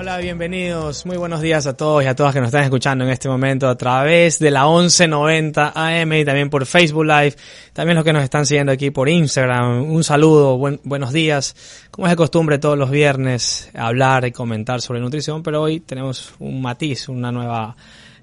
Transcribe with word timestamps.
Hola, 0.00 0.18
bienvenidos. 0.18 1.06
Muy 1.06 1.16
buenos 1.16 1.40
días 1.40 1.66
a 1.66 1.76
todos 1.76 2.04
y 2.04 2.06
a 2.06 2.14
todas 2.14 2.32
que 2.32 2.38
nos 2.38 2.50
están 2.50 2.62
escuchando 2.62 3.04
en 3.04 3.10
este 3.10 3.28
momento 3.28 3.68
a 3.68 3.74
través 3.76 4.38
de 4.38 4.52
la 4.52 4.64
1190 4.64 5.72
AM 5.74 6.12
y 6.12 6.24
también 6.24 6.50
por 6.50 6.66
Facebook 6.66 7.04
Live. 7.04 7.34
También 7.72 7.96
los 7.96 8.04
que 8.04 8.12
nos 8.12 8.22
están 8.22 8.46
siguiendo 8.46 8.70
aquí 8.70 8.92
por 8.92 9.08
Instagram. 9.08 9.90
Un 9.90 10.04
saludo, 10.04 10.56
buenos 10.56 11.12
días. 11.12 11.56
Como 11.90 12.06
es 12.06 12.12
de 12.12 12.16
costumbre 12.16 12.60
todos 12.60 12.78
los 12.78 12.92
viernes 12.92 13.72
hablar 13.74 14.24
y 14.24 14.30
comentar 14.30 14.80
sobre 14.80 15.00
nutrición, 15.00 15.42
pero 15.42 15.62
hoy 15.62 15.80
tenemos 15.80 16.32
un 16.38 16.62
matiz, 16.62 17.08
una 17.08 17.32
nueva, 17.32 17.74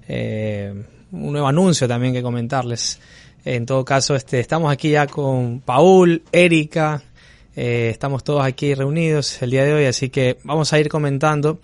eh, 0.08 0.72
un 1.12 1.32
nuevo 1.32 1.46
anuncio 1.46 1.86
también 1.86 2.14
que 2.14 2.22
comentarles. 2.22 2.98
En 3.44 3.66
todo 3.66 3.84
caso, 3.84 4.14
este, 4.14 4.40
estamos 4.40 4.72
aquí 4.72 4.92
ya 4.92 5.06
con 5.06 5.60
Paul, 5.60 6.22
Erika, 6.32 7.02
eh, 7.56 7.88
estamos 7.88 8.22
todos 8.22 8.44
aquí 8.44 8.74
reunidos 8.74 9.40
el 9.40 9.50
día 9.50 9.64
de 9.64 9.72
hoy, 9.72 9.84
así 9.86 10.10
que 10.10 10.36
vamos 10.44 10.74
a 10.74 10.78
ir 10.78 10.90
comentando 10.90 11.60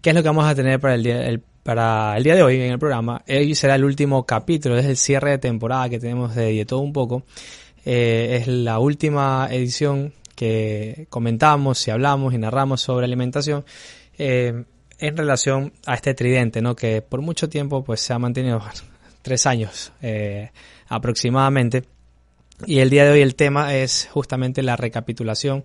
qué 0.00 0.10
es 0.10 0.16
lo 0.16 0.22
que 0.22 0.28
vamos 0.30 0.46
a 0.46 0.54
tener 0.54 0.80
para 0.80 0.94
el 0.94 1.02
día, 1.02 1.26
el, 1.26 1.40
para 1.62 2.16
el 2.16 2.24
día 2.24 2.34
de 2.34 2.42
hoy 2.42 2.62
en 2.62 2.72
el 2.72 2.78
programa. 2.78 3.22
Hoy 3.28 3.54
será 3.54 3.74
el 3.74 3.84
último 3.84 4.24
capítulo, 4.24 4.78
es 4.78 4.86
el 4.86 4.96
cierre 4.96 5.32
de 5.32 5.38
temporada 5.38 5.90
que 5.90 5.98
tenemos 5.98 6.34
de, 6.34 6.64
todo 6.64 6.80
un 6.80 6.94
poco. 6.94 7.24
Eh, 7.84 8.38
es 8.40 8.48
la 8.48 8.78
última 8.78 9.46
edición 9.50 10.14
que 10.34 11.06
comentamos 11.10 11.86
y 11.86 11.90
hablamos 11.90 12.32
y 12.32 12.38
narramos 12.38 12.80
sobre 12.80 13.04
alimentación 13.04 13.66
eh, 14.16 14.64
en 14.98 15.16
relación 15.16 15.74
a 15.84 15.94
este 15.94 16.14
tridente, 16.14 16.62
¿no? 16.62 16.74
Que 16.74 17.02
por 17.02 17.20
mucho 17.20 17.50
tiempo 17.50 17.84
pues 17.84 18.00
se 18.00 18.14
ha 18.14 18.18
mantenido 18.18 18.62
tres 19.22 19.44
años 19.46 19.92
aproximadamente 20.88 21.82
y 22.66 22.78
el 22.78 22.90
día 22.90 23.04
de 23.04 23.10
hoy 23.10 23.20
el 23.20 23.34
tema 23.34 23.74
es 23.74 24.08
justamente 24.12 24.62
la 24.62 24.76
recapitulación 24.76 25.64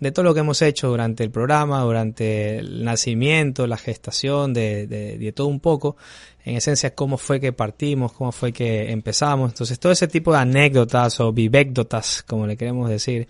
de 0.00 0.12
todo 0.12 0.24
lo 0.24 0.34
que 0.34 0.40
hemos 0.40 0.60
hecho 0.62 0.88
durante 0.88 1.24
el 1.24 1.30
programa, 1.30 1.80
durante 1.80 2.58
el 2.58 2.84
nacimiento, 2.84 3.66
la 3.66 3.76
gestación, 3.76 4.52
de, 4.52 4.86
de, 4.86 5.32
todo 5.32 5.46
un 5.46 5.60
poco. 5.60 5.96
En 6.44 6.56
esencia, 6.56 6.94
cómo 6.94 7.16
fue 7.16 7.40
que 7.40 7.52
partimos, 7.52 8.12
cómo 8.12 8.32
fue 8.32 8.52
que 8.52 8.90
empezamos. 8.90 9.52
Entonces, 9.52 9.78
todo 9.78 9.92
ese 9.92 10.08
tipo 10.08 10.32
de 10.32 10.38
anécdotas 10.38 11.20
o 11.20 11.32
vivécdotas, 11.32 12.22
como 12.22 12.46
le 12.46 12.56
queremos 12.56 12.90
decir, 12.90 13.28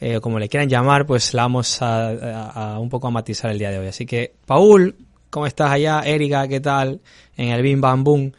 eh, 0.00 0.16
o 0.16 0.20
como 0.20 0.38
le 0.38 0.48
quieran 0.48 0.68
llamar, 0.68 1.06
pues 1.06 1.32
la 1.32 1.42
vamos 1.42 1.78
a, 1.80 2.78
un 2.78 2.90
poco 2.90 3.06
a 3.06 3.10
matizar 3.10 3.50
el 3.50 3.58
día 3.58 3.70
de 3.70 3.78
hoy. 3.78 3.86
Así 3.86 4.04
que, 4.04 4.34
Paul, 4.44 4.94
¿cómo 5.30 5.46
estás 5.46 5.70
allá? 5.70 6.00
Erika, 6.00 6.46
¿qué 6.46 6.60
tal? 6.60 7.00
En 7.36 7.50
el 7.50 7.62
Bim 7.62 7.80
Bam 7.80 8.04
Boom. 8.04 8.32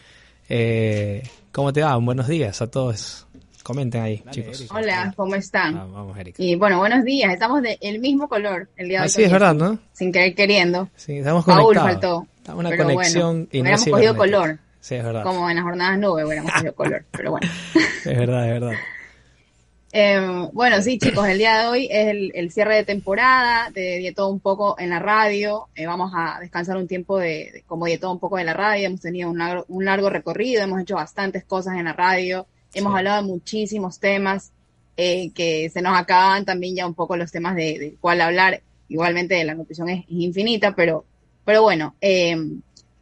Eh, 0.48 1.24
¿Cómo 1.52 1.74
te 1.74 1.82
va? 1.82 1.96
Buenos 1.96 2.28
días 2.28 2.62
a 2.62 2.70
todos. 2.70 3.26
Comenten 3.64 4.02
ahí, 4.02 4.22
chicos. 4.30 4.68
Hola, 4.72 5.14
¿cómo 5.16 5.36
están? 5.36 5.78
Ah, 5.78 5.88
vamos, 5.90 6.18
Erika. 6.18 6.44
Y 6.44 6.56
bueno, 6.56 6.80
buenos 6.80 7.06
días. 7.06 7.32
Estamos 7.32 7.62
del 7.62 8.00
mismo 8.00 8.28
color 8.28 8.68
el 8.76 8.90
día 8.90 9.00
de 9.00 9.04
hoy. 9.06 9.10
sí, 9.10 9.24
es 9.24 9.32
verdad, 9.32 9.56
¿no? 9.56 9.80
Sin 9.94 10.12
querer 10.12 10.36
queriendo. 10.36 10.90
Sí, 10.98 11.20
estamos 11.20 11.46
Paul 11.46 11.74
faltó. 11.74 12.28
Estamos 12.38 12.60
una 12.66 12.76
conexión 12.76 13.48
bueno, 13.50 13.50
hubiéramos 13.52 13.86
cogido 13.86 14.18
color. 14.18 14.60
Sí, 14.82 14.96
es 14.96 15.04
verdad. 15.04 15.24
Como 15.24 15.50
en 15.50 15.56
las 15.56 15.64
jornadas 15.64 15.98
nube 15.98 16.26
hubiéramos 16.26 16.52
cogido 16.52 16.76
color, 16.76 17.06
pero 17.12 17.32
bueno. 17.32 17.50
Es 17.74 18.18
verdad, 18.18 18.46
es 18.48 18.62
verdad. 18.62 18.78
Eh, 19.96 20.50
bueno, 20.54 20.82
sí, 20.82 20.98
chicos, 20.98 21.28
el 21.28 21.38
día 21.38 21.60
de 21.60 21.68
hoy 21.68 21.88
es 21.92 22.32
el, 22.34 22.52
cierre 22.52 22.78
de 22.78 22.84
temporada 22.84 23.70
de 23.70 24.00
Dieto 24.00 24.28
un 24.28 24.40
poco 24.40 24.76
en 24.80 24.90
la 24.90 24.98
radio. 24.98 25.68
Eh, 25.76 25.86
vamos 25.86 26.12
a 26.16 26.40
descansar 26.40 26.78
un 26.78 26.88
tiempo 26.88 27.20
de, 27.20 27.64
como 27.68 27.86
Dieto 27.86 28.12
un 28.12 28.18
poco 28.18 28.38
de 28.38 28.44
la 28.44 28.56
radio. 28.56 28.88
Hemos 28.88 29.02
tenido 29.02 29.30
un 29.30 29.38
largo, 29.38 29.66
un 29.68 29.86
largo 29.86 30.10
recorrido, 30.10 30.64
hemos 30.64 30.82
hecho 30.82 30.96
bastantes 30.96 31.44
cosas 31.44 31.78
en 31.78 31.86
la 31.86 31.94
radio. 31.94 32.48
Hemos 32.74 32.96
hablado 32.96 33.22
de 33.22 33.28
muchísimos 33.28 34.00
temas 34.00 34.52
eh, 34.96 35.32
que 35.34 35.72
se 35.72 35.82
nos 35.82 35.98
acaban 35.98 36.46
también 36.46 36.76
ya 36.76 36.86
un 36.86 36.94
poco 36.94 37.18
los 37.18 37.32
temas 37.32 37.56
de, 37.56 37.80
de 37.80 37.96
cuál 38.00 38.22
hablar. 38.22 38.62
Igualmente 38.88 39.44
la 39.44 39.56
nutrición 39.56 39.90
es, 39.90 40.06
infinita, 40.08 40.76
pero, 40.76 41.04
pero 41.44 41.64
bueno, 41.64 41.96
eh, 42.00 42.38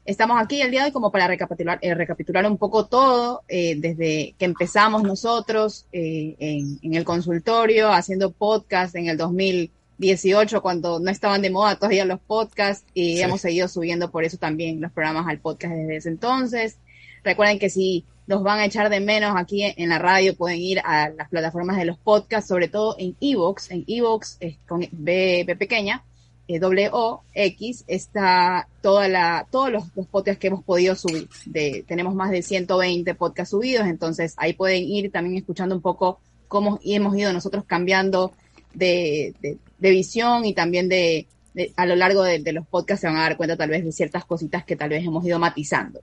estamos 0.05 0.41
aquí 0.41 0.61
el 0.61 0.71
día 0.71 0.81
de 0.81 0.85
hoy 0.87 0.91
como 0.93 1.11
para 1.11 1.27
recapitular, 1.27 1.79
eh, 1.81 1.93
recapitular 1.93 2.45
un 2.45 2.57
poco 2.57 2.85
todo, 2.85 3.43
desde 3.49 4.35
que 4.37 4.45
empezamos 4.45 5.03
nosotros 5.03 5.85
en, 5.91 6.79
el 6.81 7.03
consultorio, 7.03 7.91
haciendo 7.91 8.31
podcast 8.31 8.95
en 8.95 9.07
el 9.07 9.17
2018, 9.17 10.61
cuando 10.61 11.01
no 11.01 11.11
estaban 11.11 11.41
de 11.41 11.49
moda 11.49 11.75
todavía 11.75 12.05
los 12.05 12.21
podcasts, 12.21 12.85
y 12.93 13.19
hemos 13.19 13.41
seguido 13.41 13.67
subiendo 13.67 14.11
por 14.11 14.23
eso 14.23 14.37
también 14.37 14.79
los 14.79 14.93
programas 14.93 15.27
al 15.27 15.39
podcast 15.39 15.73
desde 15.73 15.97
ese 15.97 16.09
entonces. 16.09 16.77
Recuerden 17.23 17.59
que 17.59 17.69
si 17.69 18.05
los 18.27 18.43
van 18.43 18.59
a 18.59 18.65
echar 18.65 18.89
de 18.89 18.99
menos 18.99 19.33
aquí 19.35 19.63
en 19.63 19.89
la 19.89 19.99
radio, 19.99 20.35
pueden 20.35 20.59
ir 20.59 20.79
a 20.79 21.09
las 21.09 21.29
plataformas 21.29 21.77
de 21.77 21.85
los 21.85 21.97
podcasts, 21.97 22.47
sobre 22.47 22.67
todo 22.67 22.95
en 22.97 23.15
Evox, 23.19 23.71
en 23.71 23.83
Evox 23.87 24.39
con 24.67 24.87
B, 24.91 25.45
pequeña, 25.57 26.03
eh, 26.47 26.59
W 26.59 26.89
O 26.93 27.23
X, 27.33 27.83
está 27.87 28.67
toda 28.81 29.07
la, 29.07 29.47
todos 29.49 29.71
los, 29.71 29.83
podcasts 30.07 30.39
que 30.39 30.47
hemos 30.47 30.63
podido 30.63 30.95
subir. 30.95 31.27
De, 31.45 31.83
tenemos 31.87 32.13
más 32.15 32.31
de 32.31 32.41
120 32.41 33.15
podcasts 33.15 33.51
subidos, 33.51 33.87
entonces 33.87 34.33
ahí 34.37 34.53
pueden 34.53 34.83
ir 34.83 35.11
también 35.11 35.37
escuchando 35.37 35.75
un 35.75 35.81
poco 35.81 36.19
cómo 36.47 36.79
hemos 36.83 37.17
ido 37.17 37.31
nosotros 37.33 37.63
cambiando 37.65 38.33
de, 38.73 39.33
de 39.41 39.89
visión 39.89 40.45
y 40.45 40.53
también 40.53 40.89
de, 40.89 41.27
a 41.75 41.85
lo 41.85 41.95
largo 41.95 42.23
de, 42.23 42.39
los 42.53 42.65
podcasts 42.65 43.01
se 43.01 43.07
van 43.07 43.17
a 43.17 43.21
dar 43.21 43.37
cuenta 43.37 43.57
tal 43.57 43.69
vez 43.69 43.83
de 43.83 43.91
ciertas 43.91 44.25
cositas 44.25 44.63
que 44.63 44.75
tal 44.75 44.89
vez 44.89 45.05
hemos 45.05 45.25
ido 45.25 45.39
matizando. 45.39 46.01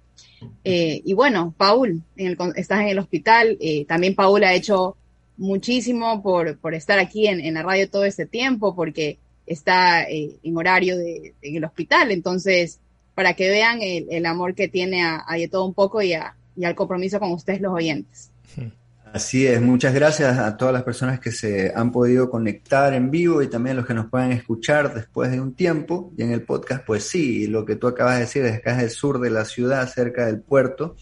Eh, 0.64 1.00
y 1.04 1.14
bueno, 1.14 1.54
Paul, 1.56 2.02
estás 2.16 2.80
en 2.80 2.88
el 2.88 2.98
hospital. 2.98 3.56
Eh, 3.60 3.84
también 3.86 4.14
Paul 4.14 4.44
ha 4.44 4.54
hecho 4.54 4.96
muchísimo 5.36 6.22
por, 6.22 6.58
por 6.58 6.74
estar 6.74 6.98
aquí 6.98 7.26
en, 7.26 7.54
la 7.54 7.62
radio 7.62 7.88
todo 7.88 8.04
este 8.04 8.26
tiempo, 8.26 8.74
porque 8.74 9.18
está 9.46 10.02
eh, 10.02 10.36
en 10.42 10.56
horario 10.56 10.98
de, 10.98 11.34
en 11.40 11.56
el 11.56 11.64
hospital. 11.64 12.10
Entonces, 12.10 12.78
para 13.14 13.34
que 13.34 13.48
vean 13.48 13.80
el, 13.80 14.26
amor 14.26 14.54
que 14.54 14.68
tiene 14.68 15.02
a, 15.02 15.24
a 15.26 15.36
de 15.36 15.48
todo 15.48 15.64
un 15.64 15.74
poco 15.74 16.02
y, 16.02 16.12
y 16.56 16.64
al 16.64 16.74
compromiso 16.74 17.18
con 17.18 17.32
ustedes 17.32 17.60
los 17.60 17.72
oyentes. 17.72 18.30
Así 19.12 19.46
es, 19.46 19.60
muchas 19.62 19.94
gracias 19.94 20.38
a 20.38 20.56
todas 20.56 20.74
las 20.74 20.82
personas 20.82 21.18
que 21.18 21.32
se 21.32 21.72
han 21.74 21.90
podido 21.90 22.28
conectar 22.30 22.92
en 22.92 23.10
vivo 23.10 23.42
y 23.42 23.48
también 23.48 23.76
los 23.76 23.86
que 23.86 23.94
nos 23.94 24.06
puedan 24.06 24.32
escuchar 24.32 24.94
después 24.94 25.30
de 25.30 25.40
un 25.40 25.54
tiempo. 25.54 26.12
Y 26.16 26.22
en 26.22 26.32
el 26.32 26.42
podcast, 26.42 26.84
pues 26.84 27.04
sí, 27.04 27.46
lo 27.46 27.64
que 27.64 27.76
tú 27.76 27.86
acabas 27.86 28.14
de 28.14 28.20
decir, 28.20 28.44
es 28.44 28.56
acá 28.56 28.76
es 28.76 28.82
el 28.82 28.90
sur 28.90 29.18
de 29.18 29.30
la 29.30 29.44
ciudad, 29.44 29.88
cerca 29.88 30.26
del 30.26 30.40
puerto, 30.40 30.96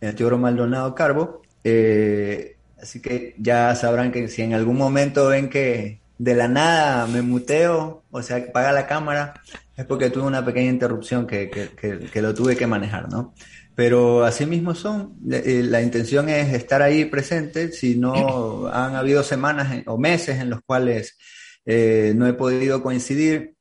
en 0.00 0.10
el 0.10 0.14
Teodoro 0.14 0.38
Maldonado 0.38 0.94
Carbo. 0.94 1.42
Eh, 1.64 2.56
así 2.80 3.02
que 3.02 3.34
ya 3.38 3.74
sabrán 3.74 4.12
que 4.12 4.28
si 4.28 4.42
en 4.42 4.54
algún 4.54 4.76
momento 4.76 5.26
ven 5.26 5.50
que 5.50 6.00
de 6.18 6.34
la 6.34 6.46
nada 6.46 7.06
me 7.08 7.20
muteo, 7.20 8.04
o 8.10 8.22
sea, 8.22 8.42
que 8.44 8.50
apaga 8.50 8.72
la 8.72 8.86
cámara, 8.86 9.34
es 9.76 9.84
porque 9.86 10.10
tuve 10.10 10.24
una 10.24 10.44
pequeña 10.44 10.70
interrupción 10.70 11.26
que, 11.26 11.50
que, 11.50 11.98
que 11.98 12.22
lo 12.22 12.32
tuve 12.32 12.56
que 12.56 12.66
manejar, 12.66 13.10
¿no? 13.10 13.34
Pero 13.80 14.24
así 14.26 14.44
mismo 14.44 14.74
son. 14.74 15.16
Eh, 15.32 15.62
la 15.64 15.80
intención 15.80 16.28
es 16.28 16.52
estar 16.52 16.82
ahí 16.82 17.06
presente. 17.06 17.72
Si 17.72 17.96
no 17.96 18.66
han 18.66 18.94
habido 18.94 19.22
semanas 19.22 19.84
o 19.86 19.96
meses 19.96 20.38
en 20.38 20.50
los 20.50 20.60
cuales 20.60 21.16
eh, 21.64 22.12
no 22.14 22.26
he 22.26 22.34
podido 22.34 22.82
coincidir, 22.82 23.54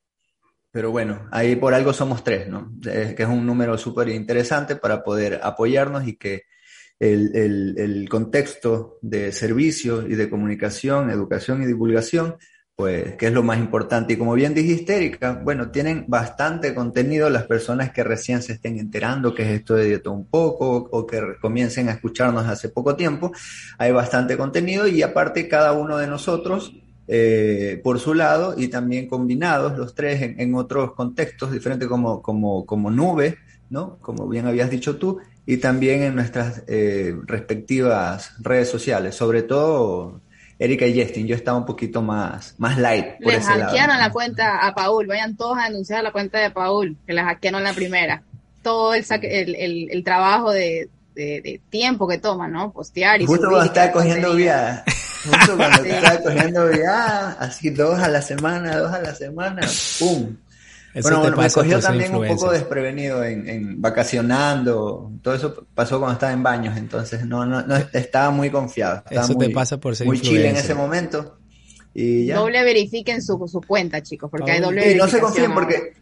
pero 0.72 0.92
bueno, 0.92 1.30
ahí 1.32 1.56
por 1.56 1.74
algo 1.74 1.94
somos 1.94 2.22
tres, 2.22 2.50
¿no? 2.50 2.70
que 2.84 3.16
es 3.18 3.30
un 3.30 3.46
número 3.46 3.78
súper 3.78 4.10
interesante 4.10 4.76
para 4.76 5.06
poder 5.06 5.40
apoyarnos 5.42 6.06
y 6.06 6.18
que 6.18 6.44
el, 7.00 7.78
el, 7.78 8.10
contexto 8.10 8.98
de 9.02 9.32
servicio 9.32 10.06
y 10.06 10.16
de 10.16 10.30
comunicación, 10.30 11.12
educación 11.12 11.64
y 11.64 11.66
divulgación 11.66 12.36
pues, 12.80 13.18
¿qué 13.18 13.28
es 13.28 13.34
lo 13.34 13.44
más 13.44 13.60
importante? 13.60 14.14
Y 14.14 14.16
como 14.16 14.36
bien 14.36 14.54
dijiste, 14.54 14.96
Erika, 14.96 15.42
bueno, 15.44 15.70
tienen 15.70 16.06
bastante 16.08 16.74
contenido 16.74 17.30
las 17.30 17.44
personas 17.44 17.92
que 17.92 18.06
recién 18.06 18.42
se 18.42 18.54
estén 18.54 18.80
enterando 18.80 19.36
que 19.36 19.44
es 19.44 19.50
esto 19.50 19.76
de 19.76 19.84
Dieta 19.84 20.12
un 20.12 20.28
poco 20.28 20.88
o 20.90 21.06
que 21.06 21.22
comiencen 21.42 21.90
a 21.90 21.92
escucharnos 21.92 22.48
hace 22.48 22.70
poco 22.70 22.96
tiempo. 22.96 23.34
Hay 23.78 23.92
bastante 23.92 24.38
contenido 24.38 24.88
y 24.88 25.02
aparte 25.02 25.50
cada 25.50 25.74
uno 25.74 25.98
de 25.98 26.08
nosotros 26.08 26.74
eh, 27.10 27.82
por 27.84 28.00
su 28.00 28.14
lado 28.14 28.54
y 28.56 28.70
también 28.70 29.10
combinados 29.10 29.78
los 29.78 29.94
tres 29.94 30.22
en, 30.22 30.56
otros 30.56 30.94
contextos 30.94 31.52
diferentes 31.52 31.90
como, 31.90 32.22
como, 32.22 32.66
como 32.66 32.90
nube, 32.90 33.40
¿no? 33.70 33.98
Como 33.98 34.30
bien 34.30 34.48
habías 34.48 34.70
dicho 34.70 34.96
tú, 34.96 35.20
y 35.46 35.58
también 35.58 36.02
en 36.02 36.16
nuestras 36.16 36.64
eh, 36.68 37.14
respectivas 37.26 38.36
redes 38.40 38.70
sociales, 38.70 39.16
sobre 39.16 39.44
todo 39.44 40.22
Erika 40.60 40.86
y 40.86 41.02
Justin, 41.02 41.26
yo 41.26 41.36
estaba 41.36 41.58
un 41.58 41.66
poquito 41.66 42.02
más, 42.02 42.54
más 42.58 42.78
light. 42.78 43.16
Por 43.24 43.32
Le 43.32 43.42
hackearon 43.42 43.98
la 43.98 44.12
cuenta 44.12 44.68
a 44.68 44.76
Paul, 44.76 45.08
vayan 45.08 45.38
todos 45.38 45.58
a 45.58 45.70
denunciar 45.70 46.04
la 46.04 46.12
cuenta 46.12 46.38
de 46.38 46.52
Paul, 46.52 46.98
que 47.08 47.14
la 47.14 47.24
hackearon 47.24 47.64
la 47.64 47.74
primera. 47.74 48.24
Todo 48.62 48.94
el, 48.94 49.06
el, 49.24 49.90
el, 49.90 50.04
trabajo 50.04 50.52
de, 50.52 50.90
de, 51.16 51.62
tiempo 51.70 52.10
que 52.10 52.18
toma, 52.18 52.50
¿no? 52.50 52.74
Postear 52.74 53.22
y 53.22 53.26
Justo 53.26 53.48
cuando 53.48 53.66
estaba 53.68 53.92
cogiendo 53.94 54.36
viadas. 54.36 54.84
Justo 55.24 55.56
cuando 55.56 55.84
estaba 55.84 56.22
cogiendo 56.22 56.68
viadas, 56.68 57.38
así 57.40 57.70
dos 57.70 57.98
a 57.98 58.10
la 58.10 58.22
semana, 58.22 58.78
dos 58.78 58.92
a 58.94 59.02
la 59.02 59.16
semana, 59.16 59.62
¡pum! 59.98 60.36
Bueno, 61.02 61.36
me 61.36 61.50
cogió 61.50 61.80
también 61.80 62.16
un 62.16 62.28
poco 62.28 62.52
desprevenido 62.52 63.24
en, 63.24 63.82
vacacionando. 63.82 65.12
Todo 65.22 65.34
eso 65.34 65.68
pasó 65.74 66.00
cuando 66.00 66.14
estaba 66.14 66.34
en 66.34 66.44
baños, 66.44 66.78
entonces 66.78 67.26
no, 67.26 67.46
no, 67.46 67.62
no 67.62 67.76
estaba 67.94 68.32
muy 68.32 68.50
confiado. 68.50 69.04
eso 69.10 69.36
te 69.36 69.50
pasa 69.50 69.80
por 69.80 69.96
ser 69.96 70.08
muy 70.08 70.20
chile 70.20 70.50
en 70.50 70.58
ese 70.58 70.74
momento. 70.74 71.38
Y 71.94 72.28
ya. 72.28 72.38
Doble 72.38 72.64
verifiquen 72.64 73.22
su, 73.22 73.48
su 73.48 73.62
cuenta, 73.62 74.02
chicos, 74.02 74.30
porque 74.30 74.52
hay 74.52 74.62
doble 74.62 74.92
Y 74.92 74.96
no 74.96 75.08
se 75.08 75.20
confíen 75.20 75.54
porque 75.54 75.94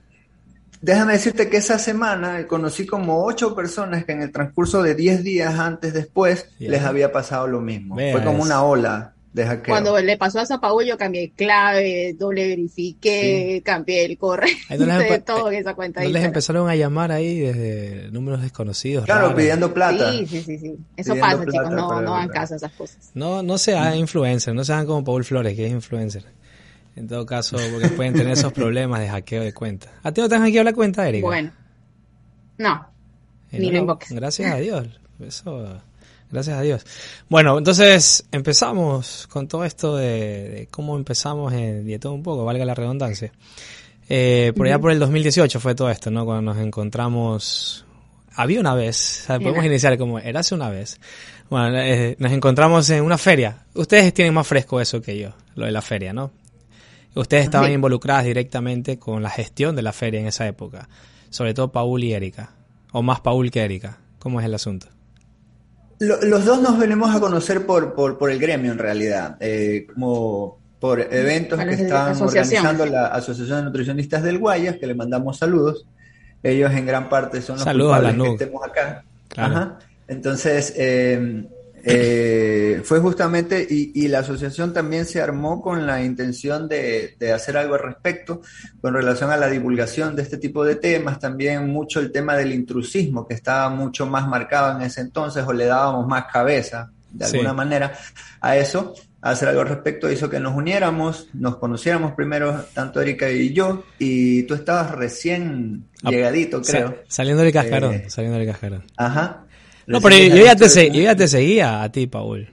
déjame 0.82 1.14
decirte 1.14 1.50
que 1.50 1.58
esa 1.58 1.80
semana 1.80 2.46
conocí 2.48 2.86
como 2.86 3.24
ocho 3.24 3.56
personas 3.56 4.06
que 4.06 4.12
en 4.12 4.22
el 4.22 4.32
transcurso 4.32 4.84
de 4.84 4.96
diez 4.96 5.24
días 5.24 5.58
antes 5.58 5.94
después 5.94 6.50
les 6.60 6.84
había 6.84 7.12
pasado 7.12 7.48
lo 7.48 7.62
mismo. 7.62 7.96
Fue 7.96 8.24
como 8.24 8.44
una 8.44 8.64
ola 8.64 9.14
de 9.42 9.48
hackeo. 9.48 9.72
Cuando 9.74 9.98
le 10.00 10.18
pasó 10.18 10.40
a 10.40 10.60
Paul 10.60 10.86
yo 10.86 10.98
cambié 10.98 11.32
clave, 11.32 12.14
doble 12.18 12.48
verifiqué, 12.48 13.62
cambié 13.64 14.06
el 14.06 14.18
correo, 14.18 14.50
empe- 14.70 15.24
todo 15.24 15.50
en 15.52 15.60
esa 15.60 15.74
cuenta. 15.74 16.02
¿No 16.02 16.08
de 16.08 16.14
les 16.14 16.24
empezaron 16.24 16.70
a 16.70 16.76
llamar 16.76 17.12
ahí 17.12 17.40
desde 17.40 18.12
números 18.12 18.42
desconocidos? 18.42 19.06
claro, 19.06 19.22
raros? 19.28 19.36
pidiendo 19.36 19.74
plata. 19.74 20.12
Sí, 20.12 20.26
sí, 20.28 20.42
sí, 20.42 20.58
sí. 20.58 20.76
Eso 20.98 21.14
Pidiendo 21.14 21.38
pasa, 21.46 21.52
chicos, 21.52 21.72
no, 21.72 22.02
no 22.02 22.16
hagan 22.16 22.30
caso 22.30 22.54
a 22.56 22.58
esas 22.58 22.72
cosas. 22.74 23.12
No, 23.14 23.42
no 23.44 23.58
sean 23.58 23.96
influencers, 23.96 24.56
no 24.56 24.64
sean 24.64 24.86
como 24.86 25.04
Paul 25.04 25.24
Flores, 25.24 25.56
que 25.56 25.66
es 25.66 25.72
influencer. 25.72 26.24
En 26.96 27.08
todo 27.08 27.26
caso, 27.28 27.58
porque 27.72 27.90
pueden 27.90 28.14
tener 28.14 28.34
esos 28.34 28.52
problemas 28.52 29.00
de 29.00 29.08
hackeo 29.10 29.44
de 29.44 29.54
cuenta. 29.54 29.88
¿A 30.02 30.12
ti 30.12 30.20
no 30.20 30.28
te 30.28 30.36
han 30.36 30.42
hackeado 30.42 30.64
la 30.64 30.74
cuenta, 30.74 31.08
Erika? 31.08 31.28
Bueno. 31.28 31.52
No. 32.58 32.88
Eh, 33.52 33.60
ni 33.60 33.68
no, 33.68 33.74
lo 33.74 33.78
invoques. 33.80 34.12
Gracias 34.12 34.52
a 34.52 34.58
Dios. 34.58 34.88
Eso, 35.20 35.80
gracias 36.32 36.58
a 36.58 36.62
Dios. 36.62 36.86
Bueno, 37.30 37.58
entonces 37.58 38.26
empezamos 38.32 39.28
con 39.28 39.48
todo 39.48 39.64
esto 39.66 39.96
de, 39.96 40.50
de 40.50 40.68
cómo 40.72 40.96
empezamos 40.98 41.54
en 41.54 42.00
todo 42.00 42.14
un 42.14 42.24
poco, 42.24 42.46
valga 42.46 42.66
la 42.66 42.76
redundancia. 42.76 43.32
Eh, 44.10 44.54
por 44.56 44.68
allá 44.68 44.80
por 44.80 44.92
el 44.92 45.00
2018 45.00 45.60
fue 45.60 45.76
todo 45.76 45.90
esto, 45.90 46.10
¿no? 46.12 46.26
Cuando 46.26 46.54
nos 46.54 46.64
encontramos. 46.64 47.84
Había 48.36 48.60
una 48.60 48.76
vez, 48.76 49.22
o 49.24 49.26
sea, 49.28 49.38
podemos 49.40 49.58
Era. 49.60 49.68
iniciar 49.68 49.98
como, 49.98 50.20
era 50.20 50.42
hace 50.42 50.54
una 50.54 50.70
vez. 50.70 51.00
Bueno, 51.50 51.76
eh, 51.80 52.16
nos 52.20 52.32
encontramos 52.32 52.88
en 52.92 53.04
una 53.04 53.18
feria. 53.18 53.66
Ustedes 53.74 54.14
tienen 54.14 54.34
más 54.34 54.46
fresco 54.46 54.80
eso 54.80 55.02
que 55.02 55.18
yo, 55.18 55.32
lo 55.56 55.66
de 55.66 55.72
la 55.72 55.82
feria, 55.82 56.14
¿no? 56.14 56.32
Ustedes 57.16 57.46
estaban 57.46 57.70
Sí. 57.70 57.74
involucradas 57.74 58.26
directamente 58.26 59.00
con 59.00 59.24
la 59.24 59.32
gestión 59.32 59.76
de 59.76 59.82
la 59.82 59.92
feria 59.92 60.20
en 60.20 60.28
esa 60.28 60.46
época. 60.48 60.88
Sobre 61.32 61.56
todo 61.56 61.72
Paul 61.72 62.04
y 62.04 62.14
Erika. 62.14 62.52
O 62.92 63.02
más 63.02 63.22
Paul 63.22 63.50
que 63.50 63.62
Erika. 63.64 63.98
¿Cómo 64.20 64.40
es 64.40 64.46
el 64.46 64.54
asunto? 64.54 64.88
Lo- 66.00 66.22
los 66.22 66.46
dos 66.46 66.62
nos 66.62 66.78
venimos 66.78 67.16
a 67.16 67.20
conocer 67.20 67.66
por, 67.66 67.94
por, 67.94 68.18
por 68.18 68.30
el 68.32 68.40
gremio 68.40 68.72
en 68.72 68.78
realidad, 68.78 69.38
eh, 69.40 69.88
como 69.94 70.60
por 70.80 71.00
eventos 71.02 71.58
que 71.60 71.66
asociación. 71.72 72.28
organizando 72.28 72.86
la 72.86 73.08
Asociación 73.08 73.58
de 73.60 73.64
Nutricionistas 73.66 74.22
del 74.22 74.38
Guayas, 74.38 74.78
que 74.78 74.86
le 74.86 74.94
mandamos 74.94 75.38
saludos. 75.38 75.86
Ellos 76.44 76.72
en 76.72 76.86
gran 76.86 77.10
parte 77.10 77.42
son 77.42 77.56
los 77.56 77.64
Saludos 77.64 77.96
a 77.96 78.02
la 78.02 78.10
culpables 78.10 78.38
que 78.38 78.44
estemos 78.44 78.64
acá. 78.64 79.04
Claro. 79.30 79.56
Ajá. 79.56 79.80
Entonces, 80.08 80.74
eh, 80.78 81.48
eh, 81.84 82.82
fue 82.84 83.00
justamente, 83.00 83.66
y, 83.70 83.92
y 83.96 84.08
la 84.08 84.20
asociación 84.20 84.74
también 84.74 85.06
se 85.06 85.22
armó 85.22 85.62
con 85.62 85.86
la 85.86 86.04
intención 86.04 86.68
de, 86.68 87.16
de 87.20 87.34
hacer 87.34 87.58
algo 87.58 87.76
al 87.76 87.82
respecto 87.82 88.42
con 88.82 88.94
relación 88.94 89.30
a 89.32 89.38
la 89.38 89.48
divulgación 89.50 90.16
de 90.16 90.24
este 90.24 90.38
tipo 90.38 90.64
de 90.66 90.76
temas, 90.76 91.20
también 91.20 91.70
mucho 91.70 92.00
el 92.00 92.12
tema 92.12 92.36
del 92.36 92.54
intrusismo, 92.54 93.28
que 93.28 93.34
estaba 93.36 93.70
mucho 93.70 94.06
más 94.06 94.28
marcado 94.28 94.76
en 94.78 94.86
ese 94.86 95.02
entonces, 95.02 95.44
o 95.48 95.54
le 95.54 95.66
dábamos 95.66 96.08
más 96.08 96.26
cabeza, 96.32 96.92
de 97.12 97.26
Sí. 97.26 97.38
alguna 97.38 97.54
manera, 97.54 97.94
a 98.42 98.58
eso. 98.58 98.94
Hacer 99.20 99.50
algo 99.50 99.62
al 99.62 99.68
respecto 99.70 100.10
hizo 100.12 100.30
que 100.30 100.40
nos 100.40 100.56
uniéramos, 100.56 101.28
nos 101.34 101.58
conociéramos 101.58 102.14
primero, 102.14 102.64
tanto 102.74 103.02
Erika 103.02 103.30
y 103.30 103.52
yo, 103.52 103.84
y 103.98 104.44
tú 104.44 104.54
estabas 104.54 104.92
recién 104.92 105.86
Ah, 106.04 106.12
llegadito, 106.12 106.62
creo. 106.62 106.98
saliendo 107.08 107.42
del 107.44 107.52
cascarón, 107.52 107.94
Eh, 107.96 108.06
saliendo 108.10 108.38
del 108.38 108.48
cascarón. 108.48 108.84
Ajá. 108.96 109.44
No, 109.88 110.02
pero 110.02 110.16
yo, 110.18 110.44
ya 110.44 110.56
te 110.56 110.70
se- 110.70 110.92
yo 110.92 111.02
ya 111.02 111.16
te 111.16 111.28
seguía 111.28 111.82
a 111.84 111.92
ti, 111.92 112.08
Paul. 112.08 112.48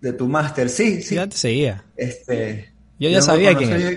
de 0.00 0.12
tu 0.12 0.26
máster, 0.28 0.68
sí, 0.68 1.00
sí. 1.00 1.14
Yo 1.14 1.22
ya 1.22 1.28
te 1.28 1.36
seguía. 1.36 1.84
Este, 1.96 2.72
Yo 2.98 3.08
ya 3.08 3.22
sabía 3.22 3.54
quién 3.56 3.70
yo, 3.78 3.88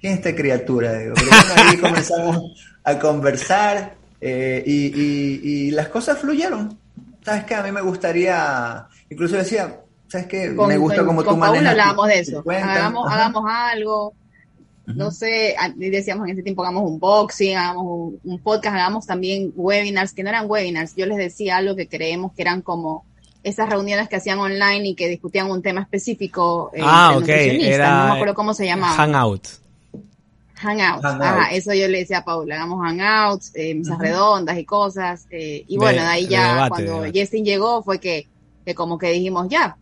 ¿Quién 0.00 0.12
es 0.12 0.18
esta 0.20 0.34
criatura? 0.34 0.98
Digo, 0.98 1.14
pero 1.14 1.26
bueno, 1.30 1.54
ahí 1.56 1.76
comenzamos 1.80 2.52
a 2.84 2.98
conversar 2.98 3.94
eh, 4.20 4.62
y, 4.66 4.86
y- 4.86 5.40
y 5.42 5.70
las 5.72 5.88
cosas 5.88 6.18
fluyeron. 6.18 6.78
¿Sabes 7.24 7.44
qué? 7.44 7.54
A 7.54 7.62
mí 7.62 7.70
me 7.72 7.80
gustaría, 7.82 8.86
incluso 9.10 9.36
decía, 9.36 9.80
¿sabes 10.08 10.26
qué? 10.28 10.54
Con, 10.54 10.68
me 10.68 10.76
gusta 10.76 11.04
como 11.04 11.22
tú 11.22 11.30
Paul 11.30 11.38
manejas 11.40 11.62
tu- 11.64 11.68
hablábamos 11.70 12.08
de 12.08 12.18
eso. 12.20 12.44
Hagamos, 12.48 13.06
Ajá. 13.06 13.16
No 14.94 15.10
sé, 15.10 15.54
decíamos 15.76 16.26
en 16.26 16.32
ese 16.34 16.42
tiempo 16.42 16.62
hagamos 16.62 16.82
un 16.90 16.98
boxing, 16.98 17.56
hagamos 17.56 17.84
un, 17.86 18.20
un 18.24 18.38
podcast, 18.38 18.74
hagamos 18.74 19.06
también 19.06 19.52
webinars, 19.54 20.12
que 20.12 20.22
no 20.22 20.30
eran 20.30 20.48
webinars. 20.48 20.94
Yo 20.96 21.06
les 21.06 21.18
decía 21.18 21.58
algo 21.58 21.76
que 21.76 21.88
creemos 21.88 22.32
que 22.32 22.42
eran 22.42 22.62
como 22.62 23.04
esas 23.42 23.68
reuniones 23.68 24.08
que 24.08 24.16
hacían 24.16 24.38
online 24.38 24.88
y 24.88 24.94
que 24.94 25.08
discutían 25.08 25.50
un 25.50 25.62
tema 25.62 25.82
específico. 25.82 26.70
eh, 26.74 26.80
ah, 26.82 27.14
ok. 27.16 27.28
Era 27.28 27.98
no 27.98 28.08
me 28.08 28.14
acuerdo 28.14 28.34
cómo 28.34 28.54
se 28.54 28.66
llamaba. 28.66 28.94
Hangout. 28.96 29.46
Hangouts. 30.54 31.04
Hangouts. 31.04 31.04
Ajá, 31.04 31.50
eso 31.52 31.72
yo 31.72 31.86
le 31.86 31.98
decía 31.98 32.18
a 32.18 32.24
Paula, 32.24 32.56
hagamos 32.56 32.80
hangouts, 32.84 33.52
eh, 33.54 33.74
mesas 33.74 33.98
redondas 33.98 34.58
y 34.58 34.64
cosas. 34.64 35.26
eh, 35.30 35.64
y 35.68 35.76
bueno, 35.76 36.02
de 36.02 36.08
ahí 36.08 36.24
de 36.24 36.30
ya 36.30 36.54
debate, 36.54 36.68
cuando. 36.86 37.12
Justin 37.14 37.44
llegó 37.44 37.82
fue 37.82 38.00
que, 38.00 38.26
que 38.64 38.74
como 38.74 38.98
que 38.98 39.12
dijimos 39.12 39.46
ya, 39.48 39.76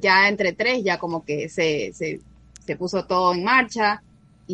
ya 0.00 0.28
entre 0.28 0.52
tres 0.52 0.84
ya 0.84 0.98
como 0.98 1.24
que 1.24 1.48
se, 1.48 1.92
se, 1.94 2.20
se 2.64 2.76
puso 2.76 3.04
todo 3.06 3.34
en 3.34 3.42
marcha 3.42 4.02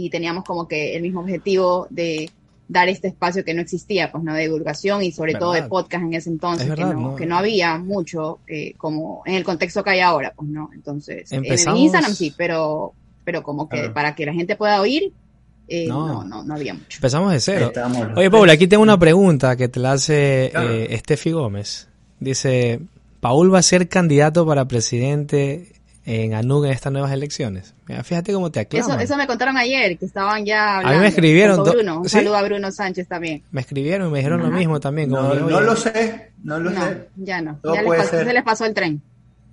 y 0.04 0.10
teníamos 0.10 0.44
como 0.44 0.68
que 0.68 0.94
el 0.96 1.02
mismo 1.02 1.20
objetivo 1.20 1.86
de 1.90 2.30
dar 2.68 2.88
este 2.88 3.08
espacio 3.08 3.44
que 3.44 3.54
no 3.54 3.60
existía, 3.62 4.10
pues 4.10 4.24
no 4.24 4.34
de 4.34 4.42
divulgación 4.42 5.02
y 5.02 5.12
sobre 5.12 5.34
todo 5.34 5.52
de 5.52 5.62
podcast 5.62 6.02
en 6.04 6.14
ese 6.14 6.30
entonces, 6.30 6.64
Es 6.64 6.68
verdad, 6.70 6.88
que, 6.88 6.94
no, 6.94 7.00
¿no? 7.10 7.16
que 7.16 7.24
no 7.26 7.36
había 7.38 7.78
mucho 7.78 8.40
eh, 8.48 8.74
como 8.76 9.22
en 9.24 9.34
el 9.34 9.44
contexto 9.44 9.84
que 9.84 9.90
hay 9.90 10.00
ahora, 10.00 10.32
pues 10.36 10.48
no. 10.50 10.70
Entonces, 10.74 11.30
Empezamos- 11.32 11.66
en 11.76 11.76
el 11.76 11.82
Instagram 11.84 12.12
sí, 12.14 12.34
pero, 12.36 12.92
pero 13.24 13.42
como 13.44 13.68
que 13.68 13.76
Claro. 13.78 13.94
para 13.94 14.14
que 14.16 14.26
la 14.26 14.32
gente 14.34 14.56
pueda 14.56 14.80
oír, 14.80 15.12
eh, 15.68 15.86
No. 15.86 16.06
no. 16.08 16.24
No, 16.24 16.42
no, 16.44 16.54
había 16.54 16.74
mucho. 16.74 16.96
Empezamos 16.98 17.32
de 17.32 17.40
cero. 17.40 17.72
Oye. 18.16 18.30
Paul, 18.30 18.50
aquí 18.50 18.66
tengo 18.66 18.82
una 18.82 18.98
pregunta 18.98 19.56
que 19.56 19.68
te 19.68 19.78
la 19.80 19.92
hace 19.92 20.48
Claro. 20.52 20.70
eh, 20.72 20.98
Steffi 20.98 21.30
Gómez. 21.32 21.88
Dice, 22.20 22.80
¿Paul 23.20 23.54
va 23.54 23.60
a 23.60 23.62
ser 23.62 23.88
candidato 23.88 24.44
para 24.44 24.66
presidente 24.66 25.72
en 26.06 26.32
ANUG 26.34 26.66
en 26.66 26.70
estas 26.72 26.92
nuevas 26.92 27.10
elecciones? 27.12 27.74
Mira, 27.86 28.02
fíjate 28.04 28.32
cómo 28.32 28.50
te 28.50 28.60
Eso, 28.60 28.66
aclaman. 28.68 29.00
eso 29.00 29.16
me 29.16 29.26
contaron 29.26 29.56
ayer, 29.56 29.98
que 29.98 30.06
estaban 30.06 30.44
ya 30.46 30.76
A 30.76 30.78
mí 30.78 30.82
me 30.84 30.88
hablando. 30.88 31.08
escribieron 31.08 31.64
Bruno. 31.64 31.98
Un 31.98 32.04
¿Sí? 32.04 32.10
saludo 32.10 32.36
a 32.36 32.42
Bruno 32.42 32.70
Sánchez 32.72 33.08
también. 33.08 33.42
Me 33.50 33.60
escribieron 33.60 34.08
y 34.08 34.10
me 34.12 34.18
dijeron 34.20 34.40
lo 34.40 34.46
Ajá. 34.46 34.56
mismo 34.56 34.80
también. 34.80 35.10
Como 35.10 35.34
No, 35.34 35.34
no 35.50 35.60
lo 35.60 35.76
sé, 35.76 36.30
no 36.44 36.58
lo 36.58 36.70
No, 36.70 36.80
sé. 36.84 37.08
ya 37.16 37.40
no. 37.42 37.58
Todo 37.62 37.74
Ya 37.74 37.82
les 37.82 37.90
pasó- 37.96 38.18
se 38.24 38.32
les 38.32 38.42
pasó 38.42 38.64
el 38.64 38.74
tren. 38.74 39.02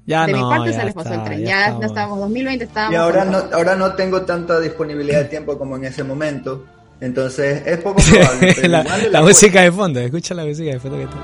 ya 0.05 0.25
de 0.27 0.31
no, 0.33 0.38
mi 0.38 0.44
parte 0.55 0.71
ya 0.71 0.79
se 0.79 0.85
les 0.85 0.94
pasó 0.94 1.09
está, 1.09 1.21
el 1.23 1.27
tren. 1.27 1.39
ya 1.41 1.45
Ya, 1.47 1.59
estamos. 1.61 1.79
no 1.81 1.88
estábamos, 1.88 2.19
2020 2.19 2.63
estábamos. 2.65 2.93
Y 2.93 2.95
ahora 2.98 3.25
no, 3.25 3.38
ahora 3.51 3.75
no 3.75 3.93
tengo 3.95 4.22
tanta 4.22 4.60
disponibilidad 4.60 5.19
de 5.19 5.25
tiempo 5.25 5.57
como 5.57 5.75
en 5.77 5.86
ese 5.86 6.03
momento. 6.03 6.65
Entonces 7.01 7.63
es 7.65 7.79
poco 7.79 8.01
probable. 8.01 8.55
la, 8.69 8.83
la 8.83 9.19
apoyo- 9.19 9.24
música 9.24 9.62
de 9.62 9.72
fondo, 9.72 10.00
escucha 10.00 10.33
la 10.36 10.45
música 10.45 10.72
de 10.72 10.79
fondo 10.79 10.98
que 10.98 11.03
está. 11.03 11.17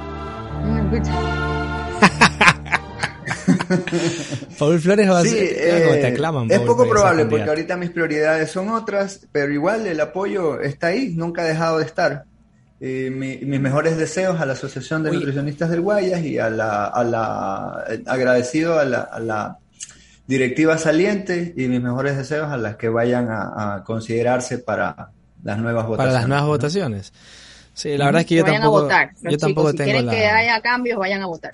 No 0.66 0.96
escucha. 0.96 2.29
Paul 4.60 4.80
Flores 4.80 5.10
va 5.10 5.20
a 5.20 5.24
Sí, 5.24 5.30
ser. 5.30 5.58
mira 5.74 5.80
cómo 5.86 5.94
te 5.94 6.02
eh, 6.02 6.08
aclaman, 6.08 6.52
es 6.52 6.58
Paul, 6.58 6.68
poco 6.68 6.84
ser 6.84 6.92
probable 6.92 7.26
porque 7.26 7.50
ahorita 7.50 7.78
mis 7.78 7.90
prioridades 7.92 8.52
son 8.52 8.70
otras, 8.70 9.28
pero 9.32 9.52
igual 9.54 9.86
el 9.88 10.00
apoyo 10.00 10.60
está 10.62 10.88
ahí, 10.88 11.14
nunca 11.16 11.42
ha 11.44 11.46
dejado 11.46 11.78
de 11.80 11.86
estar. 11.86 12.24
Eh, 12.82 13.10
mi- 13.14 13.38
mis 13.40 13.60
mejores 13.60 13.98
deseos 13.98 14.40
a 14.40 14.46
la 14.46 14.54
Asociación 14.54 15.04
de 15.04 15.10
Oye. 15.10 15.18
Nutricionistas 15.20 15.70
del 15.70 15.82
Guayas 15.82 16.22
y 16.24 16.40
a 16.40 16.50
la, 16.50 16.86
a 16.86 17.04
la 17.04 17.84
eh, 17.90 18.02
agradecido 18.08 18.80
a 18.80 18.86
la, 18.86 19.02
a 19.02 19.20
la 19.20 19.58
directiva 20.28 20.78
saliente 20.78 21.54
y 21.58 21.68
mis 21.68 21.82
mejores 21.82 22.16
deseos 22.16 22.50
a 22.50 22.56
las 22.58 22.76
que 22.78 22.88
vayan 22.88 23.30
a, 23.30 23.76
a 23.76 23.84
considerarse 23.84 24.60
para 24.60 25.10
las 25.44 25.58
nuevas 25.58 25.86
votaciones. 25.88 25.98
Para 25.98 26.20
las 26.20 26.28
nuevas 26.28 26.44
¿no? 26.46 26.50
votaciones. 26.52 27.14
Sí, 27.74 27.98
la 27.98 28.06
verdad 28.06 28.22
es 28.22 28.28
que 28.28 28.36
yo 28.36 28.44
vayan 28.44 28.62
tampoco. 28.62 28.80
a 28.80 28.82
votar. 28.84 29.12
Los 29.22 29.32
yo 29.34 29.38
tampoco 29.38 29.72
chicos, 29.72 29.72
si 29.72 29.78
tengo 29.78 29.86
quieren 29.92 30.06
la. 30.06 30.12
que 30.12 30.26
haya 30.28 30.62
cambios, 30.62 31.00
vayan 31.00 31.22
a 31.22 31.26
votar. 31.28 31.52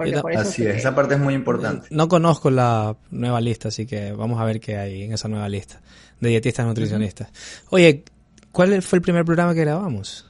Porque 0.00 0.12
Yo 0.12 0.16
ta- 0.16 0.22
por 0.22 0.32
eso 0.32 0.40
Así 0.40 0.62
es, 0.64 0.72
que- 0.72 0.78
esa 0.78 0.94
parte 0.94 1.12
es 1.16 1.20
muy 1.20 1.34
importante. 1.34 1.86
No 1.90 2.08
conozco 2.08 2.50
la 2.50 2.96
nueva 3.10 3.38
lista, 3.42 3.68
así 3.68 3.84
que 3.84 4.12
vamos 4.12 4.40
a 4.40 4.44
ver 4.46 4.58
qué 4.60 4.78
hay 4.78 5.02
en 5.02 5.12
esa 5.12 5.28
nueva 5.28 5.46
lista 5.46 5.82
de 6.20 6.30
dietistas 6.30 6.64
nutricionistas. 6.64 7.28
Oye, 7.68 8.02
¿cuál 8.50 8.80
fue 8.82 8.96
el 8.96 9.02
primer 9.02 9.26
programa 9.26 9.52
que 9.52 9.60
grabamos? 9.60 10.24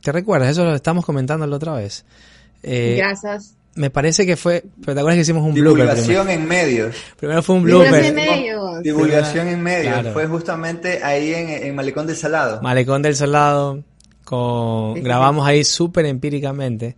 ¿Te 0.00 0.12
recuerdas? 0.12 0.50
Eso 0.50 0.64
lo 0.64 0.76
estamos 0.76 1.04
comentando 1.04 1.44
la 1.44 1.56
otra 1.56 1.72
vez. 1.72 2.04
Eh, 2.62 2.94
Grasas. 2.98 3.54
me 3.74 3.90
parece 3.90 4.24
que 4.26 4.36
fue, 4.36 4.62
pero 4.80 4.94
te 4.94 5.00
acuerdas 5.00 5.16
que 5.16 5.22
hicimos 5.22 5.42
un 5.42 5.54
blooper 5.54 5.88
primero. 5.88 5.94
Divulgación 5.96 6.30
en 6.30 6.46
medios. 6.48 6.96
Primero 7.16 7.42
fue 7.42 7.56
un 7.56 7.64
Divulgación 7.66 8.00
blooper. 8.14 8.28
en 8.28 8.30
medios. 8.38 8.82
Divulgación 8.84 9.48
en 9.48 9.60
medios. 9.60 9.92
Claro. 9.92 10.12
Fue 10.12 10.26
justamente 10.28 11.02
ahí 11.02 11.34
en, 11.34 11.48
en 11.48 11.74
Malecón 11.74 12.06
del 12.06 12.14
Salado. 12.16 12.62
Malecón 12.62 13.02
del 13.02 13.16
Solado, 13.16 13.82
con, 14.24 15.02
grabamos 15.02 15.44
ahí 15.48 15.64
súper 15.64 16.06
empíricamente. 16.06 16.96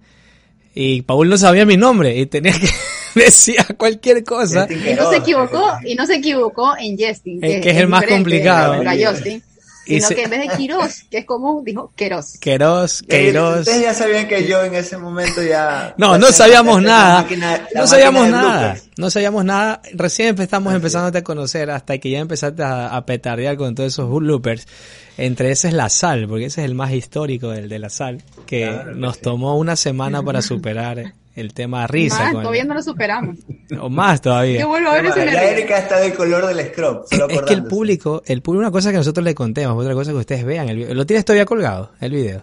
Y 0.75 1.03
Paul 1.03 1.29
no 1.29 1.37
sabía 1.37 1.67
mi 1.67 1.77
nombre 1.77 2.17
y 2.17 2.27
tenía 2.27 2.53
que 2.53 2.69
decir 3.21 3.57
cualquier 3.77 4.25
cosa. 4.25 4.67
Y 4.71 4.95
no 4.95 5.11
se 5.11 5.17
equivocó, 5.19 5.73
y 5.85 5.95
no 5.95 6.07
se 6.07 6.17
equivocó 6.17 6.75
en 6.79 6.97
Justin, 6.99 7.41
que 7.41 7.59
es 7.71 7.77
el 7.77 7.89
más 7.89 8.07
complicado. 8.07 8.83
A. 9.83 9.85
Sino 9.85 10.09
que 10.09 10.23
en 10.23 10.31
vez 10.31 10.41
de 10.41 10.57
Quiroz, 10.57 11.05
que 11.11 11.19
es 11.19 11.25
común, 11.25 11.65
dijo 11.65 11.93
Queroz. 11.97 12.39
Queroz, 12.39 13.03
Queiroz. 13.03 13.61
Ustedes 13.61 13.83
ya 13.83 13.95
sabían 13.95 14.29
que 14.29 14.47
yo 14.47 14.63
en 14.63 14.75
ese 14.75 14.97
momento 14.99 15.43
ya... 15.43 15.95
No, 15.99 16.19
no 16.19 16.33
sabíamos 16.33 16.83
nada. 16.83 17.27
no 17.75 17.87
sabíamos 17.87 18.29
nada. 18.29 18.77
No 18.97 19.11
sabíamos 19.11 19.45
nada. 19.45 19.81
Recién 19.95 20.29
empezamos 20.29 20.75
empezándote 20.75 21.19
a 21.19 21.25
conocer 21.25 21.71
hasta 21.71 21.99
que 21.99 22.11
ya 22.11 22.21
empezaste 22.21 22.63
a, 22.63 23.05
petardear 23.07 23.57
con 23.57 23.75
todos 23.75 23.93
esos 23.93 24.09
loopers. 24.23 24.67
Entre 25.19 25.51
ese 25.51 25.69
es 25.69 25.75
la 25.75 25.89
sal, 25.89 26.27
porque 26.29 26.47
ese 26.47 26.63
es 26.63 26.65
el 26.67 26.75
más 26.75 26.93
histórico 26.93 27.51
del 27.51 27.69
de 27.69 27.79
la 27.79 27.91
sal, 27.91 28.23
que 28.47 28.71
nos 28.95 29.21
tomó 29.21 29.59
una 29.59 29.77
semana 29.77 30.23
para 30.23 30.41
superar 30.41 31.13
el 31.35 31.55
tema 31.55 31.87
risa. 31.87 32.25
Más, 32.25 32.33
todavía 32.33 32.65
no 32.65 32.75
lo 32.75 32.83
superamos. 32.83 33.39
O 33.81 33.89
más 33.89 34.21
todavía. 34.21 34.61
Yo 34.61 34.69
vuelvo 34.69 34.91
a 34.91 34.95
ver 34.97 35.07
ese 35.07 35.25
La 35.25 35.45
Erika 35.45 35.79
está 35.79 35.99
del 35.99 36.13
color 36.13 36.47
del 36.47 36.67
scrub. 36.67 37.07
Es, 37.11 37.43
que 37.43 37.55
el 37.55 37.65
público, 37.65 38.23
el 38.27 38.43
público, 38.43 38.61
una 38.61 38.71
cosa 38.71 38.91
que 38.91 38.99
nosotros 38.99 39.25
le 39.25 39.35
contemos, 39.35 39.83
otra 39.83 39.95
cosa 39.95 40.11
que 40.11 40.19
ustedes 40.19 40.45
vean. 40.45 40.69
El 40.69 40.77
video. 40.77 40.95
¿Lo 40.95 41.07
tienes 41.07 41.25
todavía 41.25 41.47
colgado, 41.47 41.91
el 42.01 42.13
video? 42.13 42.43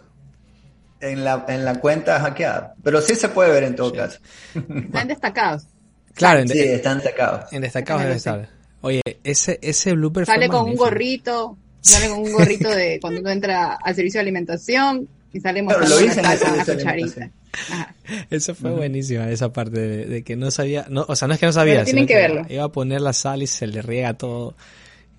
En 1.02 1.24
la, 1.24 1.46
en 1.48 1.66
la 1.66 1.80
cuenta 1.80 2.20
hackeada. 2.20 2.74
Pero 2.84 3.00
sí 3.02 3.14
se 3.14 3.30
puede 3.30 3.52
ver 3.52 3.64
en 3.64 3.76
todo 3.76 3.94
caso. 3.94 4.18
Están 4.56 5.08
destacados. 5.08 5.68
Claro, 6.16 6.46
sí, 6.48 6.60
están 6.60 6.98
destacados. 6.98 7.54
En 7.54 7.62
destacados 7.62 8.04
debe 8.04 8.16
estar. 8.16 8.50
Oye, 8.82 9.02
ese, 9.24 9.60
ese 9.62 9.94
blooper 9.94 10.26
Sale 10.26 10.50
con 10.50 10.66
un 10.66 10.76
gorrito, 10.76 11.58
sale 11.80 12.10
con 12.10 12.20
un 12.20 12.32
gorrito 12.32 12.70
de 12.70 13.00
cuando 13.00 13.22
uno 13.22 13.30
entra 13.30 13.78
al 13.82 13.96
servicio 13.96 14.18
de 14.18 14.24
alimentación 14.24 15.08
y 15.32 15.40
sale 15.40 15.62
mostrando 15.62 15.96
lo 15.96 16.02
en 16.02 16.78
cucharita. 16.78 17.32
Eso 18.30 18.56
fue 18.56 18.72
buenísimo, 18.72 19.24
esa 19.24 19.52
parte 19.52 19.80
de, 19.80 20.24
que 20.24 20.36
no 20.36 20.52
sabía, 20.52 20.86
no, 20.90 21.06
o 21.08 21.16
sea, 21.16 21.28
no 21.28 21.34
es 21.34 21.40
que 21.40 21.46
no 21.46 21.54
sabía, 21.54 21.84
tienen 21.84 22.08
que, 22.08 22.16
verlo. 22.16 22.46
Iba 22.50 22.66
a 22.66 22.72
poner 22.72 23.02
la 23.02 23.14
sal 23.14 23.44
y 23.44 23.48
se 23.48 23.68
le 23.68 23.82
riega 23.82 24.14
todo. 24.14 24.56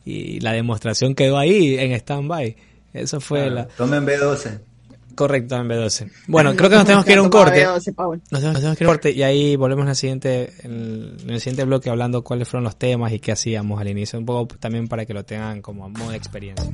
Y 0.05 0.41
la 0.41 0.53
demostración 0.53 1.15
quedó 1.15 1.39
ahí 1.39 1.77
en 1.79 1.93
stand-by. 1.93 2.57
Eso 2.95 3.21
fue 3.21 3.51
la. 3.51 3.69
Tomen 3.69 4.05
B12. 4.07 4.61
Correcto, 5.15 5.57
en 5.57 5.69
B12. 5.69 6.11
Bueno, 6.29 6.57
creo 6.57 6.71
que 6.71 6.77
nos 6.77 6.85
tenemos 6.87 7.05
que 7.05 7.13
ir 7.13 7.19
a 7.19 7.23
un 7.23 7.29
corte. 7.29 7.65
Nos 7.65 7.85
tenemos, 7.85 8.25
que 8.53 8.61
ir 8.61 8.67
a 8.67 8.71
un 8.71 8.77
corte 8.77 9.11
y 9.13 9.23
ahí 9.23 9.57
volvemos 9.57 9.85
en 9.85 9.91
el 9.91 9.97
siguiente, 9.97 10.53
en 10.63 11.17
el 11.29 11.41
siguiente 11.41 11.65
bloque 11.65 11.91
hablando 11.91 12.25
cuáles 12.25 12.49
fueron 12.49 12.65
los 12.65 12.77
temas 12.77 13.13
y 13.13 13.19
qué 13.19 13.33
hacíamos 13.33 13.81
al 13.81 13.89
inicio. 13.89 14.19
Un 14.19 14.25
poco 14.25 14.57
también 14.57 14.89
para 14.89 15.05
que 15.05 15.15
lo 15.15 15.25
tengan 15.25 15.61
como 15.61 15.89
modo 15.91 16.11
de 16.11 16.17
experiencia. 16.17 16.73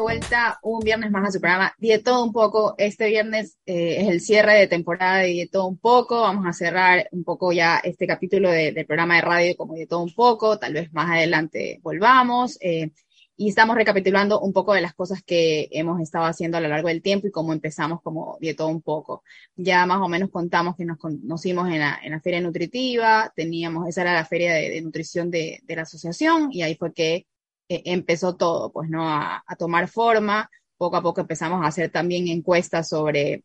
De 0.00 0.02
vuelta 0.02 0.58
un 0.62 0.80
viernes 0.80 1.10
más 1.10 1.28
a 1.28 1.32
su 1.32 1.40
programa 1.40 1.74
De 1.78 1.98
todo 1.98 2.24
un 2.24 2.32
poco. 2.32 2.74
Este 2.78 3.08
viernes 3.08 3.58
eh, 3.66 3.96
es 4.00 4.08
el 4.08 4.20
cierre 4.22 4.54
de 4.54 4.66
temporada 4.66 5.18
de, 5.18 5.48
todo 5.52 5.66
un 5.66 5.76
poco. 5.76 6.22
Vamos 6.22 6.46
a 6.46 6.54
cerrar 6.54 7.06
un 7.12 7.22
poco 7.22 7.52
ya 7.52 7.78
este 7.84 8.06
capítulo 8.06 8.50
del 8.50 8.86
programa 8.86 9.16
de 9.16 9.20
radio 9.20 9.56
como 9.56 9.74
de 9.74 9.86
todo 9.86 10.02
un 10.02 10.14
poco. 10.14 10.58
Tal 10.58 10.72
vez 10.72 10.90
más 10.94 11.10
adelante 11.10 11.80
volvamos. 11.82 12.56
Eh, 12.62 12.92
y 13.36 13.48
estamos 13.50 13.76
recapitulando 13.76 14.40
un 14.40 14.54
poco 14.54 14.72
de 14.72 14.80
las 14.80 14.94
cosas 14.94 15.22
que 15.22 15.68
hemos 15.70 16.00
estado 16.00 16.24
haciendo 16.24 16.56
a 16.56 16.60
lo 16.62 16.68
largo 16.68 16.88
del 16.88 17.02
tiempo 17.02 17.26
y 17.26 17.30
cómo 17.30 17.52
empezamos 17.52 18.00
como 18.02 18.38
de 18.40 18.54
todo 18.54 18.68
un 18.68 18.80
poco. 18.82 19.22
Ya 19.54 19.84
más 19.84 20.00
o 20.00 20.08
menos 20.08 20.30
contamos 20.30 20.76
que 20.76 20.86
nos 20.86 20.96
conocimos 20.98 21.68
en 21.68 21.80
la, 21.80 22.00
en 22.02 22.12
la 22.12 22.20
feria 22.20 22.40
nutritiva, 22.40 23.32
teníamos, 23.36 23.86
esa 23.88 24.02
era 24.02 24.14
la 24.14 24.24
feria 24.24 24.54
de, 24.54 24.80
nutrición 24.80 25.30
de, 25.30 25.60
de, 25.62 25.76
la 25.76 25.82
asociación 25.82 26.48
y 26.52 26.62
ahí 26.62 26.74
fue 26.74 26.92
que 26.92 27.26
eh, 27.70 27.82
empezó 27.84 28.34
todo, 28.34 28.72
pues, 28.72 28.90
¿no? 28.90 29.08
A, 29.08 29.44
tomar 29.56 29.86
forma. 29.86 30.50
Poco 30.76 30.96
a 30.96 31.02
poco 31.02 31.20
empezamos 31.20 31.62
a 31.62 31.68
hacer 31.68 31.88
también 31.88 32.26
encuestas 32.26 32.88
sobre 32.88 33.44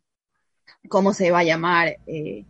cómo 0.89 1.13
se 1.13 1.29
va 1.29 1.39
a 1.39 1.43
llamar 1.43 1.97
eh, 2.07 2.43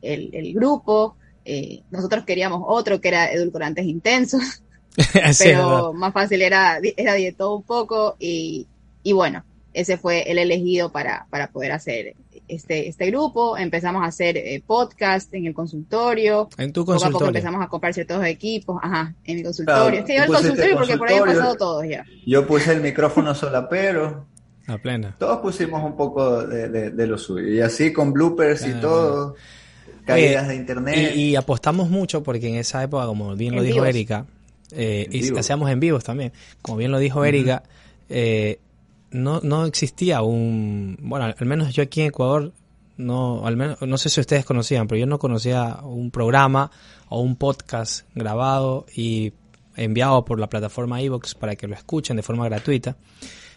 el, 0.00 0.54
grupo. 0.54 1.18
Eh, 1.44 1.82
nosotros 1.90 2.24
queríamos 2.24 2.62
otro 2.66 2.98
que 3.02 3.08
era 3.08 3.30
edulcorantes 3.30 3.84
intensos, 3.84 4.62
pero 5.38 5.92
más 5.92 6.14
fácil 6.14 6.40
era, 6.40 6.80
era 6.96 7.12
de 7.12 7.32
todo 7.32 7.56
un 7.56 7.62
poco 7.62 8.16
y, 8.18 8.66
y 9.02 9.12
bueno, 9.12 9.44
ese 9.74 9.98
fue 9.98 10.30
el 10.30 10.38
elegido 10.38 10.90
para, 10.92 11.26
para 11.28 11.50
poder 11.50 11.72
hacer 11.72 12.14
este, 12.48 12.88
este 12.88 13.06
grupo, 13.06 13.56
empezamos 13.56 14.02
a 14.02 14.06
hacer 14.06 14.36
eh, 14.36 14.62
podcast 14.66 15.32
en 15.34 15.46
el 15.46 15.54
consultorio. 15.54 16.48
En 16.56 16.72
tu 16.72 16.84
consultorio. 16.84 17.12
Poco 17.12 17.24
a 17.24 17.26
poco 17.26 17.26
empezamos 17.26 17.64
a 17.64 17.68
comprar 17.68 17.94
ciertos 17.94 18.24
equipos, 18.24 18.78
ajá, 18.82 19.14
en 19.24 19.36
mi 19.36 19.42
consultorio. 19.42 20.00
es 20.00 20.06
que 20.06 20.16
yo 20.16 20.22
el 20.22 20.28
consultorio 20.28 20.76
porque 20.76 20.96
por 20.96 21.08
ahí 21.08 21.18
han 21.18 21.24
pasado 21.24 21.54
todos 21.56 21.88
ya. 21.88 22.04
Yo 22.26 22.46
puse 22.46 22.72
el 22.72 22.80
micrófono 22.80 23.34
solapero. 23.34 24.26
A 24.66 24.76
plena. 24.76 25.16
Todos 25.18 25.38
pusimos 25.38 25.82
un 25.82 25.96
poco 25.96 26.46
de, 26.46 26.90
de, 26.90 27.06
lo 27.06 27.16
suyo. 27.16 27.48
Y 27.48 27.60
así 27.60 27.90
con 27.90 28.12
bloopers 28.12 28.66
y 28.66 28.72
todo. 28.74 29.34
Caídas 30.04 30.48
de 30.48 30.56
internet. 30.56 31.16
Y, 31.16 31.36
apostamos 31.36 31.88
mucho 31.88 32.22
porque 32.22 32.48
en 32.48 32.56
esa 32.56 32.82
época, 32.82 33.06
como 33.06 33.34
bien 33.34 33.56
lo 33.56 33.62
dijo 33.62 33.82
Erika, 33.86 34.26
eh, 34.72 35.08
y 35.10 35.36
hacíamos 35.38 35.70
en 35.70 35.80
vivos 35.80 36.04
también, 36.04 36.32
como 36.60 36.76
bien 36.76 36.92
lo 36.92 36.98
dijo 36.98 37.24
Erika, 37.24 37.62
eh, 38.10 38.58
no, 39.10 39.40
no 39.40 39.66
existía 39.66 40.22
un, 40.22 40.96
bueno, 41.00 41.26
al 41.36 41.46
menos 41.46 41.72
yo 41.74 41.82
aquí 41.82 42.00
en 42.00 42.08
Ecuador, 42.08 42.52
no, 42.96 43.46
al 43.46 43.56
menos, 43.56 43.80
no 43.82 43.96
sé 43.96 44.10
si 44.10 44.20
ustedes 44.20 44.44
conocían, 44.44 44.88
pero 44.88 44.98
yo 44.98 45.06
no 45.06 45.18
conocía 45.18 45.78
un 45.82 46.10
programa 46.10 46.70
o 47.08 47.20
un 47.20 47.36
podcast 47.36 48.06
grabado 48.14 48.86
y 48.94 49.32
enviado 49.76 50.24
por 50.24 50.40
la 50.40 50.48
plataforma 50.48 51.00
iVoox 51.02 51.34
para 51.34 51.56
que 51.56 51.68
lo 51.68 51.74
escuchen 51.74 52.16
de 52.16 52.22
forma 52.22 52.44
gratuita. 52.46 52.96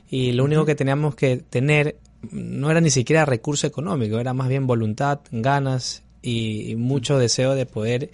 Y 0.09 0.33
lo 0.33 0.43
único 0.43 0.65
que 0.65 0.75
teníamos 0.75 1.15
que 1.15 1.37
tener 1.37 1.97
no 2.29 2.69
era 2.69 2.81
ni 2.81 2.91
siquiera 2.91 3.25
recurso 3.25 3.65
económico, 3.65 4.19
era 4.19 4.33
más 4.33 4.47
bien 4.47 4.67
voluntad, 4.67 5.21
ganas 5.31 6.03
y 6.21 6.75
mucho 6.77 7.17
deseo 7.17 7.55
de 7.55 7.65
poder 7.65 8.11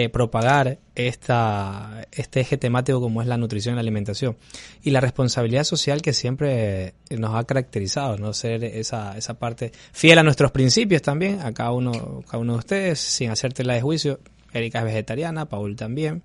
eh, 0.00 0.08
propagar 0.08 0.78
esta, 0.94 2.06
este 2.12 2.38
eje 2.38 2.56
temático 2.56 3.00
como 3.00 3.20
es 3.20 3.26
la 3.26 3.36
nutrición 3.36 3.72
y 3.72 3.74
la 3.74 3.80
alimentación. 3.80 4.36
Y 4.80 4.92
la 4.92 5.00
responsabilidad 5.00 5.64
social 5.64 6.02
que 6.02 6.12
siempre 6.12 6.94
nos 7.10 7.34
ha 7.34 7.42
caracterizado, 7.42 8.16
¿no? 8.16 8.32
Ser 8.32 8.62
esa, 8.62 9.18
esa 9.18 9.40
parte 9.40 9.72
fiel 9.90 10.20
a 10.20 10.22
nuestros 10.22 10.52
principios 10.52 11.02
también, 11.02 11.40
a 11.40 11.52
cada 11.52 11.72
uno, 11.72 12.22
cada 12.26 12.38
uno 12.38 12.52
de 12.52 12.58
ustedes, 12.60 13.00
sin 13.00 13.30
hacerte 13.30 13.64
la 13.64 13.74
de 13.74 13.82
juicio. 13.82 14.20
Erika 14.52 14.78
es 14.78 14.84
vegetariana, 14.84 15.48
Paul 15.48 15.74
también. 15.74 16.22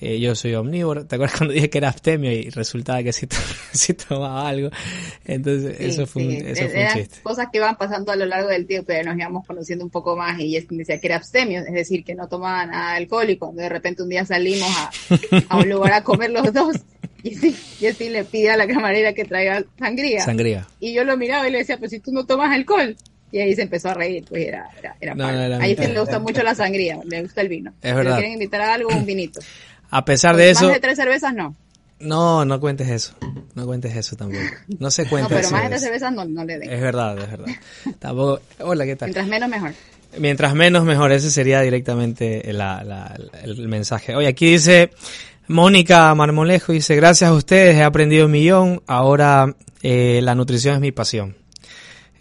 Eh, 0.00 0.18
yo 0.18 0.34
soy 0.34 0.54
omnívoro. 0.54 1.06
¿Te 1.06 1.16
acuerdas 1.16 1.36
cuando 1.38 1.54
dije 1.54 1.68
que 1.68 1.78
era 1.78 1.88
abstemio 1.88 2.32
y 2.32 2.48
resultaba 2.50 3.02
que 3.02 3.12
sí, 3.12 3.26
tomaba 4.08 4.48
algo? 4.48 4.70
Entonces, 5.24 5.76
eso 5.80 6.06
fue, 6.06 6.24
un, 6.24 6.32
eso 6.32 6.68
fue 6.68 6.84
un 6.84 6.92
chiste. 6.92 7.18
cosas 7.22 7.48
que 7.52 7.60
van 7.60 7.76
pasando 7.76 8.12
a 8.12 8.16
lo 8.16 8.26
largo 8.26 8.48
del 8.48 8.66
tiempo, 8.66 8.86
pero 8.86 9.10
nos 9.10 9.18
íbamos 9.18 9.46
conociendo 9.46 9.84
un 9.84 9.90
poco 9.90 10.16
más 10.16 10.40
y 10.40 10.58
decía 10.58 10.98
que 10.98 11.06
era 11.06 11.16
abstemio, 11.16 11.60
es 11.60 11.72
decir, 11.72 12.04
que 12.04 12.14
no 12.14 12.28
tomaba 12.28 12.64
nada 12.66 12.92
de 12.92 12.98
alcohol 12.98 13.28
y 13.28 13.36
cuando 13.36 13.62
de 13.62 13.68
repente 13.68 14.02
un 14.02 14.08
día 14.08 14.24
salimos 14.24 14.68
a, 14.76 14.90
a 15.48 15.58
un 15.58 15.68
lugar 15.68 15.92
a 15.92 16.02
comer 16.02 16.30
los 16.30 16.52
dos 16.52 16.76
y 17.22 17.34
sí, 17.34 17.56
y 17.80 17.86
así 17.86 18.08
le 18.08 18.24
pide 18.24 18.50
a 18.50 18.56
la 18.56 18.66
camarera 18.66 19.12
que 19.12 19.24
traiga 19.24 19.62
sangría. 19.78 20.24
Sangría. 20.24 20.66
Y 20.78 20.94
yo 20.94 21.04
lo 21.04 21.16
miraba 21.16 21.48
y 21.48 21.52
le 21.52 21.58
decía, 21.58 21.78
pues 21.78 21.90
si 21.90 22.00
tú 22.00 22.12
no 22.12 22.24
tomas 22.26 22.54
alcohol. 22.54 22.96
Y 23.32 23.38
ahí 23.38 23.54
se 23.54 23.62
empezó 23.62 23.90
a 23.90 23.94
reír, 23.94 24.24
pues 24.28 24.44
era, 24.44 24.68
era, 24.76 24.96
era, 25.00 25.58
Ahí 25.58 25.76
sí 25.76 25.86
le 25.86 26.00
gusta 26.00 26.18
mucho 26.18 26.42
la 26.42 26.52
sangría, 26.52 26.98
le 27.04 27.22
gusta 27.22 27.42
el 27.42 27.48
vino. 27.48 27.72
Es 27.80 27.94
verdad. 27.94 28.16
Si 28.16 28.16
quieren 28.16 28.32
invitar 28.32 28.60
a 28.60 28.74
algo, 28.74 28.90
un 28.90 29.06
vinito. 29.06 29.40
A 29.90 30.04
pesar 30.04 30.36
de 30.36 30.50
eso. 30.50 30.64
Más 30.64 30.74
de 30.74 30.80
tres 30.80 30.96
cervezas 30.96 31.34
no. 31.34 31.56
No, 32.00 32.44
no 32.44 32.60
cuentes 32.60 32.88
eso. 32.88 33.14
No 33.54 33.66
cuentes 33.66 33.94
eso 33.94 34.16
tampoco. 34.16 34.42
No 34.78 34.90
se 34.90 35.06
cuenta 35.06 35.28
No, 35.34 35.36
pero 35.36 35.50
más 35.50 35.62
de 35.64 35.68
tres 35.68 35.82
cervezas 35.82 36.12
no, 36.12 36.24
no 36.24 36.44
le 36.44 36.58
den. 36.58 36.72
Es 36.72 36.80
verdad, 36.80 37.18
es 37.18 37.30
verdad. 37.30 37.46
Tampoco. 37.98 38.40
Hola, 38.60 38.86
¿qué 38.86 38.96
tal? 38.96 39.08
Mientras 39.08 39.26
menos, 39.26 39.48
mejor. 39.50 39.72
Mientras 40.18 40.54
menos, 40.54 40.84
mejor. 40.84 41.12
Ese 41.12 41.30
sería 41.30 41.60
directamente 41.60 42.52
la, 42.52 42.82
la, 42.84 43.18
el 43.42 43.68
mensaje. 43.68 44.16
Oye, 44.16 44.28
aquí 44.28 44.52
dice 44.52 44.90
Mónica 45.50 46.14
Marmolejo, 46.14 46.72
dice, 46.72 46.94
gracias 46.94 47.28
a 47.28 47.34
ustedes 47.34 47.74
he 47.74 47.82
aprendido 47.82 48.26
un 48.26 48.30
millón, 48.30 48.82
ahora 48.86 49.56
eh, 49.82 50.20
la 50.22 50.36
nutrición 50.36 50.76
es 50.76 50.80
mi 50.80 50.92
pasión. 50.92 51.36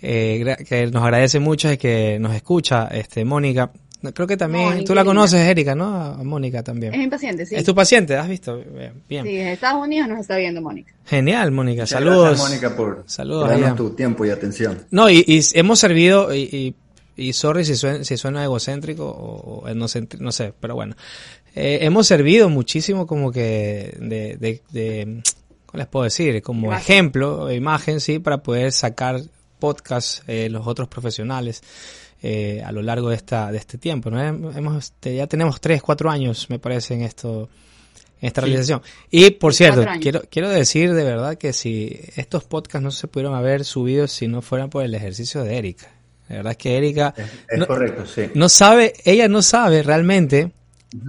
Eh, 0.01 0.55
que 0.67 0.87
nos 0.87 1.03
agradece 1.03 1.39
mucho 1.39 1.71
y 1.71 1.77
que 1.77 2.17
nos 2.19 2.33
escucha, 2.33 2.87
este, 2.87 3.25
Mónica. 3.25 3.71
Creo 4.13 4.27
que 4.27 4.37
también, 4.37 4.85
tú 4.85 4.95
la 4.95 5.03
conoces, 5.03 5.41
Erika, 5.41 5.75
¿no? 5.75 5.93
A 5.93 6.23
Mónica 6.23 6.63
también. 6.63 6.93
Es 6.93 6.99
mi 6.99 7.07
paciente, 7.07 7.45
sí. 7.45 7.55
Es 7.55 7.65
tu 7.65 7.75
paciente, 7.75 8.15
¿has 8.15 8.29
visto? 8.29 8.61
Bien. 9.09 9.25
Sí, 9.25 9.37
en 9.37 9.47
Estados 9.49 9.83
Unidos 9.83 10.07
nos 10.07 10.19
está 10.19 10.37
viendo 10.37 10.61
Mónica. 10.61 10.93
Genial, 11.05 11.51
Mónica. 11.51 11.85
Saludos. 11.85 12.29
Gracias, 12.29 12.49
Mónica, 12.49 12.75
por, 12.77 13.03
Saludos 13.07 13.75
tu 13.75 13.89
tiempo 13.91 14.25
y 14.25 14.29
atención. 14.29 14.85
No, 14.91 15.09
y, 15.09 15.25
y 15.27 15.41
hemos 15.53 15.79
servido, 15.79 16.33
y, 16.33 16.75
y, 17.17 17.33
sorry 17.33 17.65
si 17.65 17.75
suena, 17.75 18.05
si 18.05 18.15
suena 18.15 18.43
egocéntrico 18.43 19.05
o, 19.05 19.67
no, 19.73 19.87
no 20.19 20.31
sé, 20.31 20.53
pero 20.59 20.75
bueno. 20.75 20.95
Eh, 21.55 21.79
hemos 21.81 22.07
servido 22.07 22.47
muchísimo 22.47 23.05
como 23.05 23.31
que 23.31 23.97
de, 23.99 24.37
de, 24.37 24.61
de 24.71 25.21
¿cómo 25.65 25.77
les 25.77 25.87
puedo 25.87 26.03
decir? 26.05 26.41
Como 26.41 26.73
ejemplo, 26.73 27.51
imagen, 27.51 27.99
sí, 27.99 28.19
para 28.19 28.37
poder 28.37 28.71
sacar 28.71 29.19
podcast 29.59 30.23
eh, 30.27 30.49
los 30.49 30.65
otros 30.67 30.87
profesionales. 30.87 31.61
Eh, 32.21 32.61
a 32.65 32.73
lo 32.73 32.81
largo 32.81 33.09
de 33.09 33.15
esta 33.15 33.49
de 33.49 33.57
este 33.57 33.77
tiempo. 33.77 34.09
¿no? 34.09 34.21
Hemos, 34.21 34.77
este, 34.77 35.15
ya 35.15 35.27
tenemos 35.27 35.61
tres, 35.61 35.81
cuatro 35.81 36.09
años, 36.09 36.49
me 36.49 36.59
parece, 36.59 36.93
en 36.93 37.03
esto 37.03 37.47
en 38.21 38.27
esta 38.27 38.41
realización. 38.41 38.81
Y 39.09 39.31
por 39.31 39.53
cierto, 39.53 39.85
quiero 40.01 40.21
quiero 40.29 40.49
decir 40.49 40.93
de 40.93 41.03
verdad 41.03 41.37
que 41.37 41.53
si 41.53 41.97
estos 42.17 42.43
podcasts 42.43 42.83
no 42.83 42.91
se 42.91 43.07
pudieron 43.07 43.35
haber 43.35 43.63
subido 43.63 44.07
si 44.07 44.27
no 44.27 44.41
fueran 44.41 44.69
por 44.69 44.83
el 44.83 44.93
ejercicio 44.93 45.43
de 45.43 45.57
Erika. 45.57 45.87
La 46.27 46.37
verdad 46.37 46.51
es 46.51 46.57
que 46.57 46.77
Erika 46.77 47.13
es, 47.47 47.65
correcto, 47.65 48.05
sí. 48.05 48.29
no 48.35 48.49
sabe, 48.49 48.93
ella 49.03 49.27
no 49.27 49.41
sabe 49.41 49.81
realmente 49.81 50.51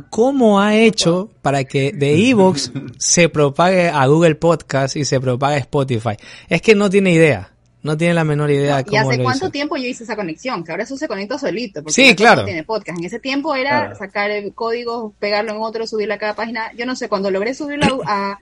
cómo 0.08 0.60
ha 0.60 0.76
hecho 0.76 1.30
para 1.42 1.64
que 1.64 1.92
de 1.92 2.14
Evox 2.30 2.72
se 2.98 3.28
propague 3.28 3.88
a 3.88 4.06
Google 4.06 4.36
Podcast 4.36 4.96
y 4.96 5.04
se 5.04 5.20
propague 5.20 5.56
a 5.56 5.58
Spotify. 5.58 6.16
Es 6.48 6.62
que 6.62 6.74
no 6.74 6.88
tiene 6.88 7.12
idea. 7.12 7.52
No 7.82 7.96
tiene 7.96 8.12
la 8.14 8.24
menor 8.24 8.50
idea 8.50 8.76
de 8.78 8.84
cómo 8.84 8.94
¿Y 8.94 8.98
hace 8.98 9.16
lo 9.16 9.22
cuánto 9.24 9.44
hizo. 9.46 9.52
tiempo 9.52 9.76
yo 9.76 9.86
hice 9.86 10.04
esa 10.04 10.14
conexión? 10.16 10.62
Que 10.64 10.72
ahora 10.72 10.84
eso 10.84 10.96
se 10.98 11.08
conecta 11.08 11.38
solito. 11.38 11.82
Porque 11.82 11.94
Sí, 11.94 12.14
claro. 12.14 12.42
no 12.42 12.46
tiene 12.46 12.62
podcast. 12.64 12.98
En 12.98 13.04
ese 13.06 13.18
tiempo 13.20 13.54
era 13.54 13.70
Claro. 13.80 13.96
sacar 13.96 14.30
el 14.30 14.52
código, 14.52 15.14
pegarlo 15.18 15.52
en 15.52 15.58
otro, 15.62 15.86
subirlo 15.86 16.12
a 16.14 16.18
cada 16.18 16.34
página. 16.34 16.72
Yo 16.76 16.84
no 16.84 16.94
sé, 16.94 17.08
cuando 17.08 17.30
logré 17.30 17.54
subirlo 17.54 18.02
a, 18.06 18.38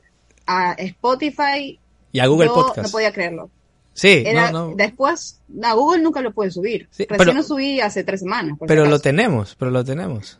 a 0.46 0.72
Spotify, 0.72 1.78
Y 2.10 2.18
a 2.20 2.26
Google 2.26 2.48
yo 2.48 2.54
Podcast. 2.54 2.88
no 2.88 2.90
podía 2.92 3.12
creerlo. 3.12 3.50
Sí, 3.92 4.22
Era, 4.26 4.50
no, 4.50 4.68
no. 4.70 4.74
Después, 4.76 5.40
a 5.62 5.72
Google 5.74 6.02
nunca 6.02 6.20
lo 6.20 6.32
pude 6.32 6.50
subir. 6.50 6.88
Sí, 6.90 7.04
Recién 7.04 7.18
pero- 7.18 7.32
lo 7.34 7.42
subí 7.42 7.80
hace 7.80 8.04
tres 8.04 8.20
semanas. 8.20 8.56
por 8.58 8.66
si 8.66 8.74
Pero 8.74 8.86
lo 8.86 8.98
tenemos, 9.00 9.54
pero 9.58 9.70
lo 9.70 9.84
tenemos. 9.84 10.38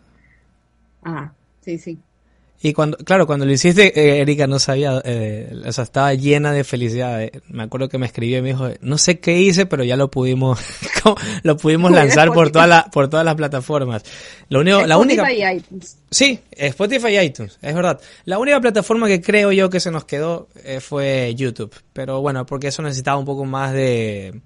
Ajá, 1.03 1.35
sí, 1.61 1.79
sí. 1.79 1.99
Y 2.61 2.73
cuando, 2.73 2.97
claro, 2.99 3.27
cuando 3.27 3.47
lo 3.47 3.53
hiciste, 3.53 3.93
eh, 3.99 4.21
Erika 4.21 4.49
no 4.49 4.59
sabía, 4.59 5.01
eh, 5.05 5.63
o 5.65 5.73
sea, 5.73 5.85
estaba 5.85 6.13
llena 6.15 6.51
de 6.53 6.65
felicidad. 6.65 7.23
eh. 7.23 7.31
Me 7.49 7.63
acuerdo 7.63 7.89
que 7.89 7.99
me 7.99 8.07
escribió 8.07 8.39
y 8.39 8.43
me 8.43 8.49
dijo, 8.49 8.69
no 8.81 8.99
sé 8.99 9.21
qué 9.21 9.39
hice, 9.41 9.67
pero 9.67 9.85
ya 9.85 9.97
lo 9.97 10.11
pudimos, 10.11 10.59
lo 11.45 11.57
pudimos 11.57 11.93
lanzar 11.93 12.33
por 12.33 12.51
todas 12.51 12.69
las, 12.69 12.85
por 12.89 13.09
todas 13.09 13.25
las 13.25 13.37
plataformas. 13.37 14.03
Lo 14.49 14.61
único, 14.61 14.79
la 14.87 14.97
Spotify 14.97 15.21
única, 15.21 15.33
y 15.33 15.57
iTunes. 15.59 15.99
sí, 16.11 16.41
Spotify 16.51 17.09
y 17.09 17.19
iTunes, 17.21 17.59
es 17.63 17.75
verdad. 17.75 18.01
La 18.25 18.39
única 18.39 18.61
plataforma 18.61 19.07
que 19.07 19.21
creo 19.21 19.53
yo 19.53 19.71
que 19.71 19.79
se 19.79 19.93
nos 19.93 20.05
quedó 20.05 20.49
eh, 20.65 20.81
fue 20.81 21.33
YouTube. 21.37 21.73
Pero 21.93 22.21
bueno, 22.23 22.45
porque 22.45 22.69
eso 22.69 22.83
necesitaba 22.83 23.19
un 23.19 23.25
poco 23.25 23.45
más 23.45 23.73
de, 23.73 24.41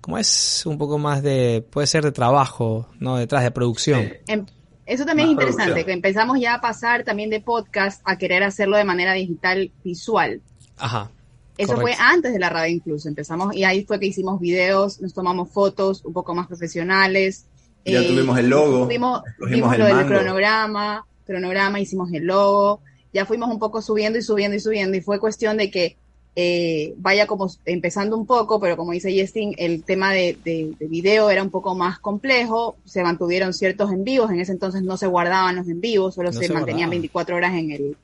¿cómo 0.00 0.18
es? 0.18 0.64
Un 0.66 0.78
poco 0.78 0.98
más 0.98 1.22
de, 1.22 1.64
puede 1.70 1.86
ser 1.86 2.02
de 2.02 2.10
trabajo, 2.10 2.88
¿no? 2.98 3.18
Detrás 3.18 3.44
de 3.44 3.52
producción. 3.52 4.12
Em- 4.26 4.46
Eso 4.86 5.04
también 5.04 5.28
es 5.28 5.32
interesante, 5.32 5.64
producción. 5.64 5.86
que 5.86 5.92
empezamos 5.92 6.40
ya 6.40 6.54
a 6.54 6.60
pasar 6.60 7.02
también 7.02 7.28
de 7.28 7.40
podcast 7.40 8.00
a 8.04 8.16
querer 8.16 8.44
hacerlo 8.44 8.76
de 8.76 8.84
manera 8.84 9.12
digital 9.12 9.72
visual. 9.82 10.40
Ajá. 10.78 11.10
Eso 11.58 11.74
correcto. 11.74 11.96
fue 11.96 12.06
antes 12.06 12.32
de 12.32 12.38
la 12.38 12.50
radio 12.50 12.74
incluso. 12.74 13.08
Empezamos 13.08 13.54
y 13.56 13.64
ahí 13.64 13.84
fue 13.84 13.98
que 13.98 14.06
hicimos 14.06 14.40
videos, 14.40 15.00
nos 15.00 15.12
tomamos 15.12 15.50
fotos 15.50 16.04
un 16.04 16.12
poco 16.12 16.34
más 16.34 16.46
profesionales. 16.46 17.46
Ya 17.84 18.00
Eh, 18.00 18.08
tuvimos 18.08 18.38
el 18.38 18.48
logo, 18.48 18.84
Tuvimos, 18.84 19.22
escogimos 19.26 19.50
vimos 19.50 19.72
el 19.74 19.78
lo 19.80 19.96
del 19.96 20.06
cronograma, 20.06 21.06
cronograma, 21.24 21.80
hicimos 21.80 22.12
el 22.12 22.24
logo. 22.24 22.80
Ya 23.12 23.24
fuimos 23.24 23.50
un 23.50 23.58
poco 23.58 23.80
subiendo 23.80 24.18
y 24.18 24.22
subiendo 24.22 24.56
y 24.56 24.60
subiendo 24.60 24.96
y 24.96 25.00
fue 25.00 25.18
cuestión 25.18 25.56
de 25.56 25.70
que 25.70 25.96
eh, 26.38 26.92
vaya 26.98 27.26
como 27.26 27.50
empezando 27.64 28.14
un 28.16 28.26
poco, 28.26 28.60
pero 28.60 28.76
como 28.76 28.92
dice 28.92 29.18
Justin, 29.18 29.54
el 29.56 29.82
tema 29.84 30.12
de, 30.12 30.36
de, 30.44 30.72
de 30.78 30.86
video 30.86 31.30
era 31.30 31.42
un 31.42 31.48
poco 31.50 31.74
más 31.74 31.98
complejo, 31.98 32.76
se 32.84 33.02
mantuvieron 33.02 33.54
ciertos 33.54 33.90
en 33.90 34.04
vivos, 34.04 34.30
en 34.30 34.40
ese 34.40 34.52
entonces 34.52 34.82
no 34.82 34.98
se 34.98 35.06
guardaban 35.06 35.56
los 35.56 35.66
en 35.68 35.80
vivos, 35.80 36.14
solo 36.14 36.28
No 36.30 36.38
se, 36.38 36.46
se 36.46 36.52
mantenían 36.52 36.88
guardaban. 36.90 36.90
24 36.90 37.36
horas 37.36 37.54
en 37.54 37.70
el 37.72 37.96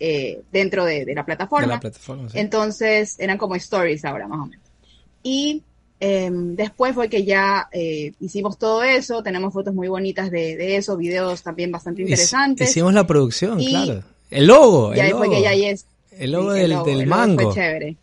eh, 0.00 0.40
dentro 0.52 0.84
de, 0.84 1.04
de 1.04 1.14
la 1.14 1.24
plataforma. 1.24 1.66
De 1.66 1.72
la 1.74 1.80
plataforma, 1.80 2.28
sí. 2.28 2.38
Entonces 2.38 3.14
eran 3.18 3.38
como 3.38 3.54
stories 3.54 4.04
ahora 4.04 4.26
más 4.28 4.40
o 4.40 4.46
menos. 4.46 4.64
Y 5.22 5.62
eh, 6.00 6.30
después 6.32 6.94
fue 6.94 7.08
que 7.08 7.24
ya 7.24 7.68
eh, 7.72 8.12
hicimos 8.20 8.58
todo 8.58 8.82
eso, 8.82 9.22
tenemos 9.22 9.52
fotos 9.52 9.74
muy 9.74 9.88
bonitas 9.88 10.30
de, 10.30 10.56
de 10.56 10.76
eso, 10.76 10.96
videos 10.96 11.42
también 11.42 11.70
bastante 11.72 12.02
interesantes. 12.02 12.70
Hicimos 12.70 12.92
la 12.94 13.06
producción, 13.06 13.60
Y- 13.60 13.68
claro. 13.68 14.02
El 14.30 14.46
logo, 14.46 14.90
y 14.94 14.98
el 14.98 15.04
ahí 15.06 15.10
logo. 15.10 15.24
fue 15.24 15.34
que 15.36 15.42
ya 15.42 15.54
el 16.18 16.32
logo 16.32 16.54
sí, 16.54 16.60
del, 16.60 16.70
logo, 16.70 16.84
del 16.84 17.00
el 17.00 17.08
logo 17.08 17.16
mango. 17.16 17.52
Fue 17.52 17.54
chévere. 17.54 17.96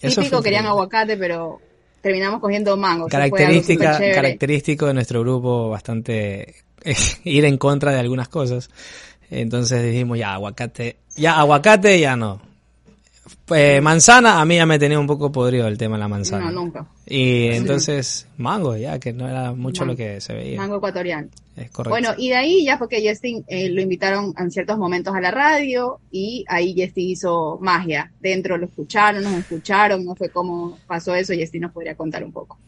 Eso 0.00 0.20
Típico, 0.20 0.36
fue 0.36 0.44
querían 0.44 0.66
aguacate, 0.66 1.16
pero 1.16 1.60
terminamos 2.00 2.40
cogiendo 2.40 2.76
mango. 2.76 3.08
Característica, 3.08 3.98
característico 3.98 4.86
de 4.86 4.94
nuestro 4.94 5.20
grupo, 5.20 5.70
bastante 5.70 6.54
ir 7.24 7.44
en 7.44 7.56
contra 7.58 7.92
de 7.92 8.00
algunas 8.00 8.28
cosas. 8.28 8.68
Entonces 9.30 9.82
dijimos, 9.82 10.18
ya, 10.18 10.34
aguacate, 10.34 10.96
ya, 11.16 11.38
aguacate, 11.38 11.98
ya 11.98 12.16
no. 12.16 12.40
Pues 13.46 13.82
manzana, 13.82 14.40
a 14.40 14.44
mí 14.44 14.56
ya 14.56 14.66
me 14.66 14.78
tenía 14.78 14.98
un 14.98 15.06
poco 15.06 15.30
podrido 15.30 15.66
el 15.66 15.78
tema 15.78 15.96
de 15.96 16.00
la 16.00 16.08
manzana. 16.08 16.50
No, 16.50 16.62
nunca. 16.62 16.86
Y 17.06 17.48
entonces, 17.48 18.26
mango, 18.36 18.76
ya, 18.76 18.98
que 18.98 19.12
no 19.12 19.28
era 19.28 19.52
mucho 19.52 19.82
Mango. 19.82 19.92
lo 19.92 19.96
que 19.96 20.20
se 20.20 20.34
veía. 20.34 20.58
Mango 20.58 20.76
ecuatoriano. 20.76 21.28
Es 21.56 21.70
correcto. 21.70 21.90
Bueno, 21.90 22.10
y 22.18 22.30
de 22.30 22.36
ahí 22.36 22.64
ya 22.64 22.78
fue 22.78 22.88
que 22.88 23.06
Justin 23.06 23.44
eh, 23.46 23.68
lo 23.70 23.80
invitaron 23.80 24.34
en 24.38 24.50
ciertos 24.50 24.76
momentos 24.78 25.14
a 25.14 25.20
la 25.20 25.30
radio 25.30 26.00
y 26.10 26.44
ahí 26.48 26.74
Justin 26.76 27.10
hizo 27.10 27.58
magia. 27.60 28.10
Dentro 28.20 28.56
lo 28.56 28.66
escucharon, 28.66 29.22
nos 29.22 29.34
escucharon, 29.34 30.04
no 30.04 30.14
fue 30.14 30.30
cómo 30.30 30.78
pasó 30.86 31.14
eso, 31.14 31.32
Justin 31.38 31.62
nos 31.62 31.72
podría 31.72 31.94
contar 31.94 32.24
un 32.24 32.32
poco. 32.32 32.58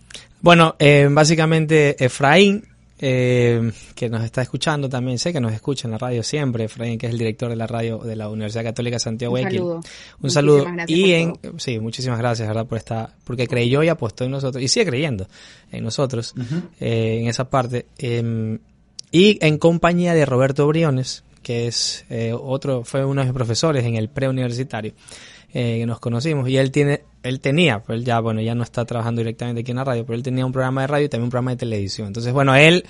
Bueno, 0.41 0.77
eh, 0.79 1.09
básicamente 1.11 2.03
Efraín, 2.05 2.65
eh, 2.99 3.73
que 3.95 4.09
nos 4.09 4.25
está 4.25 4.43
escuchando 4.43 4.89
también, 4.89 5.19
sé 5.19 5.33
que 5.33 5.41
nos 5.41 5.53
escucha 5.53 5.87
en 5.87 5.93
la 5.93 5.99
radio 5.99 6.23
siempre, 6.23 6.65
Efraín, 6.65 6.99
que 6.99 7.07
es 7.07 7.13
el 7.13 7.19
director 7.19 7.51
de 7.51 7.57
la 7.57 7.67
radio 7.67 7.99
de 7.99 8.17
la 8.17 8.29
Universidad 8.29 8.65
Católica 8.65 8.99
Santiago 8.99 9.35
Un 9.35 9.43
saludo. 9.43 9.75
Un 9.75 9.83
Muchísimas 10.21 10.35
saludo. 10.35 10.67
Y 10.87 11.13
en, 11.13 11.39
sí, 11.59 11.79
muchísimas 11.79 12.19
gracias, 12.19 12.49
¿verdad? 12.49 12.67
Por 12.67 12.79
esta, 12.79 13.15
porque 13.25 13.47
creyó 13.47 13.83
y 13.83 13.89
apostó 13.89 14.25
en 14.25 14.31
nosotros, 14.31 14.63
y 14.63 14.69
sigue 14.69 14.87
creyendo 14.87 15.27
en 15.71 15.85
nosotros, 15.85 16.35
eh, 16.81 17.19
en 17.21 17.29
esa 17.29 17.51
parte. 17.51 17.87
Eh, 17.99 18.59
y 19.11 19.39
en 19.41 19.59
compañía 19.59 20.15
de 20.15 20.27
Roberto 20.27 20.67
Briones, 20.67 21.25
que 21.43 21.69
es 21.69 22.05
eh, 22.11 22.33
otro, 22.35 22.83
fue 22.83 23.05
uno 23.05 23.21
de 23.21 23.29
mis 23.29 23.35
profesores 23.35 23.85
en 23.85 23.95
el 23.95 24.09
preuniversitario, 24.09 24.95
eh, 25.59 25.79
que 25.79 25.87
nos 25.87 26.01
conocimos, 26.01 26.47
y 26.51 26.59
él 26.59 26.71
tiene, 26.71 27.05
él 27.23 27.41
tenía, 27.41 27.79
pues 27.79 27.99
él 27.99 28.05
ya, 28.05 28.21
bueno, 28.21 28.43
ya 28.43 28.55
no 28.55 28.63
está 28.63 28.85
trabajando 28.85 29.21
directamente 29.21 29.63
aquí 29.63 29.71
en 29.71 29.79
la 29.79 29.85
radio, 29.85 30.05
pero 30.05 30.15
él 30.15 30.23
tenía 30.23 30.45
un 30.45 30.53
programa 30.53 30.83
de 30.83 30.87
radio 30.87 31.07
y 31.07 31.09
también 31.09 31.25
un 31.25 31.31
programa 31.31 31.53
de 31.53 31.57
televisión. 31.57 32.09
Entonces, 32.09 32.31
bueno, 32.35 32.55
él, 32.55 32.85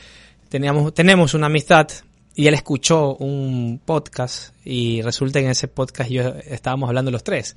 teníamos, 0.48 0.92
tenemos 0.92 1.34
una 1.34 1.46
amistad, 1.46 1.86
y 2.34 2.48
él 2.48 2.54
escuchó 2.54 3.14
un 3.18 3.80
podcast, 3.84 4.52
y 4.64 5.00
resulta 5.02 5.38
que 5.38 5.44
en 5.44 5.52
ese 5.52 5.68
podcast 5.68 6.10
yo 6.10 6.22
estábamos 6.44 6.88
hablando 6.88 7.12
los 7.12 7.22
tres. 7.22 7.54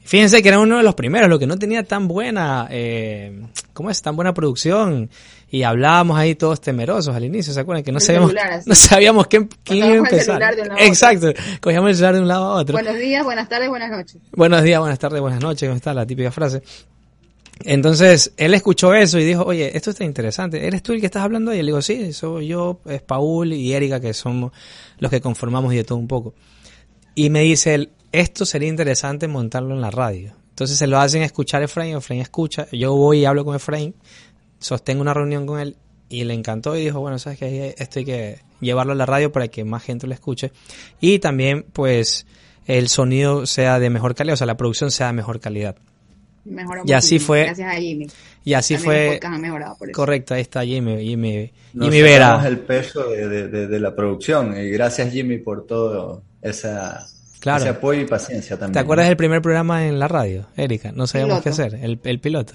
Fíjense 0.00 0.42
que 0.42 0.48
era 0.48 0.58
uno 0.58 0.78
de 0.78 0.82
los 0.82 0.96
primeros, 0.96 1.28
lo 1.30 1.38
que 1.38 1.46
no 1.46 1.56
tenía 1.56 1.84
tan 1.84 2.08
buena, 2.08 2.66
eh, 2.68 3.44
¿cómo 3.72 3.90
es? 3.90 4.02
Tan 4.02 4.16
buena 4.16 4.34
producción. 4.34 5.08
Y 5.52 5.64
hablábamos 5.64 6.16
ahí 6.16 6.34
todos 6.34 6.62
temerosos 6.62 7.14
al 7.14 7.26
inicio, 7.26 7.52
¿se 7.52 7.60
acuerdan? 7.60 7.84
Que 7.84 7.92
no 7.92 7.98
El 7.98 8.02
sabíamos, 8.02 8.30
celular, 8.30 8.62
no 8.64 8.74
sabíamos 8.74 9.26
quién, 9.26 9.50
quién 9.62 9.84
iba 9.84 9.88
a 9.88 9.98
empezar. 9.98 10.42
Exacto, 10.78 11.30
cogíamos 11.60 11.90
el 11.90 11.96
celular 11.96 12.14
de 12.14 12.20
un 12.22 12.28
lado 12.28 12.44
a 12.46 12.54
otro. 12.54 12.72
Buenos 12.72 12.96
días, 12.96 13.22
buenas 13.22 13.50
tardes, 13.50 13.68
buenas 13.68 13.90
noches. 13.90 14.16
Buenos 14.32 14.62
días, 14.62 14.80
buenas 14.80 14.98
tardes, 14.98 15.20
buenas 15.20 15.42
noches, 15.42 15.68
¿cómo 15.68 15.76
está? 15.76 15.92
La 15.92 16.06
típica 16.06 16.32
frase. 16.32 16.62
Entonces, 17.64 18.32
él 18.38 18.54
escuchó 18.54 18.94
eso 18.94 19.18
y 19.18 19.24
dijo, 19.24 19.42
oye, 19.42 19.76
esto 19.76 19.90
está 19.90 20.04
interesante. 20.04 20.66
¿Eres 20.66 20.82
tú 20.82 20.94
el 20.94 21.00
que 21.00 21.06
estás 21.06 21.22
hablando? 21.22 21.52
Y 21.52 21.58
le 21.58 21.64
digo, 21.64 21.82
sí, 21.82 22.14
soy 22.14 22.46
yo, 22.46 22.80
es 22.86 23.02
Paul 23.02 23.52
y 23.52 23.74
Erika, 23.74 24.00
que 24.00 24.14
somos 24.14 24.52
los 25.00 25.10
que 25.10 25.20
conformamos 25.20 25.74
y 25.74 25.76
de 25.76 25.84
todo 25.84 25.98
un 25.98 26.08
poco. 26.08 26.32
Y 27.14 27.28
me 27.28 27.42
dice 27.42 27.74
él, 27.74 27.90
esto 28.10 28.46
sería 28.46 28.70
interesante 28.70 29.28
montarlo 29.28 29.74
en 29.74 29.82
la 29.82 29.90
radio. 29.90 30.34
Entonces 30.48 30.78
se 30.78 30.86
lo 30.86 30.98
hacen 30.98 31.22
escuchar 31.22 31.60
a 31.60 31.66
Efraín, 31.66 31.96
Efraín 31.96 32.22
escucha, 32.22 32.66
yo 32.72 32.94
voy 32.94 33.20
y 33.20 33.24
hablo 33.26 33.44
con 33.44 33.54
Efraín, 33.54 33.94
sostengo 34.62 35.02
una 35.02 35.12
reunión 35.14 35.46
con 35.46 35.60
él 35.60 35.76
y 36.08 36.24
le 36.24 36.34
encantó 36.34 36.76
y 36.76 36.84
dijo, 36.84 37.00
bueno, 37.00 37.18
sabes 37.18 37.38
que 37.38 37.74
esto 37.78 37.98
hay 37.98 38.04
que 38.04 38.38
llevarlo 38.60 38.92
a 38.92 38.96
la 38.96 39.06
radio 39.06 39.30
para 39.32 39.48
que 39.48 39.64
más 39.64 39.82
gente 39.82 40.06
lo 40.06 40.14
escuche 40.14 40.52
y 41.00 41.18
también 41.18 41.64
pues 41.72 42.26
el 42.66 42.88
sonido 42.88 43.44
sea 43.46 43.78
de 43.78 43.90
mejor 43.90 44.14
calidad, 44.14 44.34
o 44.34 44.36
sea, 44.36 44.46
la 44.46 44.56
producción 44.56 44.90
sea 44.90 45.08
de 45.08 45.12
mejor 45.14 45.40
calidad. 45.40 45.76
Mejoró 46.44 46.82
Y 46.84 46.92
así 46.92 47.18
fue- 47.20 47.44
Gracias 47.44 47.72
a 47.72 47.78
Jimmy. 47.78 48.06
Y 48.44 48.54
así 48.54 48.74
También 48.74 49.18
fue, 49.20 49.28
han 49.28 49.40
mejorado 49.40 49.76
por 49.78 49.88
eso. 49.90 49.96
correcto, 49.96 50.34
ahí 50.34 50.40
está 50.42 50.64
Jimmy, 50.64 51.04
Jimmy, 51.04 51.52
Nos 51.72 51.86
Jimmy 51.88 52.02
Vera. 52.02 52.42
el 52.46 52.58
peso 52.58 53.08
de, 53.10 53.28
de- 53.28 53.48
de- 53.48 53.66
de 53.68 53.80
la 53.80 53.94
producción. 53.94 54.56
Y 54.58 54.68
gracias, 54.70 55.12
Jimmy, 55.12 55.38
por 55.38 55.66
todo 55.66 56.22
esa, 56.42 57.06
Claro. 57.38 57.60
ese 57.60 57.68
apoyo 57.68 58.00
y 58.00 58.06
paciencia 58.06 58.56
también. 58.56 58.72
¿Te 58.74 58.78
acuerdas 58.80 59.06
del 59.06 59.16
primer 59.16 59.40
programa 59.40 59.86
en 59.86 59.98
la 60.00 60.08
radio, 60.08 60.46
Erika? 60.56 60.90
No 60.92 61.06
sabíamos 61.06 61.42
qué 61.42 61.50
Piloto. 61.50 61.62
hacer, 61.62 61.84
el, 61.84 62.00
el 62.02 62.18
piloto. 62.20 62.54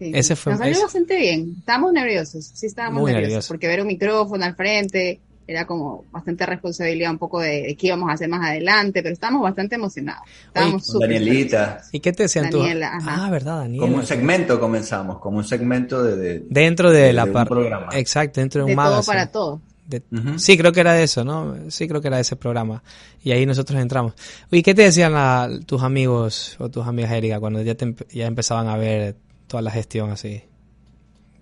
Sí, 0.00 0.10
Ese 0.14 0.34
fue- 0.34 0.52
Nos 0.52 0.58
salió 0.60 0.72
ese- 0.72 0.82
bastante 0.82 1.16
bien. 1.16 1.56
Estábamos 1.58 1.92
nerviosos, 1.92 2.44
sí 2.54 2.64
estábamos 2.66 3.02
nerviosos, 3.04 3.20
nerviosos. 3.22 3.48
porque 3.48 3.68
ver 3.68 3.82
un 3.82 3.86
micrófono 3.86 4.42
al 4.46 4.56
frente 4.56 5.20
era 5.46 5.66
como 5.66 6.04
bastante 6.10 6.46
responsabilidad 6.46 7.10
un 7.10 7.18
poco 7.18 7.40
de, 7.40 7.62
de 7.62 7.76
qué 7.76 7.88
íbamos 7.88 8.08
a 8.08 8.14
hacer 8.14 8.28
más 8.28 8.48
adelante, 8.48 9.02
pero 9.02 9.12
estábamos 9.12 9.42
bastante 9.42 9.74
emocionados. 9.74 10.22
Estábamos 10.46 10.86
súper 10.86 11.10
Danielita. 11.10 11.56
emocionados. 11.58 11.88
¿Y 11.92 12.00
qué 12.00 12.12
te 12.12 12.22
decían 12.22 12.48
tú? 12.50 12.62
Ah, 12.62 13.28
verdad, 13.30 13.58
Daniela. 13.58 13.84
Como 13.84 13.96
un 13.96 14.06
segmento 14.06 14.58
comenzamos, 14.58 15.18
como 15.18 15.36
un 15.38 15.44
segmento 15.44 16.02
de... 16.02 16.16
de- 16.16 16.44
Dentro 16.48 16.90
de, 16.90 17.00
de- 17.02 17.12
la 17.12 17.26
parte. 17.26 17.50
programa. 17.50 17.88
Exacto, 17.92 18.40
dentro 18.40 18.60
de 18.64 18.72
un 18.72 18.78
De 18.78 18.82
todo 18.82 19.02
para 19.02 19.26
todo. 19.30 19.60
De- 19.86 20.02
Ujú. 20.12 20.38
Sí, 20.38 20.56
creo 20.56 20.70
que 20.72 20.80
era 20.80 20.92
de 20.94 21.02
eso, 21.02 21.24
¿no? 21.24 21.56
Sí, 21.68 21.88
creo 21.88 22.00
que 22.00 22.06
era 22.06 22.16
de 22.18 22.22
ese 22.22 22.36
programa. 22.36 22.82
Y 23.24 23.32
ahí 23.32 23.44
nosotros 23.44 23.78
entramos. 23.80 24.14
¿Y 24.52 24.62
qué 24.62 24.72
te 24.72 24.82
decían 24.82 25.12
la- 25.12 25.50
tus 25.66 25.82
amigos 25.82 26.54
o 26.60 26.68
tus 26.70 26.86
amigas, 26.86 27.10
Erika, 27.12 27.40
cuando 27.40 27.60
ya, 27.60 27.74
te 27.74 27.92
ya 28.12 28.26
empezaban 28.26 28.68
a 28.68 28.76
ver 28.76 29.16
toda 29.50 29.62
la 29.62 29.70
gestión 29.72 30.10
así? 30.10 30.42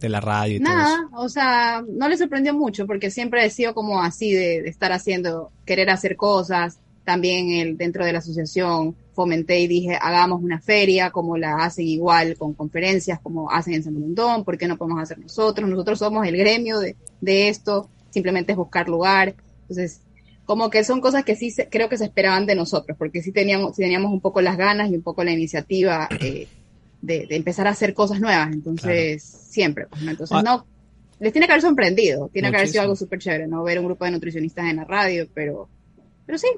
De 0.00 0.08
la 0.08 0.20
radio 0.20 0.56
y 0.56 0.60
todo 0.60 0.72
eso. 0.72 0.78
Nada, 0.78 1.08
o 1.12 1.28
sea, 1.28 1.84
no 1.86 2.08
le 2.08 2.16
sorprendió 2.16 2.54
mucho 2.54 2.86
porque 2.86 3.10
siempre 3.10 3.44
he 3.44 3.50
sido 3.50 3.74
como 3.74 4.00
así 4.00 4.32
de, 4.32 4.62
de 4.62 4.68
estar 4.68 4.92
haciendo, 4.92 5.52
querer 5.66 5.90
hacer 5.90 6.16
cosas. 6.16 6.78
También 7.04 7.50
el, 7.50 7.76
dentro 7.76 8.04
de 8.04 8.12
la 8.12 8.20
asociación 8.20 8.96
fomenté 9.12 9.60
y 9.60 9.66
dije, 9.66 9.98
hagamos 10.00 10.42
una 10.42 10.60
feria 10.60 11.10
como 11.10 11.36
la 11.36 11.56
hacen 11.64 11.86
igual 11.86 12.36
con 12.36 12.54
conferencias 12.54 13.20
como 13.20 13.50
hacen 13.50 13.74
en 13.74 13.82
San 13.82 13.94
Montón, 13.94 14.44
¿por 14.44 14.56
qué 14.56 14.68
no 14.68 14.76
podemos 14.76 15.02
hacer 15.02 15.18
nosotros? 15.18 15.68
Nosotros 15.68 15.98
somos 15.98 16.26
el 16.26 16.36
gremio 16.36 16.78
de, 16.78 16.96
de 17.20 17.48
esto, 17.48 17.90
simplemente 18.10 18.52
es 18.52 18.58
buscar 18.58 18.88
lugar. 18.88 19.34
Entonces, 19.62 20.00
como 20.44 20.70
que 20.70 20.82
son 20.82 21.02
cosas 21.02 21.24
que 21.24 21.36
sí 21.36 21.50
se, 21.50 21.68
creo 21.68 21.90
que 21.90 21.98
se 21.98 22.04
esperaban 22.04 22.46
de 22.46 22.54
nosotros, 22.54 22.96
porque 22.96 23.20
sí 23.20 23.32
teníamos, 23.32 23.76
sí 23.76 23.82
teníamos 23.82 24.12
un 24.12 24.20
poco 24.20 24.40
las 24.40 24.56
ganas 24.56 24.90
y 24.90 24.94
un 24.94 25.02
poco 25.02 25.22
la 25.24 25.32
iniciativa 25.32 26.08
eh, 26.20 26.46
de, 27.00 27.26
de, 27.26 27.36
empezar 27.36 27.66
a 27.66 27.70
hacer 27.70 27.94
cosas 27.94 28.20
nuevas. 28.20 28.52
Entonces, 28.52 29.22
siempre. 29.22 29.86
Pues, 29.86 30.02
¿no? 30.02 30.10
Entonces, 30.10 30.36
ah. 30.36 30.42
no, 30.42 30.66
les 31.20 31.32
tiene 31.32 31.46
que 31.46 31.52
haber 31.52 31.62
sorprendido, 31.62 32.28
tiene 32.32 32.50
que 32.50 32.56
haber 32.56 32.68
sido 32.68 32.82
algo 32.82 32.96
súper 32.96 33.18
chévere, 33.18 33.46
¿no? 33.46 33.62
Ver 33.62 33.78
un 33.78 33.86
grupo 33.86 34.04
de 34.04 34.12
nutricionistas 34.12 34.66
en 34.66 34.76
la 34.76 34.84
radio, 34.84 35.26
pero, 35.34 35.68
pero 36.26 36.38
sí. 36.38 36.48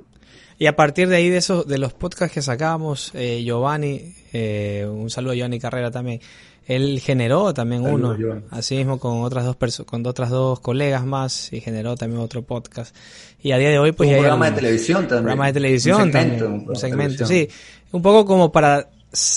Y 0.59 0.67
a 0.67 0.77
partir 0.77 1.09
de 1.09 1.17
ahí, 1.17 1.31
de 1.31 1.39
esos, 1.39 1.67
de 1.67 1.79
los 1.79 1.95
podcasts 1.95 2.35
que 2.35 2.43
sacamos, 2.43 3.13
eh, 3.15 3.43
Giovanni, 3.43 4.15
eh, 4.33 4.87
un 4.87 5.09
saludo 5.09 5.33
a 5.33 5.37
Giovanni 5.37 5.59
Carrera 5.59 5.91
también, 5.91 6.21
él 6.67 7.01
generó 7.01 7.55
también 7.55 7.83
uno, 7.83 8.15
así 8.51 8.77
mismo 8.77 9.01
con 9.01 9.23
otras 9.23 9.45
dos 9.45 9.57
con 9.87 10.07
otras 10.07 10.31
dos 10.31 10.61
colegas 10.61 11.05
más 11.05 11.53
y 11.53 11.61
generó 11.61 11.97
también 11.97 12.21
otro 12.21 12.43
podcast. 12.43 12.95
Y 13.43 13.53
a 13.53 13.59
día 13.59 13.71
de 13.71 13.79
hoy 13.79 13.93
pues 13.93 14.11
un 14.11 14.17
programa 14.17 14.51
de 14.51 14.57
televisión 14.57 15.09
también. 15.09 15.23
Programa 15.23 15.47
de 15.47 15.53
televisión 15.55 16.03
un 16.03 16.13
segmento, 16.13 16.45
también, 16.45 16.69
un 16.69 16.77
segmento, 16.77 17.27
sí, 17.27 17.49
un 17.91 18.03
poco 18.03 18.27
como 18.27 18.53
para 18.53 18.89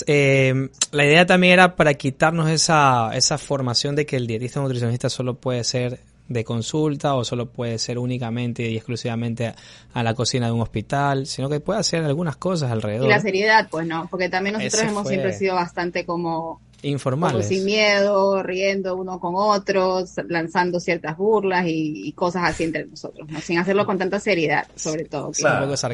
eh, 0.06 0.68
la 0.92 1.04
idea 1.04 1.26
también 1.26 1.54
era 1.54 1.76
para 1.76 1.94
quitarnos 1.94 2.48
esa, 2.50 3.10
esa 3.14 3.38
formación 3.38 3.96
de 3.96 4.06
que 4.06 4.16
el 4.16 4.26
dietista 4.26 4.60
nutricionista 4.60 5.10
solo 5.10 5.34
puede 5.34 5.64
ser 5.64 6.00
de 6.28 6.44
consulta 6.44 7.14
o 7.14 7.24
solo 7.24 7.46
puede 7.46 7.78
ser 7.78 7.98
únicamente 7.98 8.62
y 8.62 8.76
exclusivamente 8.76 9.52
a, 9.92 10.02
la 10.02 10.14
cocina 10.14 10.46
de 10.46 10.52
un 10.52 10.62
hospital, 10.62 11.26
sino 11.26 11.48
que 11.48 11.60
puede 11.60 11.80
hacer 11.80 12.02
algunas 12.04 12.36
cosas 12.36 12.70
alrededor. 12.70 13.06
Y 13.06 13.10
la 13.10 13.20
seriedad, 13.20 13.68
pues 13.70 13.86
no, 13.86 14.08
porque 14.10 14.28
también 14.28 14.54
nosotros 14.54 14.82
hemos 14.82 15.08
siempre 15.08 15.32
sido 15.32 15.54
bastante 15.54 16.06
como 16.06 16.60
informales. 16.82 17.48
sin 17.48 17.64
miedo, 17.64 18.42
riendo 18.42 18.96
uno 18.96 19.18
con 19.18 19.34
otros, 19.36 20.14
lanzando 20.28 20.80
ciertas 20.80 21.16
burlas 21.16 21.64
y, 21.66 22.12
cosas 22.12 22.44
así 22.44 22.64
entre 22.64 22.86
nosotros, 22.86 23.28
¿no? 23.28 23.40
sin 23.40 23.58
hacerlo 23.58 23.84
con 23.84 23.98
tanta 23.98 24.20
seriedad, 24.20 24.66
sobre 24.76 25.04
todo. 25.04 25.32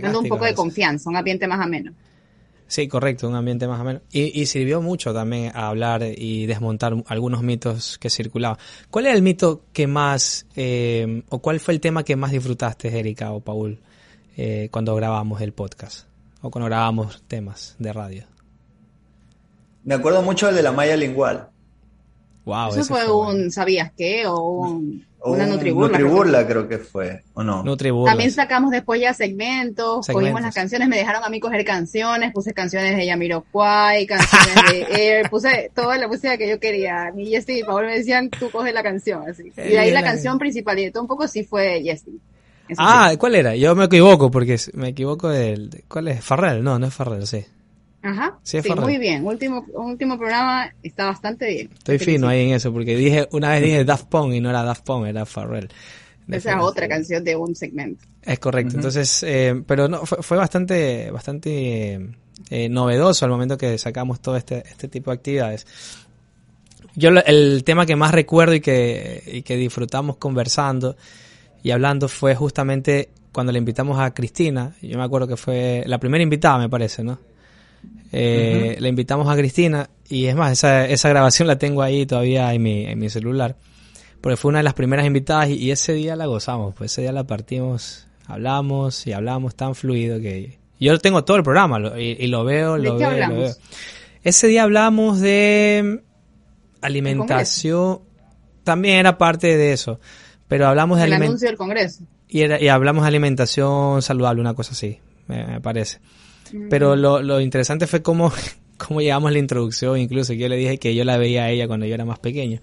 dando 0.00 0.20
un 0.20 0.28
poco 0.28 0.44
de 0.44 0.54
confianza, 0.54 1.10
un 1.10 1.16
ambiente 1.16 1.46
más 1.48 1.60
ameno. 1.60 1.92
Sí, 2.70 2.86
correcto, 2.86 3.28
un 3.28 3.34
ambiente 3.34 3.66
más 3.66 3.80
ameno. 3.80 4.00
Y, 4.12 4.40
y 4.40 4.46
sirvió 4.46 4.80
mucho 4.80 5.12
también 5.12 5.50
a 5.56 5.66
hablar 5.66 6.04
y 6.04 6.46
desmontar 6.46 6.94
algunos 7.08 7.42
mitos 7.42 7.98
que 7.98 8.10
circulaban. 8.10 8.58
¿Cuál 8.90 9.06
era 9.06 9.14
el 9.16 9.22
mito 9.22 9.64
que 9.72 9.88
más, 9.88 10.46
eh, 10.54 11.24
o 11.30 11.40
cuál 11.40 11.58
fue 11.58 11.74
el 11.74 11.80
tema 11.80 12.04
que 12.04 12.14
más 12.14 12.30
disfrutaste, 12.30 12.96
Erika 12.96 13.32
o 13.32 13.40
Paul, 13.40 13.80
eh, 14.36 14.68
cuando 14.70 14.94
grabamos 14.94 15.40
el 15.40 15.52
podcast? 15.52 16.06
O 16.42 16.50
cuando 16.52 16.66
grabamos 16.66 17.24
temas 17.26 17.74
de 17.80 17.92
radio. 17.92 18.24
Me 19.82 19.96
acuerdo 19.96 20.22
mucho 20.22 20.46
del 20.46 20.54
de 20.54 20.62
la 20.62 20.70
malla 20.70 20.96
lingual. 20.96 21.48
Wow, 22.44 22.70
Eso 22.70 22.84
fue, 22.84 23.10
un 23.10 23.50
¿sabías 23.50 23.90
qué? 23.96 24.28
O 24.28 24.38
un, 24.42 25.04
una 25.24 25.46
Nutriburla. 25.46 25.98
Nutriburla 25.98 26.46
creo 26.46 26.68
que 26.68 26.78
fue, 26.78 27.22
¿o 27.34 27.42
no? 27.42 27.62
También 28.06 28.30
sacamos 28.30 28.70
después 28.70 29.00
ya 29.00 29.12
segmentos, 29.12 30.06
cogimos 30.06 30.40
las 30.40 30.54
canciones, 30.54 30.88
me 30.88 30.96
dejaron 30.96 31.22
a 31.24 31.28
mí 31.28 31.40
coger 31.40 31.64
canciones, 31.64 32.32
puse 32.32 32.54
canciones 32.54 32.96
de 32.96 33.06
Yamiroquai, 33.06 34.06
canciones 34.06 34.54
de 34.70 34.86
Air, 34.90 35.30
puse 35.30 35.70
toda 35.74 35.98
la 35.98 36.08
música 36.08 36.36
que 36.36 36.48
yo 36.48 36.58
quería. 36.58 37.08
A 37.08 37.12
mí 37.12 37.26
Jesse 37.26 37.50
y 37.50 37.64
Paul 37.64 37.86
me 37.86 37.98
decían, 37.98 38.30
tú 38.30 38.50
coges 38.50 38.72
la 38.72 38.82
canción, 38.82 39.28
así. 39.28 39.52
Y 39.56 39.70
de 39.70 39.78
ahí 39.78 39.90
la 39.90 40.02
canción 40.02 40.38
principal 40.38 40.78
y 40.78 40.84
de 40.84 40.90
todo 40.90 41.02
un 41.02 41.08
poco 41.08 41.28
sí 41.28 41.44
fue 41.44 41.82
Jesse. 41.82 42.08
Ah, 42.78 43.12
¿cuál 43.18 43.34
era? 43.34 43.56
Yo 43.56 43.74
me 43.74 43.86
equivoco 43.86 44.30
porque 44.30 44.56
me 44.74 44.88
equivoco 44.88 45.28
del... 45.28 45.82
¿Cuál 45.88 46.08
es? 46.08 46.24
Farrell, 46.24 46.62
no, 46.62 46.78
no 46.78 46.86
es 46.86 46.94
Farrell, 46.94 47.26
sí. 47.26 47.44
Ajá. 48.02 48.38
Sí, 48.42 48.58
muy 48.76 48.98
bien. 48.98 49.26
Último, 49.26 49.64
último 49.74 50.18
programa 50.18 50.72
está 50.82 51.06
bastante 51.06 51.46
bien. 51.46 51.70
Estoy 51.72 51.98
fino 51.98 52.28
ahí 52.28 52.48
en 52.48 52.54
eso, 52.54 52.72
porque 52.72 52.96
dije, 52.96 53.28
una 53.32 53.50
vez 53.50 53.62
dije 53.62 53.84
Daft 53.84 54.06
Punk 54.06 54.34
y 54.34 54.40
no 54.40 54.50
era 54.50 54.62
Daft 54.62 54.84
Punk, 54.84 55.06
era 55.06 55.26
Farrell. 55.26 55.68
Esa 56.28 56.52
es 56.52 56.56
otra 56.60 56.88
canción 56.88 57.24
de 57.24 57.36
un 57.36 57.54
segmento. 57.54 58.04
Es 58.22 58.38
correcto. 58.38 58.76
Entonces, 58.76 59.22
eh, 59.22 59.62
pero 59.66 59.88
no, 59.88 60.06
fue, 60.06 60.36
bastante, 60.36 61.10
bastante 61.10 62.10
eh, 62.50 62.68
novedoso 62.68 63.24
al 63.24 63.30
momento 63.30 63.58
que 63.58 63.76
sacamos 63.78 64.20
todo 64.20 64.36
este, 64.36 64.62
este 64.68 64.88
tipo 64.88 65.10
de 65.10 65.16
actividades. 65.16 65.66
Yo 66.94 67.10
el 67.10 67.62
tema 67.64 67.86
que 67.86 67.96
más 67.96 68.12
recuerdo 68.12 68.54
y 68.54 68.60
que, 68.60 69.22
y 69.26 69.42
que 69.42 69.56
disfrutamos 69.56 70.16
conversando 70.16 70.96
y 71.62 71.70
hablando 71.70 72.08
fue 72.08 72.34
justamente 72.34 73.10
cuando 73.32 73.52
le 73.52 73.58
invitamos 73.58 73.98
a 73.98 74.12
Cristina. 74.12 74.74
Yo 74.82 74.98
me 74.98 75.04
acuerdo 75.04 75.28
que 75.28 75.36
fue 75.36 75.84
la 75.86 75.98
primera 75.98 76.22
invitada, 76.22 76.58
me 76.58 76.68
parece, 76.68 77.04
¿no? 77.04 77.18
Eh, 78.12 78.76
Le 78.80 78.88
invitamos 78.88 79.28
a 79.28 79.36
Cristina 79.36 79.88
y 80.08 80.26
es 80.26 80.34
más, 80.34 80.52
esa, 80.52 80.86
esa 80.86 81.08
grabación 81.08 81.46
la 81.46 81.58
tengo 81.58 81.82
ahí 81.82 82.06
todavía 82.06 82.52
en 82.52 82.62
mi, 82.62 82.84
en 82.86 82.98
mi 82.98 83.08
celular. 83.08 83.56
Porque 84.20 84.36
fue 84.36 84.50
una 84.50 84.58
de 84.58 84.64
las 84.64 84.74
primeras 84.74 85.06
invitadas 85.06 85.48
y, 85.48 85.70
ese 85.70 85.94
día 85.94 86.16
la 86.16 86.26
gozamos, 86.26 86.74
pues 86.74 86.92
ese 86.92 87.02
día 87.02 87.12
la 87.12 87.24
partimos, 87.24 88.06
hablamos 88.26 89.06
y 89.06 89.12
hablamos 89.12 89.54
tan 89.54 89.74
fluido 89.74 90.20
que 90.20 90.58
yo 90.78 90.98
tengo 90.98 91.24
todo 91.24 91.36
el 91.36 91.42
programa 91.42 91.78
y, 91.98 92.26
lo 92.26 92.44
veo, 92.44 92.76
lo 92.76 92.96
veo, 92.96 93.54
Ese 94.22 94.46
día 94.48 94.64
hablamos 94.64 95.20
de 95.20 96.02
alimentación, 96.82 98.00
también 98.62 98.98
era 98.98 99.16
parte 99.16 99.56
de 99.56 99.72
eso, 99.72 100.00
pero 100.48 100.66
hablamos 100.66 100.98
de 100.98 101.04
alimentación. 101.04 101.30
anuncio 101.30 101.48
del 101.48 101.56
Congreso. 101.56 102.04
Y, 102.28 102.44
y 102.44 102.68
hablamos 102.68 103.04
de 103.04 103.08
alimentación 103.08 104.02
saludable, 104.02 104.40
una 104.40 104.54
cosa 104.54 104.72
así, 104.72 104.98
me 105.28 105.60
parece. 105.60 106.00
Pero 106.68 106.96
lo, 106.96 107.22
lo 107.22 107.40
interesante 107.40 107.86
fue 107.86 108.02
cómo, 108.02 108.32
cómo 108.76 109.00
llegamos 109.00 109.28
a 109.30 109.32
la 109.32 109.38
introducción, 109.38 109.98
incluso 109.98 110.32
yo 110.32 110.48
le 110.48 110.56
dije 110.56 110.78
que 110.78 110.94
yo 110.94 111.04
la 111.04 111.16
veía 111.16 111.44
a 111.44 111.50
ella 111.50 111.66
cuando 111.66 111.86
yo 111.86 111.94
era 111.94 112.04
más 112.04 112.18
pequeño. 112.18 112.60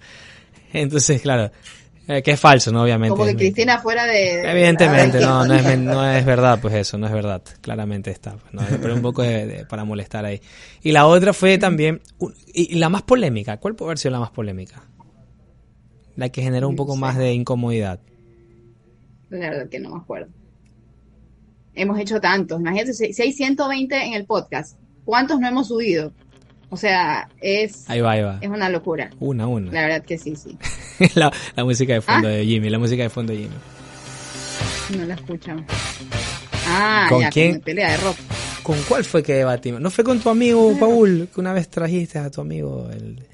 Entonces, 0.72 1.22
claro, 1.22 1.50
eh, 2.08 2.22
que 2.22 2.32
es 2.32 2.40
falso, 2.40 2.72
¿no? 2.72 2.82
Obviamente. 2.82 3.10
Como 3.10 3.26
que 3.26 3.36
Cristina 3.36 3.78
fuera 3.78 4.06
de... 4.06 4.40
Evidentemente, 4.40 5.20
no, 5.20 5.44
no 5.46 5.54
es, 5.54 5.78
no 5.78 6.10
es 6.10 6.24
verdad, 6.24 6.58
pues 6.60 6.74
eso, 6.74 6.98
no 6.98 7.06
es 7.06 7.12
verdad, 7.12 7.42
claramente 7.60 8.10
está. 8.10 8.36
Pues, 8.36 8.54
¿no? 8.54 8.62
Pero 8.80 8.94
un 8.94 9.02
poco 9.02 9.22
de, 9.22 9.66
para 9.68 9.84
molestar 9.84 10.24
ahí. 10.24 10.40
Y 10.82 10.92
la 10.92 11.06
otra 11.06 11.32
fue 11.32 11.58
también, 11.58 12.00
y, 12.52 12.74
la 12.76 12.88
más 12.88 13.02
polémica, 13.02 13.58
¿cuál 13.58 13.74
puede 13.74 13.88
haber 13.88 13.98
sido 13.98 14.12
la 14.12 14.20
más 14.20 14.30
polémica? 14.30 14.82
La 16.16 16.30
que 16.30 16.42
generó 16.42 16.68
un 16.68 16.76
poco 16.76 16.96
más 16.96 17.16
de 17.16 17.32
incomodidad. 17.32 18.00
La 19.30 19.50
verdad 19.50 19.68
que 19.68 19.78
no 19.78 19.90
me 19.90 20.00
acuerdo 20.00 20.28
hemos 21.78 21.98
hecho 21.98 22.20
tantos. 22.20 22.60
Imagínate, 22.60 22.92
si, 22.92 23.22
hay 23.22 23.32
120 23.32 23.96
en 23.96 24.14
el 24.14 24.24
podcast, 24.24 24.78
¿cuántos 25.04 25.40
no 25.40 25.48
hemos 25.48 25.68
subido? 25.68 26.12
O 26.70 26.76
sea, 26.76 27.28
es, 27.40 27.88
ahí 27.88 28.00
va, 28.00 28.12
ahí 28.12 28.22
va. 28.22 28.38
es 28.40 28.48
una 28.50 28.68
locura. 28.68 29.10
Una, 29.20 29.46
una. 29.46 29.72
La 29.72 29.82
verdad 29.82 30.04
que 30.04 30.18
sí, 30.18 30.36
sí. 30.36 30.58
la, 31.14 31.32
música 31.64 31.94
de 31.94 32.00
fondo 32.02 32.28
¿Ah? 32.28 32.32
de 32.32 32.44
Jimmy, 32.44 32.68
la 32.68 32.78
música 32.78 33.02
de 33.02 33.08
fondo 33.08 33.32
de 33.32 33.38
Jimmy. 33.38 33.54
No 34.98 35.04
la 35.06 35.14
escuchamos. 35.14 35.64
Ah, 36.66 37.06
¿Con 37.08 37.20
ya, 37.22 37.30
quién? 37.30 37.52
Con 37.52 37.60
pelea 37.62 37.92
de 37.92 37.96
rock. 37.98 38.16
¿Con 38.62 38.76
cuál 38.82 39.02
fue 39.04 39.22
que 39.22 39.34
debatimos? 39.34 39.80
¿No 39.80 39.90
fue 39.90 40.04
con 40.04 40.20
tu 40.20 40.28
amigo 40.28 40.76
Paul 40.78 41.28
que 41.32 41.40
una 41.40 41.54
vez 41.54 41.68
trajiste 41.68 42.18
a 42.18 42.30
tu 42.30 42.42
amigo 42.42 42.88
el... 42.92 43.26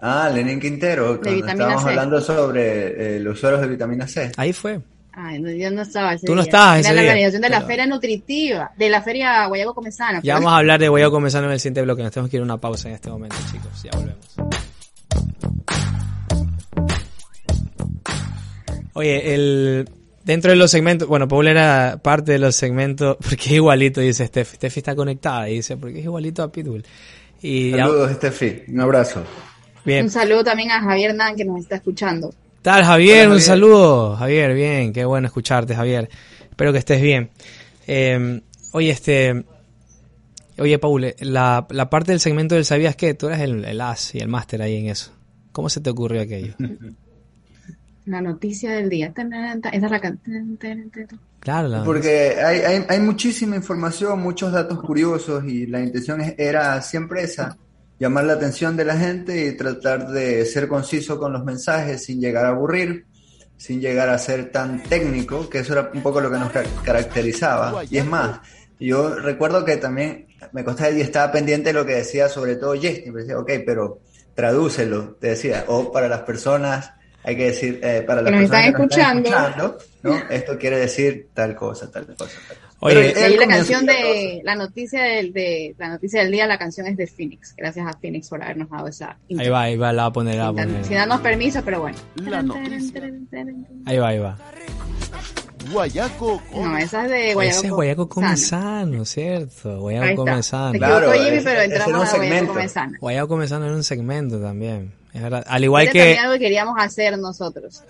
Ah, 0.00 0.28
Lenin 0.34 0.58
Quintero, 0.58 1.20
cuando 1.20 1.46
estábamos 1.46 1.84
hablando 1.84 2.20
sobre 2.20 3.16
eh, 3.16 3.20
los 3.20 3.36
usuarios 3.36 3.60
de 3.60 3.68
vitamina 3.68 4.08
C. 4.08 4.32
Ahí 4.36 4.52
fue. 4.52 4.80
Ay, 5.12 5.40
no, 5.40 5.50
yo 5.50 5.70
no 5.70 5.82
estaba 5.82 6.16
Tú 6.18 6.34
no 6.34 6.42
estabas 6.42 6.84
Era 6.84 6.92
la 6.92 7.00
organización 7.00 7.42
de 7.42 7.48
la 7.48 7.62
feria 7.62 7.86
nutritiva, 7.86 8.70
de 8.76 8.88
la 8.88 9.02
feria 9.02 9.46
Guayago 9.46 9.74
Comezana. 9.74 10.20
Ya 10.22 10.34
vamos 10.34 10.52
a 10.52 10.58
hablar 10.58 10.78
de 10.78 10.88
Guayago 10.88 11.12
Comezana 11.12 11.46
en 11.46 11.52
el 11.52 11.60
siguiente 11.60 11.82
bloque. 11.82 12.02
Nos 12.02 12.12
tenemos 12.12 12.30
que 12.30 12.36
ir 12.36 12.42
a 12.42 12.44
una 12.44 12.58
pausa 12.58 12.88
en 12.88 12.94
este 12.94 13.10
momento, 13.10 13.36
chicos. 13.50 13.82
Ya 13.82 13.90
volvemos. 13.92 14.36
Oye, 18.92 19.34
el 19.34 19.88
dentro 20.24 20.50
de 20.50 20.56
los 20.56 20.70
segmentos, 20.70 21.08
bueno, 21.08 21.26
Paul 21.26 21.48
era 21.48 21.98
parte 22.02 22.32
de 22.32 22.38
los 22.38 22.54
segmentos, 22.54 23.16
porque 23.22 23.46
es 23.46 23.52
igualito, 23.52 24.00
dice 24.00 24.26
Steffi. 24.26 24.56
Steffi 24.56 24.80
está 24.80 24.94
conectada 24.94 25.48
y 25.48 25.56
dice, 25.56 25.76
porque 25.76 25.98
es 25.98 26.04
igualito 26.04 26.42
a 26.42 26.52
Pitbull. 26.52 26.84
Y 27.42 27.72
Saludos, 27.72 28.12
Steffi. 28.12 28.62
Un 28.68 28.80
abrazo. 28.80 29.24
Bien. 29.84 30.04
Un 30.04 30.10
saludo 30.10 30.44
también 30.44 30.70
a 30.70 30.80
Javier 30.80 31.14
Nan, 31.14 31.34
que 31.34 31.44
nos 31.44 31.58
está 31.58 31.76
escuchando 31.76 32.32
tal, 32.62 32.84
Javier? 32.84 33.28
Un 33.28 33.40
saludo. 33.40 34.16
Javier, 34.16 34.54
bien, 34.54 34.92
qué 34.92 35.04
bueno 35.04 35.26
escucharte, 35.26 35.74
Javier. 35.74 36.08
Espero 36.48 36.72
que 36.72 36.78
estés 36.78 37.00
bien. 37.00 37.30
Eh, 37.86 38.42
oye, 38.72 38.90
este. 38.90 39.44
Oye, 40.58 40.78
Paul, 40.78 41.14
la, 41.20 41.66
la 41.70 41.90
parte 41.90 42.12
del 42.12 42.20
segmento 42.20 42.54
del 42.54 42.66
¿Sabías 42.66 42.94
qué? 42.94 43.14
Tú 43.14 43.28
eres 43.28 43.40
el, 43.40 43.64
el 43.64 43.80
as 43.80 44.14
y 44.14 44.18
el 44.18 44.28
máster 44.28 44.60
ahí 44.60 44.76
en 44.76 44.88
eso. 44.88 45.12
¿Cómo 45.52 45.68
se 45.68 45.80
te 45.80 45.90
ocurrió 45.90 46.20
aquello? 46.20 46.54
La 48.04 48.20
noticia 48.20 48.72
del 48.72 48.88
día. 48.88 49.12
Esa 49.14 49.68
es 49.70 49.90
la 49.90 50.00
Claro, 51.40 51.84
porque 51.84 52.36
hay, 52.44 52.58
hay, 52.58 52.84
hay, 52.86 53.00
muchísima 53.00 53.56
información, 53.56 54.20
muchos 54.20 54.52
datos 54.52 54.78
curiosos 54.82 55.44
y 55.44 55.66
la 55.66 55.80
intención 55.80 56.20
era 56.36 56.82
siempre 56.82 57.22
esa, 57.22 57.56
llamar 58.00 58.24
la 58.24 58.32
atención 58.32 58.76
de 58.76 58.84
la 58.86 58.96
gente 58.96 59.46
y 59.46 59.56
tratar 59.56 60.08
de 60.08 60.44
ser 60.46 60.66
conciso 60.66 61.18
con 61.18 61.32
los 61.32 61.44
mensajes 61.44 62.02
sin 62.04 62.20
llegar 62.20 62.46
a 62.46 62.48
aburrir, 62.48 63.04
sin 63.56 63.80
llegar 63.80 64.08
a 64.08 64.18
ser 64.18 64.50
tan 64.50 64.82
técnico, 64.82 65.48
que 65.50 65.58
eso 65.58 65.74
era 65.74 65.90
un 65.94 66.02
poco 66.02 66.20
lo 66.20 66.30
que 66.30 66.38
nos 66.38 66.50
caracterizaba. 66.82 67.84
Y 67.90 67.98
es 67.98 68.06
más, 68.06 68.40
yo 68.80 69.14
recuerdo 69.16 69.64
que 69.66 69.76
también 69.76 70.26
me 70.52 70.64
costaba 70.64 70.90
y 70.90 71.02
estaba 71.02 71.30
pendiente 71.30 71.68
de 71.68 71.74
lo 71.74 71.84
que 71.84 71.96
decía 71.96 72.28
sobre 72.30 72.56
todo 72.56 72.74
Justin, 72.74 73.12
decía, 73.12 73.38
ok, 73.38 73.50
pero 73.66 74.00
tradúcelo, 74.34 75.16
te 75.20 75.28
decía, 75.28 75.64
o 75.68 75.92
para 75.92 76.08
las 76.08 76.20
personas 76.22 76.92
hay 77.22 77.36
que 77.36 77.46
decir, 77.48 77.80
eh, 77.82 78.02
para 78.06 78.22
las 78.22 78.32
Que 78.32 78.38
personas 78.38 78.64
están 78.66 78.72
que 78.72 78.78
nos 78.78 78.90
están 78.90 79.18
escuchando. 79.20 79.28
escuchando, 79.28 79.78
¿no? 80.02 80.30
Esto 80.30 80.58
quiere 80.58 80.78
decir 80.78 81.28
tal 81.34 81.54
cosa, 81.54 81.90
tal 81.90 82.06
cosa. 82.06 82.16
Tal 82.48 82.56
cosa. 82.56 82.69
Oye, 82.82 82.94
Pero 82.94 83.06
Y 83.06 83.10
él 83.10 83.16
ahí 83.24 83.36
la 83.36 83.42
comenzó 83.44 83.72
canción 83.72 83.86
la 83.86 83.92
de 83.92 84.40
la 84.42 84.54
noticia 84.54 85.02
del, 85.02 85.32
de 85.32 85.74
la 85.78 85.88
noticia 85.88 86.22
del 86.22 86.32
día, 86.32 86.46
la 86.46 86.58
canción 86.58 86.86
es 86.86 86.96
de 86.96 87.06
Phoenix. 87.06 87.54
Gracias 87.56 87.86
a 87.86 87.92
Phoenix 87.98 88.28
por 88.28 88.42
habernos 88.42 88.70
dado 88.70 88.88
esa 88.88 89.18
ahí 89.38 89.48
va, 89.48 89.62
ahí 89.62 89.76
va, 89.76 89.92
la 89.92 90.02
va 90.02 90.08
a 90.08 90.12
poner, 90.12 90.36
la 90.36 90.50
va 90.50 90.60
a 90.60 90.64
Sin, 90.64 90.72
poner. 90.72 90.84
sin 90.86 90.96
darnos 90.96 91.20
permiso, 91.20 91.62
pero 91.64 91.80
bueno. 91.80 91.98
La 92.16 92.42
noticia. 92.42 93.02
Ahí 93.84 93.98
va, 93.98 94.08
ahí 94.08 94.18
va. 94.18 94.38
Guayaco 95.72 96.42
No, 96.54 96.76
esa 96.78 97.04
es 97.04 97.10
de 97.10 97.34
Guayaco. 97.34 97.58
Ese 97.58 97.66
es 97.66 97.72
Guayaco 97.72 98.02
Sano. 98.02 98.14
Comezano, 98.14 99.04
¿cierto? 99.04 99.80
Guayaco. 99.80 100.42
Se 100.42 100.50
Claro, 100.78 101.12
Jimmy, 101.12 101.40
pero 101.44 101.60
entramos 101.60 101.88
a 101.88 101.96
Guayaco 101.96 102.06
segmento. 102.16 102.52
Comezana. 102.54 102.98
Guayaco 103.00 103.28
Comezano 103.28 103.66
era 103.66 103.74
un 103.74 103.84
segmento 103.84 104.40
también. 104.40 104.92
Es 105.12 105.22
verdad. 105.22 105.44
Al 105.46 105.64
igual 105.64 105.90
que, 105.90 106.16
algo 106.16 106.32
que 106.34 106.38
queríamos 106.38 106.76
hacer 106.78 107.18
nosotros. 107.18 107.82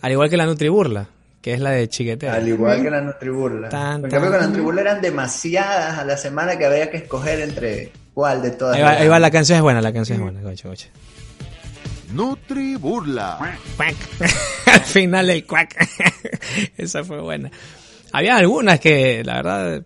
Al 0.00 0.12
igual 0.12 0.28
que 0.28 0.36
la 0.36 0.46
Nutriburla, 0.46 1.08
que 1.42 1.54
es 1.54 1.60
la 1.60 1.72
de 1.72 1.88
Chiquetera. 1.88 2.34
Al 2.34 2.48
igual 2.48 2.82
que 2.82 2.90
la 2.90 3.00
Nutriburla. 3.00 3.68
Tan, 3.68 4.04
En 4.04 4.10
cambio, 4.10 4.30
con 4.30 4.40
la 4.40 4.46
Nutriburla 4.46 4.80
eran 4.80 5.00
demasiadas 5.02 5.98
a 5.98 6.04
la 6.04 6.16
semana 6.16 6.56
que 6.56 6.64
había 6.64 6.88
que 6.88 6.98
escoger 6.98 7.40
entre 7.40 7.92
cuál 8.14 8.40
de 8.40 8.52
todas. 8.52 8.76
Ahí 8.76 8.82
va, 8.82 8.90
eran. 8.92 9.02
ahí 9.02 9.08
va, 9.08 9.18
la 9.18 9.30
canción 9.30 9.56
es 9.56 9.62
buena, 9.62 9.82
la 9.82 9.92
canción 9.92 10.18
es 10.18 10.22
buena, 10.22 10.40
coche, 10.40 10.68
coche. 10.68 10.90
Nutri 12.12 12.76
Burla. 12.76 13.58
Cuac. 13.76 13.96
Al 14.66 14.80
final 14.80 15.30
el 15.30 15.46
cuac. 15.46 15.74
Esa 16.76 17.02
fue 17.02 17.20
buena. 17.20 17.50
Había 18.12 18.36
algunas 18.36 18.78
que, 18.78 19.24
la 19.24 19.36
verdad, 19.36 19.82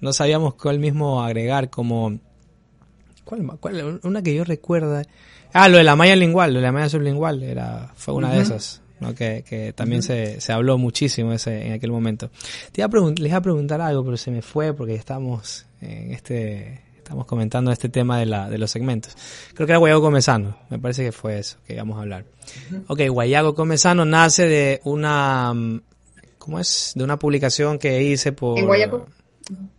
no 0.00 0.12
sabíamos 0.12 0.54
cuál 0.54 0.78
mismo 0.78 1.22
agregar, 1.22 1.70
como... 1.70 2.18
¿Cuál, 3.24 3.46
cuál? 3.58 4.00
Una 4.02 4.22
que 4.22 4.34
yo 4.34 4.44
recuerda... 4.44 5.02
Ah, 5.54 5.68
lo 5.68 5.78
de 5.78 5.84
la 5.84 5.96
malla 5.96 6.16
lingual, 6.16 6.52
lo 6.52 6.60
de 6.60 6.66
la 6.66 6.72
malla 6.72 6.88
sublingual, 6.88 7.42
era, 7.42 7.92
fue 7.94 8.14
una 8.14 8.32
de 8.32 8.40
esas, 8.40 8.81
¿no? 9.02 9.14
Que, 9.14 9.44
que 9.46 9.72
también 9.72 10.02
se, 10.02 10.40
se 10.40 10.52
habló 10.52 10.78
muchísimo 10.78 11.32
ese, 11.32 11.66
en 11.66 11.72
aquel 11.72 11.90
momento. 11.90 12.30
Te 12.72 12.80
iba 12.80 12.86
a 12.86 13.10
les 13.10 13.28
iba 13.28 13.36
a 13.36 13.42
preguntar 13.42 13.80
algo, 13.80 14.04
pero 14.04 14.16
se 14.16 14.30
me 14.30 14.40
fue 14.42 14.72
porque 14.72 14.94
estamos 14.94 15.66
en 15.80 16.12
este... 16.12 16.80
Estamos 16.96 17.26
comentando 17.26 17.72
este 17.72 17.88
tema 17.88 18.18
de, 18.18 18.26
la, 18.26 18.48
de 18.48 18.56
los 18.58 18.70
segmentos. 18.70 19.16
Creo 19.54 19.66
que 19.66 19.72
era 19.72 19.78
Guayago 19.78 20.00
Comezano. 20.00 20.56
Me 20.70 20.78
parece 20.78 21.04
que 21.04 21.12
fue 21.12 21.38
eso 21.40 21.58
que 21.66 21.74
íbamos 21.74 21.98
a 21.98 22.02
hablar. 22.02 22.24
Ok, 22.86 23.00
Guayago 23.10 23.54
Comezano 23.54 24.04
nace 24.04 24.46
de 24.46 24.80
una... 24.84 25.52
¿Cómo 26.38 26.60
es? 26.60 26.92
De 26.94 27.02
una 27.04 27.18
publicación 27.18 27.78
que 27.78 28.02
hice 28.02 28.32
por... 28.32 28.56
En 28.58 28.66
Guayaco. 28.66 29.06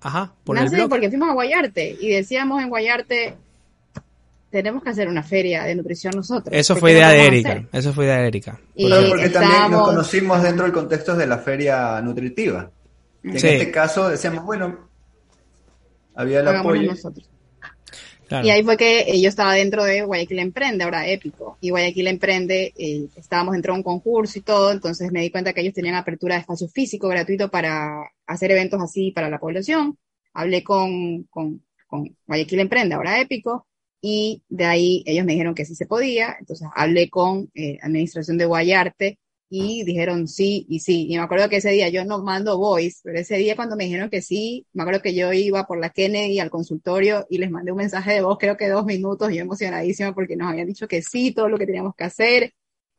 Ajá, 0.01 0.33
por 0.43 0.57
el 0.57 0.65
Nace 0.65 0.75
blog. 0.75 0.89
porque 0.89 1.09
fuimos 1.09 1.29
a 1.29 1.33
Guayarte 1.33 1.97
y 1.99 2.09
decíamos 2.09 2.62
en 2.62 2.69
Guayarte, 2.69 3.36
tenemos 4.53 4.83
que 4.83 4.91
hacer 4.91 5.07
una 5.07 5.23
feria 5.23 5.63
de 5.63 5.73
nutrición 5.75 6.13
nosotros. 6.15 6.55
Eso 6.55 6.75
¿Por 6.75 6.81
fue 6.81 6.91
idea 6.91 7.09
de 7.09 7.25
Erika. 7.25 7.63
Eso 7.73 7.91
fue 7.91 8.05
idea 8.05 8.17
de 8.19 8.27
Erika. 8.27 8.59
Y- 8.75 8.87
porque 9.09 9.29
también 9.29 9.71
nos 9.71 9.87
conocimos 9.89 10.43
dentro 10.43 10.63
del 10.63 10.71
contexto 10.73 11.15
de 11.15 11.25
la 11.25 11.39
feria 11.39 11.99
nutritiva. 12.01 12.69
En 13.23 13.39
Sí. 13.39 13.47
este 13.47 13.71
caso 13.71 14.09
decíamos, 14.09 14.45
bueno, 14.45 14.77
había 16.15 16.41
el 16.41 16.47
Hagámoslo 16.47 16.75
apoyo. 16.79 16.91
nosotros. 16.91 17.29
Claro. 18.27 18.47
Y 18.47 18.51
ahí 18.51 18.63
fue 18.63 18.77
que 18.77 19.19
yo 19.21 19.27
estaba 19.27 19.53
dentro 19.53 19.83
de 19.83 20.03
Guayaquil 20.03 20.39
Emprende, 20.39 20.83
ahora 20.83 21.07
Épico. 21.07 21.57
Y 21.59 21.71
Guayaquil 21.71 22.07
Emprende, 22.07 22.73
eh, 22.77 23.07
estábamos 23.15 23.53
dentro 23.53 23.73
de 23.73 23.79
un 23.79 23.83
concurso 23.83 24.39
y 24.39 24.41
todo, 24.43 24.71
entonces 24.71 25.11
me 25.11 25.21
di 25.21 25.29
cuenta 25.31 25.51
que 25.53 25.61
ellos 25.61 25.73
tenían 25.73 25.95
apertura 25.95 26.35
de 26.35 26.41
espacio 26.41 26.67
físico 26.69 27.07
gratuito 27.09 27.49
para 27.49 28.03
hacer 28.27 28.51
eventos 28.51 28.81
así 28.81 29.11
para 29.11 29.29
la 29.29 29.39
población. 29.39 29.97
Hablé 30.33 30.63
con, 30.63 31.23
con, 31.23 31.61
con 31.85 32.15
Guayaquil 32.25 32.59
Emprende, 32.61 32.95
ahora 32.95 33.19
Épico, 33.19 33.67
y 34.05 34.43
de 34.49 34.65
ahí 34.65 35.01
ellos 35.05 35.25
me 35.25 35.31
dijeron 35.31 35.55
que 35.55 35.63
sí 35.63 35.75
se 35.75 35.85
podía, 35.85 36.35
entonces 36.37 36.67
hablé 36.75 37.09
con 37.09 37.49
eh, 37.55 37.77
Administración 37.81 38.37
de 38.37 38.45
Guayarte 38.45 39.17
y 39.49 39.85
dijeron 39.85 40.27
sí 40.27 40.65
y 40.67 40.81
sí. 40.81 41.07
Y 41.09 41.15
me 41.15 41.23
acuerdo 41.23 41.47
que 41.47 41.57
ese 41.57 41.69
día 41.69 41.87
yo 41.87 42.03
no 42.03 42.21
mando 42.21 42.57
voice, 42.57 42.99
pero 43.01 43.17
ese 43.17 43.37
día 43.37 43.55
cuando 43.55 43.77
me 43.77 43.85
dijeron 43.85 44.09
que 44.09 44.21
sí, 44.21 44.67
me 44.73 44.83
acuerdo 44.83 45.01
que 45.01 45.15
yo 45.15 45.31
iba 45.31 45.65
por 45.65 45.79
la 45.79 45.89
Kennedy 45.89 46.39
al 46.39 46.49
consultorio 46.49 47.25
y 47.29 47.37
les 47.37 47.49
mandé 47.49 47.71
un 47.71 47.77
mensaje 47.77 48.11
de 48.11 48.21
voz, 48.21 48.37
creo 48.39 48.57
que 48.57 48.67
dos 48.67 48.85
minutos, 48.85 49.31
yo 49.33 49.39
emocionadísima 49.39 50.13
porque 50.13 50.35
nos 50.35 50.51
habían 50.51 50.67
dicho 50.67 50.85
que 50.89 51.01
sí, 51.01 51.31
todo 51.31 51.47
lo 51.47 51.57
que 51.57 51.65
teníamos 51.65 51.95
que 51.95 52.03
hacer. 52.03 52.53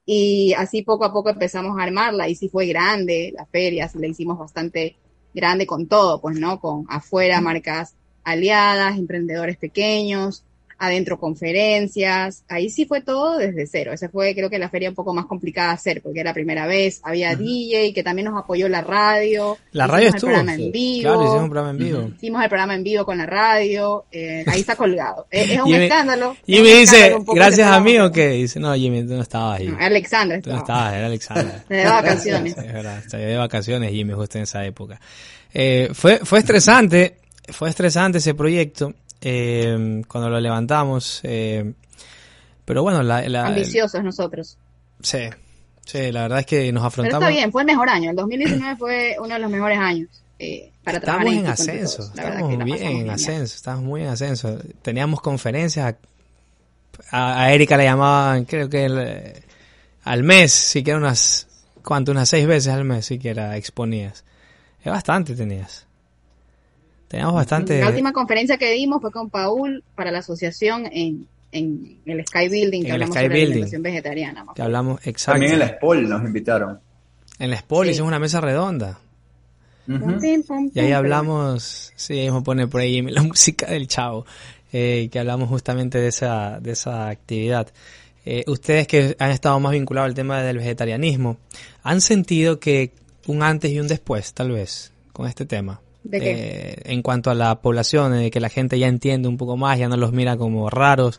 Y 0.06 0.54
así 0.54 0.82
poco 0.82 1.04
a 1.04 1.12
poco 1.12 1.28
empezamos 1.28 1.78
a 1.78 1.82
armarla 1.82 2.30
y 2.30 2.34
sí 2.34 2.48
fue 2.48 2.66
grande 2.66 3.30
la 3.36 3.44
feria, 3.44 3.88
sí 3.90 3.98
la 3.98 4.06
hicimos 4.06 4.38
bastante 4.38 4.96
grande 5.34 5.66
con 5.66 5.86
todo, 5.86 6.22
pues, 6.22 6.38
¿no? 6.40 6.60
Con 6.60 6.86
afuera 6.88 7.42
marcas 7.42 7.94
aliadas, 8.24 8.96
emprendedores 8.96 9.58
pequeños, 9.58 10.44
adentro 10.86 11.18
conferencias, 11.18 12.44
ahí 12.48 12.70
sí 12.70 12.84
fue 12.86 13.00
todo 13.00 13.38
desde 13.38 13.66
cero. 13.66 13.92
Esa 13.92 14.08
fue 14.08 14.34
creo 14.34 14.50
que 14.50 14.58
la 14.58 14.68
feria 14.68 14.88
un 14.88 14.94
poco 14.94 15.14
más 15.14 15.26
complicada 15.26 15.68
de 15.68 15.74
hacer 15.74 16.02
porque 16.02 16.20
era 16.20 16.30
la 16.30 16.34
primera 16.34 16.66
vez, 16.66 17.00
había 17.02 17.34
DJ 17.36 17.92
que 17.94 18.02
también 18.02 18.26
nos 18.26 18.38
apoyó 18.42 18.68
la 18.68 18.80
radio. 18.82 19.56
La 19.72 19.86
radio 19.86 20.08
el 20.08 20.14
estuvo. 20.14 20.30
programa 20.30 20.56
sí. 20.56 20.64
en 20.66 20.72
vivo. 20.72 21.02
Claro, 21.02 21.22
hicimos 21.22 21.42
un 21.42 21.50
programa 21.50 21.70
en 21.70 21.78
vivo. 21.78 22.10
Hicimos 22.16 22.42
el 22.42 22.48
programa 22.48 22.74
en 22.74 22.82
vivo 22.84 23.04
con 23.04 23.18
la 23.18 23.26
radio, 23.26 24.04
eh, 24.12 24.44
ahí 24.46 24.60
está 24.60 24.76
colgado. 24.76 25.26
Es, 25.34 25.50
es 25.50 25.58
un 25.60 25.66
Jimmy- 25.66 25.84
escándalo. 25.84 26.36
Y 26.46 26.56
es 26.56 26.62
me 26.62 26.72
un 26.72 26.78
dice, 26.80 27.06
escándalo 27.06 27.32
gracias 27.34 27.68
a 27.68 27.80
mí 27.80 27.98
o 27.98 28.10
qué? 28.12 28.28
Dice, 28.30 28.60
no, 28.60 28.74
Jimmy, 28.74 29.02
tú 29.06 29.14
no 29.14 29.22
estabas 29.22 29.60
ahí. 29.60 29.68
No, 29.68 29.78
Alexandra 29.78 30.40
Tú 30.40 30.50
no 30.50 30.56
estaba. 30.58 30.78
estabas, 30.78 30.94
era 30.94 31.06
Alexandra. 31.06 31.64
De 31.68 31.84
vacaciones. 31.84 32.56
Es 32.64 32.72
verdad, 32.72 33.02
de 33.10 33.36
vacaciones 33.36 33.90
Jimmy 33.90 34.12
justo 34.14 34.38
en 34.38 34.44
esa 34.44 34.64
época. 34.64 35.00
Eh, 35.52 35.90
fue, 35.92 36.18
fue 36.24 36.38
estresante, 36.40 37.16
fue 37.48 37.68
estresante 37.68 38.18
ese 38.18 38.34
proyecto 38.34 38.92
eh, 39.24 40.02
cuando 40.06 40.30
lo 40.30 40.38
levantamos. 40.40 41.20
eh, 41.24 41.72
pero 42.64 42.82
bueno, 42.82 43.02
la, 43.02 43.28
la- 43.28 43.46
Ambiciosos 43.46 44.02
nosotros. 44.04 44.56
sí, 45.02 45.18
sí, 45.84 46.12
la 46.12 46.22
verdad 46.22 46.38
es 46.40 46.46
que 46.46 46.72
nos 46.72 46.80
Pero 46.82 46.86
afrontamos. 46.88 47.28
está 47.28 47.30
bien, 47.40 47.50
fue 47.52 47.62
el 47.62 47.66
mejor 47.66 47.88
año. 47.88 48.10
El 48.10 48.16
2019 48.16 48.76
fue 48.76 49.16
uno 49.18 49.34
de 49.34 49.40
los 49.40 49.50
mejores 49.50 49.78
años 49.78 50.08
eh, 50.38 50.70
para 50.82 51.00
trabajar 51.00 51.26
Estábamos 51.26 51.44
en 51.44 51.50
ascenso, 51.52 51.96
todos. 51.96 52.16
La 52.16 52.24
la 52.40 52.64
bien 52.64 52.82
en 52.96 53.10
ascenso, 53.10 53.54
estábamos 53.56 53.84
muy 53.86 54.02
en 54.02 54.08
ascenso. 54.08 54.58
Teníamos 54.82 55.20
conferencias, 55.20 55.94
a, 57.10 57.42
a 57.42 57.52
Erika 57.52 57.76
le 57.76 57.84
llamaban, 57.84 58.44
creo 58.44 58.68
que 58.68 58.84
el- 58.84 59.42
al 60.04 60.22
mes, 60.22 60.52
siquiera 60.52 60.98
unas, 60.98 61.46
¿cuánto? 61.82 62.12
Unas 62.12 62.28
seis 62.28 62.46
veces 62.46 62.72
al 62.72 62.84
mes 62.84 63.06
siquiera 63.06 63.56
exponías. 63.56 64.24
Es 64.82 64.90
bastante 64.92 65.34
tenías. 65.34 65.86
Teníamos 67.08 67.34
bastante... 67.34 67.80
La 67.80 67.88
última 67.88 68.12
conferencia 68.12 68.56
que 68.58 68.70
dimos 68.72 69.00
fue 69.00 69.10
con 69.12 69.30
Paul 69.30 69.84
para 69.94 70.10
la 70.10 70.18
asociación 70.18 70.86
en, 70.92 71.26
en 71.52 71.98
el 72.06 72.26
Sky 72.26 72.48
Building, 72.48 72.80
En 72.80 72.82
que 72.82 72.88
el 72.88 72.92
hablamos 72.94 73.14
Sky 73.16 73.24
sobre 73.24 73.34
Building. 73.34 73.52
alimentación 73.52 73.82
vegetariana. 73.82 74.46
que 74.54 74.62
hablamos, 74.62 75.06
exacto. 75.06 75.32
También 75.40 75.52
en 75.52 75.58
la 75.60 75.68
SPOL 75.68 76.08
nos 76.08 76.22
invitaron. 76.24 76.80
En 77.38 77.50
la 77.50 77.56
Spol 77.58 77.86
Sí. 77.86 77.92
hicimos 77.92 78.08
una 78.08 78.18
mesa 78.18 78.40
redonda. 78.40 78.98
Y 79.86 80.80
ahí 80.80 80.92
hablamos, 80.92 81.92
sí, 81.94 82.18
ahí 82.18 82.30
me 82.30 82.40
pone 82.42 82.66
por 82.68 82.80
ahí 82.80 83.02
la 83.02 83.22
música 83.24 83.66
del 83.66 83.86
chavo, 83.86 84.24
eh, 84.72 85.08
que 85.12 85.18
hablamos 85.18 85.48
justamente 85.48 85.98
de 85.98 86.08
esa, 86.08 86.58
de 86.60 86.72
esa 86.72 87.08
actividad. 87.08 87.68
Eh, 88.24 88.44
ustedes 88.46 88.86
que 88.86 89.14
han 89.18 89.30
estado 89.30 89.60
más 89.60 89.72
vinculados 89.72 90.08
al 90.08 90.14
tema 90.14 90.42
del 90.42 90.56
vegetarianismo, 90.58 91.36
¿han 91.82 92.00
sentido 92.00 92.58
que 92.58 92.92
un 93.26 93.42
antes 93.42 93.70
y 93.72 93.78
un 93.80 93.86
después, 93.88 94.32
tal 94.32 94.52
vez, 94.52 94.92
con 95.12 95.26
este 95.28 95.44
tema? 95.44 95.80
¿De 96.04 96.20
qué? 96.20 96.30
Eh, 96.32 96.82
en 96.84 97.02
cuanto 97.02 97.30
a 97.30 97.34
la 97.34 97.60
población, 97.60 98.12
de 98.12 98.30
que 98.30 98.40
la 98.40 98.50
gente 98.50 98.78
ya 98.78 98.86
entiende 98.86 99.28
un 99.28 99.36
poco 99.36 99.56
más, 99.56 99.78
ya 99.78 99.88
no 99.88 99.96
los 99.96 100.12
mira 100.12 100.36
como 100.36 100.70
raros, 100.70 101.18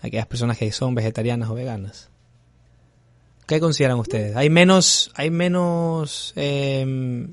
aquellas 0.00 0.26
personas 0.26 0.58
que 0.58 0.72
son 0.72 0.94
vegetarianas 0.94 1.50
o 1.50 1.54
veganas. 1.54 2.10
¿Qué 3.46 3.60
consideran 3.60 3.98
ustedes? 3.98 4.34
¿Hay 4.36 4.50
menos, 4.50 5.12
hay 5.14 5.30
menos 5.30 6.32
eh, 6.36 7.26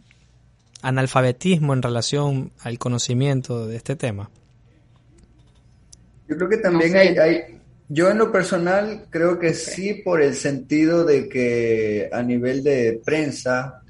analfabetismo 0.82 1.74
en 1.74 1.82
relación 1.82 2.52
al 2.62 2.78
conocimiento 2.78 3.68
de 3.68 3.78
este 3.78 3.96
tema? 3.96 4.30
Yo 6.28 6.36
creo 6.36 6.50
que 6.50 6.58
también 6.58 6.92
No 6.92 7.00
sé. 7.00 7.00
hay, 7.00 7.18
hay, 7.18 7.42
yo 7.88 8.10
en 8.10 8.18
lo 8.18 8.32
personal 8.32 9.06
creo 9.10 9.40
que 9.40 9.54
sí 9.54 9.96
por 9.96 10.22
el 10.22 10.36
sentido 10.36 11.06
de 11.06 11.30
que 11.30 12.10
a 12.12 12.22
nivel 12.22 12.64
de 12.64 13.02
prensa 13.04 13.82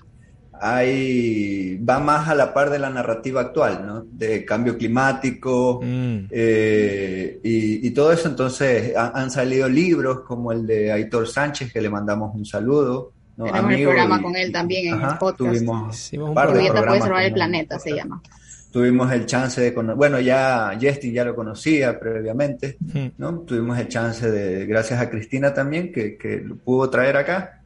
hay, 0.61 1.77
va 1.77 1.99
más 1.99 2.27
a 2.29 2.35
la 2.35 2.53
par 2.53 2.69
de 2.69 2.79
la 2.79 2.89
narrativa 2.89 3.41
actual, 3.41 3.85
¿no? 3.85 4.05
De 4.11 4.43
cambio 4.45 4.77
climático 4.77 5.79
Mm, 5.83 6.25
eh, 6.31 7.39
y, 7.43 7.87
y 7.87 7.91
todo 7.91 8.11
eso. 8.11 8.27
Entonces 8.27 8.95
ha- 8.95 9.11
han 9.19 9.31
salido 9.31 9.67
libros 9.69 10.21
como 10.21 10.51
el 10.51 10.65
de 10.67 10.91
Aitor 10.91 11.27
Sánchez, 11.27 11.71
que 11.71 11.81
le 11.81 11.89
mandamos 11.89 12.33
un 12.35 12.45
saludo. 12.45 13.11
¿no? 13.37 13.45
Tenemos 13.45 13.71
el 13.71 13.83
programa 13.83 14.17
y- 14.19 14.21
con 14.23 14.35
él 14.35 14.51
también 14.51 14.87
en 14.87 14.93
ajá, 15.01 15.11
el 15.13 15.17
podcast. 15.17 15.37
Tuvimos 15.37 16.11
un 16.13 16.33
par 16.33 16.47
de 16.53 16.53
puede 16.71 16.99
salvar 16.99 17.23
el 17.23 17.33
planeta, 17.33 17.79
se 17.79 17.91
llama. 17.95 18.21
Tuvimos 18.71 19.11
el 19.11 19.25
chance 19.25 19.59
de 19.61 19.73
conocer, 19.73 19.97
bueno, 19.97 20.19
ya 20.19 20.77
Justin 20.79 21.11
ya 21.13 21.25
lo 21.25 21.33
conocía 21.35 21.99
previamente, 21.99 22.77
mm, 22.79 23.07
¿no? 23.17 23.39
Tuvimos 23.39 23.79
el 23.79 23.87
chance 23.87 24.29
de, 24.29 24.65
gracias 24.67 25.01
a 25.01 25.09
Cristina 25.09 25.53
también, 25.53 25.91
que, 25.91 26.17
que 26.17 26.37
lo 26.37 26.55
pudo 26.57 26.87
traer 26.89 27.17
acá, 27.17 27.61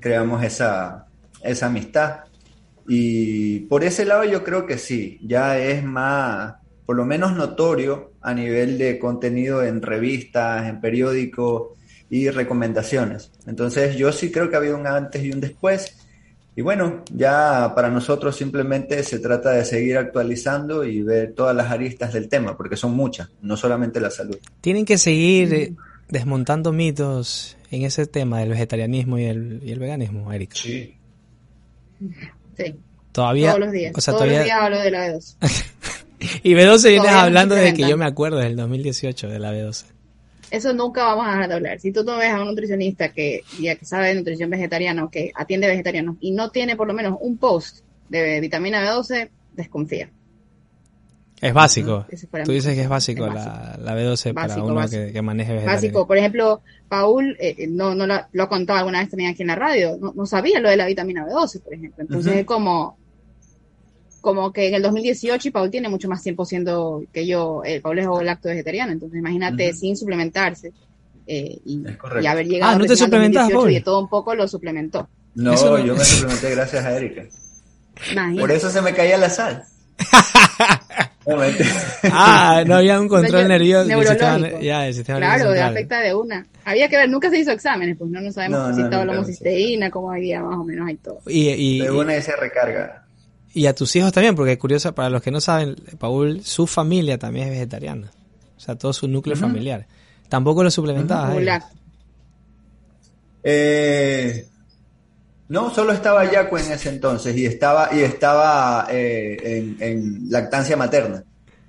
creamos 0.00 0.42
esa, 0.42 1.06
esa 1.44 1.66
amistad. 1.66 2.20
Y 2.88 3.60
por 3.60 3.84
ese 3.84 4.04
lado 4.04 4.24
yo 4.24 4.42
creo 4.42 4.66
que 4.66 4.78
sí, 4.78 5.20
ya 5.22 5.58
es 5.58 5.84
más, 5.84 6.54
por 6.86 6.96
lo 6.96 7.04
menos 7.04 7.36
notorio 7.36 8.12
a 8.22 8.32
nivel 8.32 8.78
de 8.78 8.98
contenido 8.98 9.62
en 9.62 9.82
revistas, 9.82 10.66
en 10.66 10.80
periódicos, 10.80 11.78
y 12.10 12.30
recomendaciones. 12.30 13.30
Entonces 13.46 13.96
yo 13.96 14.12
sí 14.12 14.30
creo 14.30 14.48
que 14.48 14.56
ha 14.56 14.58
habido 14.58 14.76
un 14.76 14.86
antes 14.86 15.22
y 15.24 15.30
un 15.30 15.40
después. 15.40 15.96
Y 16.56 16.62
bueno, 16.62 17.04
ya 17.12 17.72
para 17.74 17.88
nosotros 17.88 18.34
simplemente 18.34 19.02
se 19.04 19.20
trata 19.20 19.52
de 19.52 19.64
seguir 19.64 19.96
actualizando 19.96 20.84
y 20.84 21.02
ver 21.02 21.34
todas 21.34 21.54
las 21.54 21.70
aristas 21.70 22.12
del 22.12 22.28
tema, 22.28 22.56
porque 22.56 22.76
son 22.76 22.96
muchas, 22.96 23.30
no 23.42 23.56
solamente 23.56 24.00
la 24.00 24.10
salud. 24.10 24.38
Tienen 24.60 24.84
que 24.84 24.98
seguir 24.98 25.54
eh, 25.54 25.74
desmontando 26.08 26.72
mitos 26.72 27.56
en 27.70 27.82
ese 27.82 28.06
tema 28.06 28.40
del 28.40 28.48
vegetarianismo 28.48 29.18
y 29.18 29.24
el, 29.24 29.60
y 29.62 29.70
el 29.70 29.78
veganismo, 29.78 30.32
Erika. 30.32 30.56
Sí. 30.56 30.96
Sí, 32.58 32.74
Todavía, 33.12 33.48
todos 33.48 33.60
los 33.60 33.72
días. 33.72 33.92
o 33.96 34.00
sea, 34.00 34.12
todos 34.12 34.26
todavía, 34.26 34.38
los 34.38 34.44
días 34.46 34.58
hablo 34.60 34.80
de 34.80 34.90
la 34.90 35.08
B2. 35.08 35.36
y 36.42 36.52
B12 36.52 36.82
vienes 36.82 37.00
Todavía 37.00 37.22
hablando 37.22 37.54
no 37.54 37.60
se 37.60 37.66
de 37.68 37.74
que 37.74 37.88
yo 37.88 37.96
me 37.96 38.04
acuerdo 38.04 38.38
del 38.38 38.56
2018 38.56 39.28
de 39.28 39.38
la 39.38 39.52
B12. 39.52 39.86
Eso 40.50 40.72
nunca 40.72 41.04
vamos 41.04 41.26
a 41.26 41.30
dejar 41.30 41.48
de 41.48 41.54
hablar. 41.54 41.80
Si 41.80 41.92
tú 41.92 42.04
no 42.04 42.16
ves 42.16 42.30
a 42.30 42.40
un 42.40 42.48
nutricionista 42.48 43.10
que, 43.10 43.42
ya 43.60 43.76
que 43.76 43.84
sabe 43.84 44.08
de 44.08 44.14
nutrición 44.14 44.50
vegetariana 44.50 45.04
o 45.04 45.10
que 45.10 45.30
atiende 45.34 45.66
vegetarianos 45.66 46.16
y 46.20 46.32
no 46.32 46.50
tiene 46.50 46.74
por 46.74 46.86
lo 46.86 46.94
menos 46.94 47.16
un 47.20 47.36
post 47.36 47.80
de 48.08 48.40
vitamina 48.40 48.82
B12, 48.82 49.28
desconfía. 49.54 50.10
Es 51.40 51.54
básico. 51.54 52.04
Para 52.30 52.44
Tú 52.44 52.52
dices 52.52 52.74
que 52.74 52.82
es 52.82 52.88
básico, 52.88 53.26
Es 53.26 53.34
la, 53.34 53.78
la 53.80 53.96
B12 53.96 54.34
para 54.34 54.62
uno 54.62 54.74
básico. 54.74 55.04
Que, 55.06 55.12
que 55.12 55.22
maneje 55.22 55.52
vegetariano. 55.52 55.76
Básico. 55.76 56.06
Por 56.06 56.16
ejemplo, 56.18 56.62
Paul 56.88 57.36
eh, 57.38 57.54
eh, 57.58 57.66
no, 57.68 57.94
no 57.94 58.06
lo 58.06 58.42
ha 58.42 58.48
contado 58.48 58.80
alguna 58.80 59.00
vez 59.00 59.10
también 59.10 59.30
aquí 59.30 59.42
en 59.42 59.48
la 59.48 59.54
radio. 59.54 59.96
No, 60.00 60.12
no 60.14 60.26
sabía 60.26 60.58
lo 60.60 60.68
de 60.68 60.76
la 60.76 60.86
vitamina 60.86 61.24
B12, 61.26 61.60
por 61.62 61.74
ejemplo. 61.74 62.02
Entonces 62.02 62.34
es 62.36 62.44
como, 62.44 62.98
como 64.20 64.52
que 64.52 64.68
en 64.68 64.74
el 64.74 64.82
2018 64.82 65.46
y 65.48 65.50
Paul 65.52 65.70
tiene 65.70 65.88
mucho 65.88 66.08
más 66.08 66.22
tiempo 66.22 66.44
siendo 66.44 67.02
que 67.12 67.24
yo, 67.26 67.62
eh, 67.64 67.80
Paul 67.80 67.98
es 68.00 68.06
lacto 68.24 68.48
vegetariano. 68.48 68.92
Entonces 68.92 69.18
imagínate 69.18 69.72
sin 69.74 69.96
suplementarse. 69.96 70.72
eh, 71.26 71.58
y, 71.64 71.82
Es 71.86 72.26
haber 72.26 72.46
llegado 72.48 72.72
Ah, 72.72 72.78
¿no 72.78 72.84
te 72.84 72.96
suplementas, 72.96 73.44
2018 73.44 73.58
Paul? 73.60 73.70
y 73.70 73.74
de 73.74 73.80
todo 73.82 74.00
un 74.00 74.08
poco 74.08 74.34
lo 74.34 74.48
suplementó. 74.48 75.08
No, 75.36 75.78
yo 75.78 75.94
me 75.94 76.04
suplementé 76.04 76.50
gracias 76.50 76.84
a 76.84 76.96
Erika. 76.96 77.22
Imagínate. 78.10 78.40
Por 78.40 78.50
eso 78.50 78.70
se 78.70 78.82
me 78.82 78.92
caía 78.92 79.16
la 79.18 79.30
sal. 79.30 79.64
Ah, 82.12 82.62
no 82.66 82.76
había 82.76 83.00
un 83.00 83.08
control 83.08 83.48
nervioso 83.48 83.86
neurológico. 83.88 84.60
ya, 84.60 84.92
sistema 84.92 85.18
Claro, 85.18 85.32
nervioso 85.32 85.50
de 85.50 85.56
central. 85.58 85.72
afecta 85.76 86.00
de 86.00 86.14
una. 86.14 86.46
Había 86.64 86.88
que 86.88 86.96
ver, 86.96 87.08
nunca 87.10 87.30
se 87.30 87.38
hizo 87.38 87.50
exámenes, 87.52 87.96
pues 87.98 88.10
no, 88.10 88.20
no 88.20 88.32
sabemos 88.32 88.58
No, 88.60 88.74
si 88.74 88.78
no, 88.80 88.84
estaba 88.86 89.04
la 89.04 89.12
homocisteína, 89.12 89.90
cómo 89.90 90.10
había 90.12 90.42
más 90.42 90.56
o 90.58 90.64
menos 90.64 90.88
ahí 90.88 90.96
todo. 90.96 91.20
Y, 91.26 91.48
y, 91.50 91.80
De 91.80 91.90
una 91.90 92.16
y 92.16 92.22
se 92.22 92.34
recarga. 92.36 93.04
y 93.54 93.66
a 93.66 93.74
tus 93.74 93.94
hijos 93.96 94.12
también, 94.12 94.34
porque 94.34 94.58
curioso, 94.58 94.94
para 94.94 95.10
los 95.10 95.22
que 95.22 95.30
no 95.30 95.40
saben, 95.40 95.76
Paul, 95.98 96.42
su 96.44 96.66
familia 96.66 97.18
también 97.18 97.46
es 97.48 97.52
vegetariana. 97.52 98.10
O 98.56 98.60
sea, 98.60 98.76
todo 98.76 98.92
su 98.92 99.06
núcleo 99.08 99.36
familiar. 99.36 99.86
Tampoco 100.28 100.62
lo 100.64 100.70
suplementabas. 100.70 101.36
Ahí. 101.36 101.44
lacto. 101.44 101.76
Eh, 103.44 104.46
no, 105.48 105.70
solo 105.70 105.92
estaba 105.92 106.30
Yaco 106.30 106.58
en 106.58 106.72
ese 106.72 106.90
entonces 106.90 107.36
y 107.36 107.46
estaba, 107.46 107.88
y 107.92 108.00
estaba 108.00 108.86
eh, 108.90 109.36
en, 109.42 109.76
en 109.80 110.30
lactancia 110.30 110.76
materna. 110.76 111.24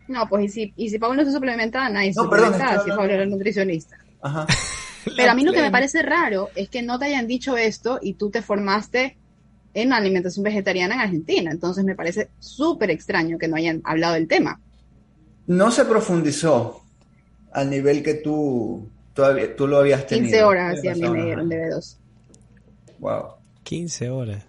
No, 0.07 0.27
pues 0.27 0.45
y 0.45 0.49
si, 0.49 0.73
y 0.75 0.89
si 0.89 0.99
Pablo 0.99 1.17
no 1.17 1.25
se 1.25 1.31
suplementaba, 1.31 1.87
nadie 1.87 2.13
se 2.13 2.21
No, 2.21 2.29
perdón, 2.29 2.47
suplementaba, 2.47 2.77
estoy 2.77 2.91
si 2.91 2.97
Pablo 2.97 3.13
era 3.13 3.23
el 3.23 3.29
nutricionista. 3.29 3.97
Ajá. 4.21 4.47
Pero 5.15 5.31
a 5.31 5.35
mí 5.35 5.43
lo 5.43 5.53
que 5.53 5.61
me 5.61 5.71
parece 5.71 6.01
raro 6.01 6.49
es 6.55 6.69
que 6.69 6.81
no 6.81 6.99
te 6.99 7.05
hayan 7.05 7.27
dicho 7.27 7.55
esto 7.57 7.99
y 8.01 8.13
tú 8.13 8.29
te 8.29 8.41
formaste 8.41 9.17
en 9.73 9.93
alimentación 9.93 10.43
vegetariana 10.43 10.95
en 10.95 11.01
Argentina. 11.01 11.51
Entonces 11.51 11.85
me 11.85 11.95
parece 11.95 12.29
súper 12.39 12.91
extraño 12.91 13.37
que 13.37 13.47
no 13.47 13.55
hayan 13.55 13.81
hablado 13.85 14.15
del 14.15 14.27
tema. 14.27 14.59
No 15.47 15.71
se 15.71 15.85
profundizó 15.85 16.83
al 17.53 17.69
nivel 17.69 18.03
que 18.03 18.15
tú, 18.15 18.89
tú, 19.13 19.23
tú 19.55 19.67
lo 19.67 19.77
habías 19.77 20.05
tenido. 20.05 20.25
15 20.25 20.43
horas 20.43 20.77
así 20.77 20.87
a 20.87 20.95
mí 20.95 21.09
me 21.09 21.23
dieron 21.23 21.47
de 21.47 21.69
B2. 21.69 21.97
Wow, 22.99 23.38
15 23.69 24.09
horas. 24.09 24.43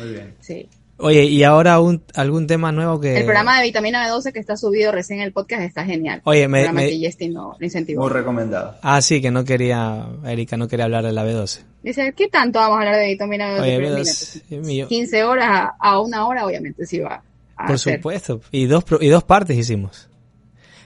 muy 0.00 0.08
bien. 0.12 0.34
Sí. 0.40 0.68
Oye, 0.96 1.24
¿y 1.24 1.42
ahora 1.44 1.80
un, 1.80 2.02
algún 2.14 2.46
tema 2.48 2.70
nuevo 2.72 3.00
que...? 3.00 3.16
El 3.18 3.24
programa 3.24 3.58
de 3.58 3.64
vitamina 3.64 4.08
B12 4.08 4.32
que 4.32 4.38
está 4.40 4.56
subido 4.56 4.90
recién 4.92 5.20
en 5.20 5.26
el 5.26 5.32
podcast 5.32 5.62
está 5.62 5.84
genial. 5.84 6.22
Oye, 6.24 6.46
me- 6.48 6.58
el 6.60 6.64
programa 6.66 6.80
me- 6.86 6.90
que 6.90 7.06
Justin 7.06 7.32
no 7.34 7.56
lo 7.58 7.64
incentivó. 7.64 8.02
Muy 8.02 8.10
recomendado. 8.12 8.76
Ah, 8.82 9.00
sí, 9.00 9.20
que 9.22 9.30
no 9.30 9.44
quería, 9.44 10.06
Erika 10.24 10.56
no 10.56 10.66
quería 10.68 10.84
hablar 10.86 11.04
de 11.04 11.12
la 11.12 11.24
B12. 11.24 11.60
Dice, 11.84 12.12
¿qué 12.16 12.28
tanto 12.28 12.58
vamos 12.58 12.76
a 12.76 12.80
hablar 12.80 12.96
de 12.96 13.06
vitamina 13.08 13.56
B12? 13.56 13.60
Oye, 13.62 13.76
Pero 13.76 13.88
B12, 13.88 13.90
mira, 13.90 14.02
pues, 14.04 14.42
Dios 14.48 14.66
mío. 14.66 14.88
15 14.88 15.24
horas 15.24 15.46
a, 15.50 15.74
a 15.78 16.00
una 16.00 16.26
hora, 16.26 16.46
obviamente 16.46 16.84
sí 16.86 16.98
va 17.00 17.22
a 17.56 17.66
Por 17.66 17.74
hacer. 17.76 17.96
supuesto. 17.96 18.40
Y 18.50 18.66
dos, 18.66 18.84
y 19.00 19.08
dos 19.08 19.22
partes 19.24 19.56
hicimos. 19.56 20.08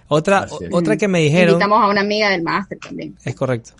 Otra, 0.08 0.46
otra 0.72 0.96
que 0.96 1.06
me 1.08 1.20
dijeron... 1.20 1.52
Invitamos 1.54 1.82
a 1.84 1.88
una 1.88 2.00
amiga 2.00 2.30
del 2.30 2.42
máster 2.42 2.78
también. 2.78 3.14
Es 3.24 3.34
correcto. 3.34 3.72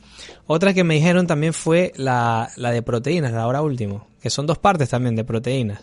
Otra 0.47 0.75
que 0.75 0.85
me 0.85 0.95
dijeron 0.95 1.27
también 1.27 1.53
fue 1.55 1.93
la, 1.97 2.51
la 2.57 2.71
de 2.71 2.83
proteínas, 2.83 3.33
la 3.33 3.43
ahora 3.43 3.63
último, 3.63 4.07
que 4.21 4.29
son 4.31 4.47
dos 4.47 4.59
partes 4.59 4.89
también 4.91 5.17
de 5.17 5.25
proteínas. 5.25 5.81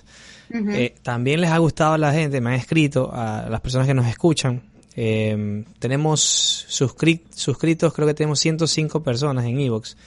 Eh, 0.52 0.94
también 1.02 1.42
les 1.42 1.50
ha 1.50 1.58
gustado 1.58 1.94
a 1.94 1.98
la 1.98 2.14
gente, 2.14 2.40
me 2.42 2.52
han 2.52 2.56
escrito 2.58 3.10
a 3.12 3.48
las 3.50 3.62
personas 3.62 3.88
que 3.88 3.94
nos 3.96 4.06
escuchan. 4.08 4.62
Eh, 4.96 5.64
tenemos 5.80 6.66
suscri- 6.70 7.24
suscritos, 7.34 7.94
creo 7.94 8.08
que 8.08 8.14
tenemos 8.14 8.40
105 8.40 9.02
personas 9.04 9.46
en 9.46 9.60
Evox 9.60 9.98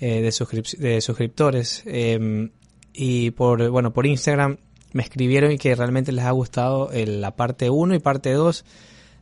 eh, 0.00 0.20
de, 0.20 0.28
suscrip- 0.28 0.76
de 0.76 1.00
suscriptores. 1.00 1.82
Eh, 1.86 2.50
y 2.92 3.30
por, 3.30 3.66
bueno, 3.70 3.92
por 3.94 4.04
Instagram 4.06 4.58
me 4.92 5.02
escribieron 5.02 5.50
y 5.52 5.56
que 5.58 5.74
realmente 5.74 6.12
les 6.12 6.24
ha 6.26 6.30
gustado 6.32 6.90
el- 6.92 7.22
la 7.22 7.34
parte 7.34 7.70
1 7.70 7.94
y 7.94 7.98
parte 7.98 8.32
2 8.32 8.64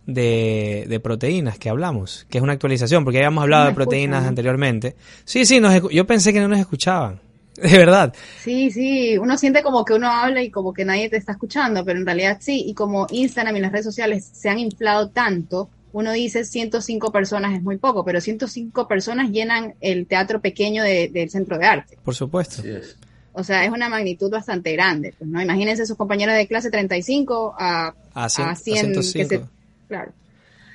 de, 0.07 0.87
de 0.89 1.01
proteínas 1.01 1.59
que 1.59 1.69
hablamos, 1.69 2.27
que 2.31 2.39
es 2.39 2.43
una 2.43 2.53
actualización, 2.55 3.05
porque 3.05 3.19
habíamos 3.19 3.43
hablado 3.43 3.67
de 3.69 3.75
proteínas 3.75 4.19
escuchan. 4.19 4.29
anteriormente. 4.29 4.97
Sí, 5.25 5.45
sí, 5.45 5.61
nos 5.61 5.91
yo 5.91 6.07
pensé 6.07 6.33
que 6.33 6.41
no 6.41 6.49
nos 6.49 6.59
escuchaban, 6.59 7.21
de 7.57 7.79
verdad. 7.79 8.13
Sí, 8.43 8.71
sí, 8.71 9.19
uno 9.19 9.37
siente 9.39 9.63
como 9.63 9.85
que 9.85 9.93
uno 9.95 10.11
habla 10.11 10.43
y 10.43 10.51
como 10.51 10.73
que 10.73 10.85
nadie 10.85 11.09
te 11.09 11.17
está 11.17 11.33
escuchando, 11.33 11.85
pero 11.85 11.99
en 11.99 12.07
realidad 12.07 12.39
sí, 12.41 12.65
y 12.67 12.75
como 12.75 13.07
Instagram 13.11 13.57
y 13.57 13.61
las 13.61 13.73
redes 13.73 13.85
sociales 13.87 14.29
se 14.33 14.49
han 14.49 14.59
inflado 14.59 15.11
tanto, 15.11 15.69
uno 15.93 16.13
dice 16.13 16.45
105 16.45 17.11
personas 17.13 17.53
es 17.55 17.63
muy 17.63 17.77
poco, 17.77 18.05
pero 18.05 18.21
105 18.21 18.87
personas 18.89 19.31
llenan 19.31 19.75
el 19.81 20.07
teatro 20.07 20.41
pequeño 20.41 20.83
de- 20.85 21.09
del 21.09 21.31
centro 21.31 21.59
de 21.59 21.67
arte. 21.67 21.99
Por 22.05 22.15
supuesto. 22.15 22.63
Es. 22.63 22.97
O 23.33 23.43
sea, 23.45 23.65
es 23.65 23.71
una 23.71 23.89
magnitud 23.89 24.31
bastante 24.31 24.73
grande. 24.73 25.15
Pues, 25.19 25.29
¿no? 25.31 25.41
Imagínense 25.43 25.87
sus 25.87 25.97
compañeros 25.97 26.35
de 26.37 26.47
clase 26.49 26.71
35 26.71 27.55
a, 27.59 27.95
A, 28.15 28.27
cien- 28.29 28.45
a 28.45 28.51
a 28.51 28.55
100, 28.57 28.93
que 28.93 29.03
105. 29.03 29.29
se- 29.29 29.60
claro. 29.91 30.13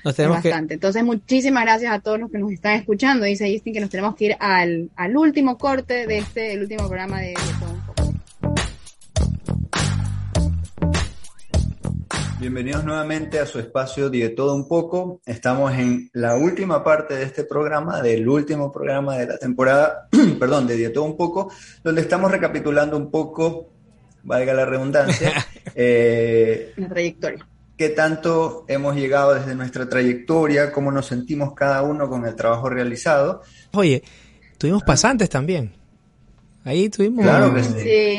Nos 0.04 0.12
Es 0.12 0.18
tenemos 0.18 0.42
que, 0.42 0.50
bastante. 0.50 0.74
Entonces, 0.76 1.04
muchísimas 1.04 1.64
gracias 1.64 1.92
a 1.92 2.00
todos 2.00 2.20
los 2.20 2.30
que 2.30 2.38
nos 2.38 2.52
están 2.52 2.76
escuchando. 2.76 3.26
Dice 3.26 3.52
Justin 3.52 3.74
que 3.74 3.80
nos 3.80 3.90
tenemos 3.90 4.16
que 4.16 4.26
ir 4.26 4.36
al, 4.40 4.92
al 4.96 5.18
último 5.18 5.58
corte 5.58 6.06
de 6.06 6.20
este, 6.20 6.54
el 6.54 6.62
último 6.62 6.88
programa 6.88 7.22
de, 7.22 7.30
de 7.30 7.34
Todo 7.60 7.72
Un 7.72 7.86
Poco. 7.86 7.96
Bienvenidos 12.40 12.84
nuevamente 12.84 13.40
a 13.40 13.48
su 13.48 13.58
espacio 13.58 14.12
de 14.12 14.30
todo 14.30 14.54
un 14.54 14.68
poco. 14.68 15.22
Estamos 15.26 15.74
en 15.74 16.12
la 16.14 16.36
última 16.36 16.84
parte 16.84 17.16
de 17.16 17.24
este 17.24 17.46
programa, 17.46 18.02
del 18.04 18.28
último 18.30 18.72
programa 18.72 19.18
de 19.18 19.26
la 19.26 19.38
temporada, 19.40 20.08
perdón, 20.40 20.68
de 20.68 20.78
De 20.78 20.90
todo 20.90 21.06
un 21.06 21.18
poco, 21.18 21.52
donde 21.84 22.02
estamos 22.02 22.30
recapitulando 22.30 22.98
un 22.98 23.10
poco, 23.10 23.72
valga 24.22 24.54
la 24.54 24.66
redundancia, 24.66 25.34
eh, 25.76 26.74
La 26.76 26.90
trayectoria. 26.90 27.48
Qué 27.78 27.90
tanto 27.90 28.66
hemos 28.68 28.96
llegado 28.96 29.34
desde 29.34 29.56
nuestra 29.56 29.88
trayectoria, 29.90 30.72
cómo 30.72 30.92
nos 30.92 31.08
sentimos 31.08 31.54
cada 31.54 31.84
uno 31.84 32.08
con 32.10 32.26
el 32.26 32.36
trabajo 32.36 32.70
realizado. 32.70 33.42
Oye, 33.74 34.04
tuvimos 34.58 34.84
pasantes 34.84 35.30
también. 35.30 35.74
Ahí 36.64 36.90
tuvimos. 36.90 37.24
Claro 37.24 37.54
que 37.54 37.64
sí. 37.64 37.74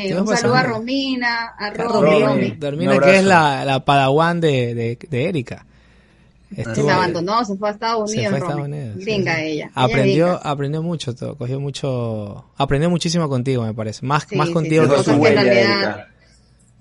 Sí, 0.07 0.13
un 0.13 0.27
saludo 0.27 0.55
a. 0.55 0.63
Romina, 0.63 1.47
a 1.57 1.69
Romy, 1.71 2.57
Romina, 2.59 2.99
que 2.99 3.17
es 3.17 3.23
la, 3.25 3.65
la 3.65 3.83
padawan 3.83 4.39
de, 4.39 4.73
de, 4.73 4.97
de 5.09 5.25
Erika. 5.29 5.65
Se 6.55 6.61
Estuvo- 6.61 6.85
me 6.85 6.93
abandonó, 6.93 7.43
se 7.43 7.57
fue 7.57 7.67
a 7.67 7.71
Estados 7.73 8.09
se 8.09 8.17
Unidos. 8.19 8.29
fue 8.31 8.37
a 8.39 8.49
Estados. 8.51 8.67
Unidos. 8.69 8.95
sí, 8.99 9.03
Gringa 9.03 9.35
sí. 9.35 9.41
ella. 9.41 9.71
Aprendió, 9.75 10.39
aprendió 10.47 10.81
mucho, 10.81 11.13
todo, 11.13 11.35
cogió 11.37 11.59
mucho, 11.59 12.45
aprendió 12.55 12.89
muchísimo 12.89 13.27
contigo, 13.27 13.65
me 13.65 13.73
parece. 13.73 14.05
Más, 14.05 14.25
Sí, 14.29 14.37
más 14.37 14.47
sí, 14.47 14.53
contigo 14.53 14.83
sí, 14.85 14.89
que 14.91 14.95
cosas 14.95 15.19
que 15.19 15.27
en 15.27 15.35
realidad-. 15.35 16.07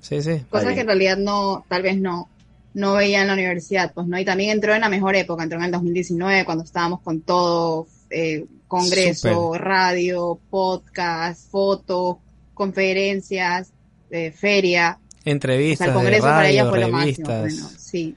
Sí, 0.00 0.22
sí. 0.22 0.44
Cosas 0.48 0.72
que 0.74 0.80
en 0.82 0.86
realidad 0.86 1.16
no, 1.16 1.64
tal 1.68 1.82
vez 1.82 1.98
no, 1.98 2.28
no 2.76 2.92
veía 2.94 3.22
en 3.22 3.26
la 3.28 3.32
universidad, 3.32 3.92
pues, 3.94 4.06
¿no? 4.06 4.18
Y 4.18 4.24
también 4.24 4.50
entró 4.50 4.74
en 4.74 4.82
la 4.82 4.88
mejor 4.88 5.16
época, 5.16 5.42
entró 5.42 5.58
en 5.58 5.64
el 5.64 5.70
2019, 5.72 6.44
cuando 6.44 6.62
estábamos 6.64 7.00
con 7.00 7.22
todo, 7.22 7.86
eh, 8.10 8.44
congreso, 8.68 9.54
radio, 9.54 10.38
podcast, 10.50 11.50
fotos, 11.50 12.16
conferencias, 12.54 13.72
eh, 14.10 14.30
feria. 14.32 14.98
O 15.00 15.22
sea, 15.22 15.32
Entrevistas 15.32 15.88
el 15.88 15.92
de 15.94 15.98
congreso 15.98 16.22
para 16.24 16.48
ella 16.48 16.68
fue 16.68 16.80
lo 16.80 16.88
máximo. 16.88 17.26
Bueno, 17.28 17.68
sí. 17.78 18.14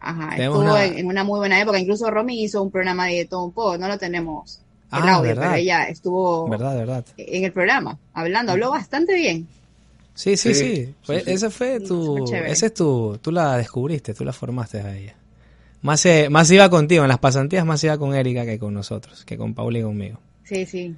Ajá, 0.00 0.30
Tenemos 0.34 0.58
estuvo 0.58 0.74
una- 0.74 0.84
en, 0.86 0.98
en 0.98 1.06
una 1.06 1.24
muy 1.24 1.38
buena 1.38 1.60
época. 1.60 1.78
Incluso 1.78 2.10
Romy 2.10 2.42
hizo 2.42 2.62
un 2.62 2.70
programa 2.70 3.06
de 3.06 3.26
todo 3.26 3.44
un 3.44 3.52
poco, 3.52 3.76
no 3.76 3.86
lo 3.86 3.98
tenemos 3.98 4.60
el 4.92 4.98
Ah, 5.02 5.14
audio, 5.16 5.28
verdad. 5.28 5.42
pero 5.42 5.54
ella 5.56 5.84
estuvo 5.84 6.48
Verdad, 6.48 6.74
verdad. 6.76 7.04
en 7.18 7.44
el 7.44 7.52
programa, 7.52 7.98
hablando, 8.14 8.52
habló 8.52 8.70
bastante 8.70 9.14
bien. 9.14 9.46
Sí, 10.14 10.36
sí, 10.36 10.54
sí. 10.54 10.76
Sí, 10.86 10.94
Fue- 11.02 11.18
sí, 11.20 11.24
sí. 11.26 11.30
Ese 11.32 11.50
fue 11.50 11.78
Sí, 11.80 11.86
tu, 11.86 12.34
ese 12.34 12.66
es 12.66 12.74
tu, 12.74 13.18
tú 13.22 13.32
la 13.32 13.56
descubriste, 13.56 14.12
tú 14.14 14.24
la 14.24 14.32
formaste 14.32 14.80
a 14.80 14.96
ella. 14.96 15.14
Más, 15.82 16.04
eh, 16.04 16.28
más 16.28 16.50
iba 16.50 16.68
contigo, 16.68 17.04
en 17.04 17.08
las 17.08 17.18
pasantías 17.18 17.64
más 17.64 17.82
iba 17.84 17.96
con 17.96 18.14
Erika 18.14 18.44
que 18.44 18.58
con 18.58 18.74
nosotros, 18.74 19.24
que 19.24 19.38
con 19.38 19.54
Paula 19.54 19.78
y 19.78 19.82
conmigo. 19.82 20.18
Sí, 20.44 20.66
sí. 20.66 20.94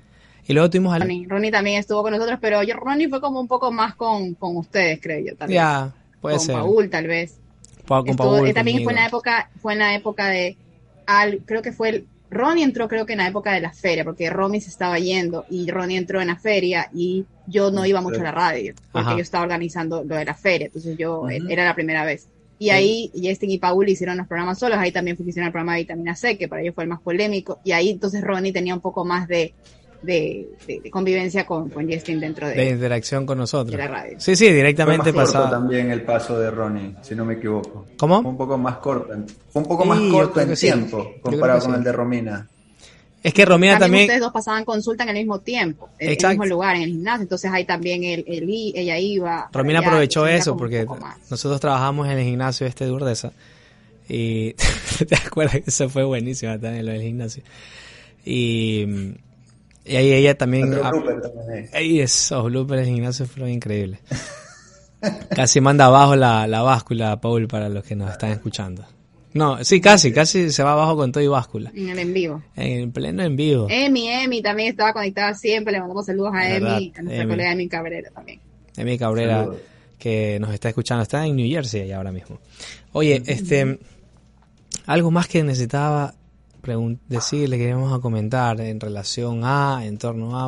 Y 0.49 0.53
luego 0.55 0.69
tuvimos 0.71 0.93
a 0.95 0.99
Ronnie. 0.99 1.25
Ronnie 1.29 1.53
también 1.53 1.79
estuvo 1.79 2.03
con 2.03 2.11
nosotros, 2.13 2.39
pero 2.41 2.65
yo, 2.65 2.75
Ronnie 2.75 3.09
fue 3.09 3.21
como 3.21 3.41
un 3.41 3.47
poco 3.47 3.71
más 3.71 3.95
con, 3.95 4.35
con 4.35 4.57
ustedes, 4.57 4.99
creo 5.01 5.21
yo. 5.25 5.37
Tal 5.37 5.47
vez. 5.49 5.55
Ya, 5.55 5.95
puede 6.21 6.37
con 6.39 6.47
ser. 6.47 6.55
Paul, 6.57 6.91
tal 6.91 7.07
vez. 7.07 7.37
Pa- 7.87 8.01
con 8.01 8.09
Estuvo- 8.09 8.37
Paul, 8.39 8.49
eh, 8.49 8.53
también 8.55 8.79
conmigo. 8.79 8.91
fue 8.91 8.93
en 8.95 8.99
la 9.03 9.07
época, 9.07 9.51
fue 9.61 9.73
en 9.75 9.79
la 9.79 9.95
época 9.95 10.27
de, 10.29 10.57
al, 11.07 11.39
creo 11.45 11.63
que 11.63 11.71
fue 11.71 11.89
el, 11.91 12.07
Ronnie 12.33 12.65
entró 12.65 12.89
creo 12.89 13.05
que 13.07 13.13
en 13.13 13.19
la 13.19 13.29
época 13.29 13.53
de 13.53 13.61
la 13.61 13.73
feria, 13.73 14.05
porque 14.05 14.31
Romy 14.31 14.61
se 14.61 14.71
estaba 14.71 14.99
yendo 14.99 15.45
y 15.51 15.71
Ronnie 15.71 15.99
entró 15.99 16.21
en 16.21 16.29
la 16.29 16.37
feria 16.37 16.89
y 16.93 17.25
yo 17.47 17.71
no 17.71 17.85
iba 17.85 18.01
mucho 18.01 18.21
a 18.21 18.25
la 18.25 18.33
radio, 18.33 18.75
porque 18.91 19.07
Ajá. 19.07 19.17
yo 19.17 19.23
estaba 19.23 19.45
organizando 19.45 20.03
lo 20.03 20.17
de 20.17 20.25
la 20.25 20.35
feria, 20.35 20.67
entonces 20.67 20.97
yo, 20.97 21.29
eh, 21.29 21.41
era 21.49 21.65
la 21.65 21.75
primera 21.75 22.05
vez. 22.05 22.29
Y 22.59 22.71
ahí 22.71 23.11
Justin 23.15 23.51
y 23.51 23.59
Paul 23.59 23.89
hicieron 23.89 24.17
los 24.17 24.27
programas 24.27 24.59
solos, 24.59 24.79
ahí 24.79 24.93
también 24.93 25.17
fue 25.17 25.25
que 25.25 25.31
hicieron 25.31 25.49
el 25.49 25.53
programa 25.53 25.75
de 25.75 25.81
Vitamina 25.81 26.15
C, 26.15 26.39
que 26.39 26.49
para 26.49 26.63
ellos 26.63 26.75
fue 26.75 26.85
el 26.85 26.91
más 26.91 27.01
polémico, 27.01 27.61
y 27.65 27.73
ahí 27.73 27.91
entonces 27.91 28.23
Ronnie 28.23 28.53
tenía 28.53 28.75
un 28.75 28.81
poco 28.81 29.05
más 29.05 29.29
de, 29.29 29.53
de, 30.03 30.49
de- 30.67 30.81
de 30.81 30.91
convivencia 30.91 31.47
con, 31.47 31.69
con 31.71 31.91
Justin 31.91 32.21
dentro 32.21 32.47
de 32.49 32.55
de, 32.55 32.71
interacción 32.71 33.25
con 33.27 33.39
nosotros. 33.39 33.71
de 33.73 33.79
la 33.79 33.89
radio. 33.89 34.21
Sí, 34.21 34.35
sí, 34.37 34.47
Fue 34.47 34.55
directamente 34.55 35.13
más 35.13 35.27
corto 35.27 35.33
pasaba. 35.39 35.51
también 35.51 35.91
el 35.91 36.03
paso 36.03 36.39
de 36.39 36.51
Ronnie, 36.51 36.95
si 37.03 37.15
no 37.15 37.25
me 37.25 37.35
equivoco. 37.35 37.87
¿Cómo? 37.97 38.21
Fue 38.23 38.31
un 38.31 38.37
poco 38.37 38.59
más 38.59 38.77
corto. 38.79 39.13
en- 39.15 39.27
Fue 39.29 39.63
un 39.63 39.69
poco 39.69 39.83
Sí, 39.85 39.89
más 39.89 40.01
corto 40.13 40.41
en 40.41 40.57
sí. 40.57 40.67
tiempo 40.67 40.99
creo 41.05 41.23
comparado 41.23 41.61
con 41.61 41.71
sí. 41.73 41.79
el 41.79 41.85
de 41.85 41.93
Romina. 41.93 42.49
Es 43.23 43.33
que 43.33 43.45
Romina 43.45 43.75
también, 43.75 43.81
también. 43.85 44.05
ustedes 44.07 44.21
dos 44.21 44.33
pasaban 44.33 44.65
consulta 44.65 45.05
en 45.05 45.11
el 45.11 45.15
mismo 45.19 45.39
tiempo, 45.39 45.91
en 46.01 46.09
el 46.09 46.15
Exacto. 46.15 46.31
mismo 46.41 46.47
lugar, 46.47 46.75
en 46.75 46.83
el 46.83 46.89
gimnasio, 46.91 47.23
entonces 47.23 47.53
ahí 47.53 47.65
también 47.65 48.03
él, 48.03 48.25
él 48.27 48.51
ella 48.75 48.99
iba. 48.99 49.49
Romina 49.53 49.79
allá, 49.79 49.87
aprovechó 49.89 50.27
eso 50.27 50.57
porque 50.57 50.85
nosotros 51.31 51.61
trabajamos 51.61 52.09
en 52.09 52.19
el 52.19 52.25
gimnasio 52.25 52.67
este 52.67 52.85
de 52.85 52.91
Urdesa 52.91 53.31
y 54.09 54.55
te 55.09 55.15
acuerdas 55.15 55.55
que 55.63 55.71
eso 55.71 55.89
fue 55.89 56.03
buenísimo 56.03 56.59
también 56.59 56.85
lo 56.85 56.91
del 56.91 57.03
gimnasio 57.03 57.45
y, 58.25 59.15
y 59.85 59.97
ahí 59.97 60.13
ella 60.13 60.37
también 60.37 60.73
Otro 60.75 60.91
blooper 61.03 61.21
también. 61.21 61.69
Ey, 61.73 62.01
esos 62.01 62.45
bloopers 62.45 62.83
del 62.87 62.95
gimnasio 62.95 63.27
fueron 63.27 63.51
increíbles 63.51 64.01
casi 65.35 65.61
manda 65.61 65.87
abajo 65.87 66.15
la, 66.17 66.47
la 66.47 66.63
báscula 66.63 67.21
Paul 67.21 67.49
para 67.49 67.69
los 67.69 67.85
que 67.85 67.97
nos 67.97 68.11
están 68.13 68.31
escuchando 68.31 68.85
no 69.35 69.65
sí 69.65 69.81
casi 69.81 70.13
casi 70.13 70.51
se 70.53 70.63
va 70.63 70.73
abajo 70.73 70.97
con 70.97 71.11
todo 71.11 71.25
y 71.25 71.27
báscula 71.27 71.73
En 71.75 71.89
el 71.89 71.99
en 71.99 72.15
vivo. 72.15 72.43
en 72.55 72.93
pleno 72.93 73.23
en 73.25 73.35
vivo 73.35 73.67
Emi, 73.71 74.09
Emi 74.09 74.43
también 74.43 74.71
estaba 74.71 74.93
conectada 74.93 75.35
siempre, 75.35 75.73
le 75.73 75.81
mandamos 75.81 76.07
saludos 76.07 76.33
a 76.35 76.55
Emi, 76.57 76.93
a 76.97 77.03
nuestra 77.03 77.27
colega 77.27 77.53
Emi 77.53 77.69
Cabrera 77.69 78.11
también. 78.11 78.41
Emi 78.77 78.99
Cabrera 78.99 79.41
Saludos. 79.41 79.61
que 79.99 80.39
nos 80.41 80.53
está 80.55 80.69
escuchando, 80.69 81.03
está 81.03 81.27
en 81.27 81.37
New 81.37 81.49
Jersey 81.49 81.83
ahí 81.83 81.93
ahora 81.93 82.11
mismo. 82.13 82.39
Oye, 82.93 83.23
este, 83.27 83.79
algo 84.87 85.11
más 85.11 85.29
que 85.29 85.43
necesitaba 85.43 86.15
decirle, 87.09 87.59
que 87.59 87.69
íbamos 87.69 87.93
a 87.93 88.01
comentar 88.01 88.61
en 88.61 88.81
relación 88.81 89.41
a, 89.45 89.81
en 89.85 89.99
torno 89.99 90.39
a, 90.39 90.47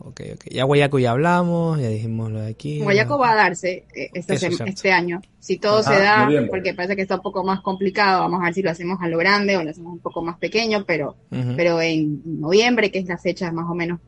ok, 0.00 0.20
ok, 0.34 0.44
ya 0.50 0.64
Guayaco 0.64 0.98
ya 0.98 1.12
hablamos, 1.12 1.80
ya 1.80 1.88
dijimos 1.88 2.30
lo 2.32 2.40
de 2.40 2.50
aquí. 2.50 2.80
Guayaco 2.80 3.18
va 3.18 3.32
a 3.32 3.34
darse 3.36 3.86
eh, 3.94 4.10
Eso 4.14 4.62
este 4.64 4.92
año. 4.92 5.20
Si 5.38 5.58
todo 5.58 5.78
Ah, 5.78 5.82
se 5.82 5.98
da, 6.02 6.28
porque 6.50 6.74
parece 6.74 6.96
que 6.96 7.02
está 7.02 7.16
un 7.16 7.22
poco 7.22 7.44
más 7.44 7.60
complicado, 7.60 8.20
vamos 8.20 8.40
a 8.40 8.44
ver 8.44 8.54
si 8.54 8.62
lo 8.62 8.70
hacemos 8.70 8.98
a 9.00 9.08
lo 9.08 9.18
grande 9.18 9.56
o 9.56 9.62
lo 9.62 9.70
hacemos 9.70 9.92
un 9.92 10.00
poco 10.00 10.22
más 10.22 10.38
pequeño, 10.38 10.84
pero, 10.86 11.16
pero 11.56 11.80
en 11.80 12.22
noviembre, 12.40 12.90
que 12.90 12.98
es 13.00 13.06
la 13.06 13.18
fecha 13.18 13.50
más 13.52 13.70
o 13.70 13.74
menos 13.74 14.00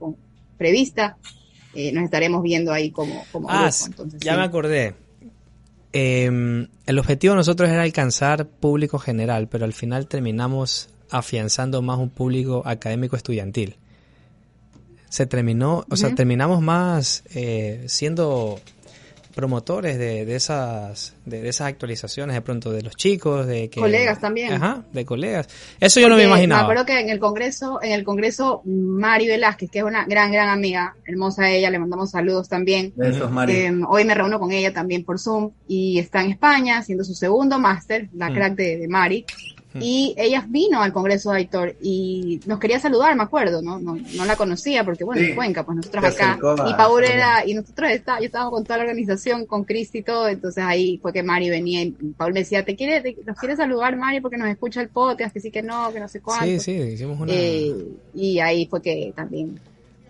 prevista, 0.59 1.17
eh, 1.75 1.91
nos 1.93 2.05
estaremos 2.05 2.43
viendo 2.43 2.73
ahí 2.73 2.91
como, 2.91 3.25
como 3.33 3.49
Ah, 3.51 3.69
grupo. 3.71 3.87
Entonces, 3.87 4.21
ya 4.21 4.33
sí. 4.33 4.39
me 4.39 4.45
acordé. 4.45 4.95
Eh, 5.97 6.67
el 6.87 6.99
objetivo 6.99 7.35
de 7.35 7.37
nosotros 7.37 7.71
era 7.71 7.83
alcanzar 7.83 8.47
público 8.47 8.99
general, 8.99 9.47
pero 9.49 9.65
al 9.65 9.73
final 9.73 10.09
terminamos 10.09 10.89
afianzando 11.09 11.83
más 11.83 11.99
un 12.01 12.11
público 12.11 12.63
académico 12.67 13.15
estudiantil. 13.15 13.77
Se 15.09 15.27
terminó, 15.27 15.87
o 15.89 15.97
sea, 15.97 16.13
terminamos 16.17 16.61
más 16.61 17.23
eh, 17.33 17.85
siendo 17.87 18.61
promotores 19.35 19.99
de, 19.99 20.25
de 20.25 20.35
esas 20.37 21.15
de, 21.25 21.41
de 21.43 21.49
esas 21.49 21.69
actualizaciones 21.69 22.35
de 22.35 22.41
pronto 22.43 22.71
de 22.73 22.83
los 22.83 22.95
chicos 22.97 23.47
de 23.47 23.69
que 23.69 23.81
Colegas 23.81 24.21
también. 24.21 24.53
ajá 24.53 24.85
de 24.93 25.05
colegas 25.05 25.49
eso 25.81 26.01
yo 26.01 26.09
no 26.09 26.17
me 26.17 26.25
imaginaba 26.25 26.63
Me 26.63 26.65
acuerdo 26.65 26.87
que 26.87 27.01
en 27.01 27.09
el 27.11 27.19
congreso, 27.19 27.81
en 27.83 27.93
el 27.93 28.05
congreso, 28.05 28.63
Mari 28.65 29.27
Velázquez, 29.27 29.71
que 29.71 29.79
es 29.81 29.85
una 29.85 30.05
gran, 30.07 30.31
gran 30.33 30.49
amiga, 30.49 30.95
hermosa 31.07 31.51
ella, 31.51 31.71
le 31.71 31.79
mandamos 31.79 32.11
saludos 32.11 32.49
también. 32.49 32.93
Besos, 32.97 33.31
Mari. 33.31 33.53
Eh, 33.53 33.73
hoy 33.89 34.05
me 34.05 34.15
reúno 34.15 34.39
con 34.39 34.53
ella 34.53 34.73
también 34.73 35.05
por 35.05 35.19
Zoom 35.19 35.51
y 35.69 35.99
está 35.99 36.23
en 36.23 36.31
España 36.31 36.79
haciendo 36.79 37.03
su 37.05 37.15
segundo 37.15 37.59
máster, 37.59 38.09
la 38.15 38.31
Mm. 38.31 38.35
crack 38.35 38.55
de, 38.55 38.79
de 38.79 38.89
Mari. 38.89 39.25
Y 39.81 40.15
ella 40.17 40.45
vino 40.49 40.81
al 40.83 40.93
Congreso 40.93 41.31
de 41.33 41.39
Aitor 41.39 41.75
y 41.83 42.41
nos 42.47 42.59
quería 42.61 42.79
saludar, 42.79 43.17
me 43.17 43.23
acuerdo, 43.25 43.61
¿no? 43.63 43.79
No, 43.81 43.97
no 44.15 44.25
la 44.25 44.37
conocía 44.37 44.85
porque, 44.85 45.03
bueno, 45.05 45.21
Sí. 45.23 45.31
en 45.31 45.35
Cuenca, 45.35 45.65
pues 45.65 45.77
nosotros 45.77 46.05
acá. 46.05 46.39
Y 46.69 46.75
Paul 46.75 47.03
era, 47.05 47.45
y 47.47 47.55
nosotros 47.55 47.91
está, 47.91 48.19
yo 48.21 48.27
estaba 48.27 48.51
con 48.51 48.63
toda 48.65 48.77
la 48.79 48.85
organización, 48.85 49.47
con 49.47 49.65
Cristi 49.65 49.99
y 49.99 50.03
todo, 50.03 50.29
entonces 50.29 50.63
ahí 50.65 50.99
fue 51.03 51.13
que 51.13 51.23
Mari 51.23 51.51
venía 51.51 51.83
y 51.83 51.91
Paul 51.91 52.33
me 52.33 52.41
decía, 52.41 52.65
¿te 52.65 52.77
quiere, 52.77 53.01
te- 53.01 53.17
nos 53.27 53.37
quiere 53.37 53.57
saludar 53.57 53.97
Mari 53.97 54.21
porque 54.21 54.37
nos 54.37 54.49
escucha 54.49 54.81
el 54.81 54.89
podcast? 54.91 55.35
Que 55.35 55.41
sí 55.41 55.51
que 55.51 55.63
no, 55.63 55.93
que 55.93 55.99
no 56.01 56.09
sé 56.09 56.21
cuánto. 56.21 56.45
sí 56.47 56.61
sí 56.61 56.73
hicimos 56.73 57.19
una 57.19 57.33
Eh, 57.33 57.75
y 58.15 58.39
ahí 58.39 58.67
fue 58.67 58.81
que 58.81 59.13
también 59.17 59.59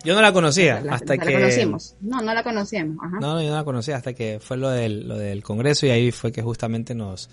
yo 0.05 0.15
no 0.15 0.21
la 0.21 0.35
conocía 0.35 0.83
la, 0.83 0.97
hasta 0.97 1.17
la 1.17 1.25
que 1.25 1.33
conocimos. 1.33 1.95
No, 2.03 2.21
no 2.21 2.35
la 2.35 2.43
conocíamos. 2.43 2.99
Ajá. 3.03 3.19
No, 3.21 3.33
no, 3.37 3.43
yo 3.43 3.49
no 3.49 3.57
la 3.57 3.65
conocía 3.65 3.97
hasta 3.97 4.13
que 4.13 4.39
fue 4.39 4.59
lo 4.59 4.69
del, 4.69 5.09
lo 5.09 5.17
del 5.17 5.43
congreso 5.43 5.87
y 5.87 5.91
ahí 5.91 6.11
fue 6.11 6.31
que 6.31 6.43
justamente 6.43 6.95
nos, 6.95 7.31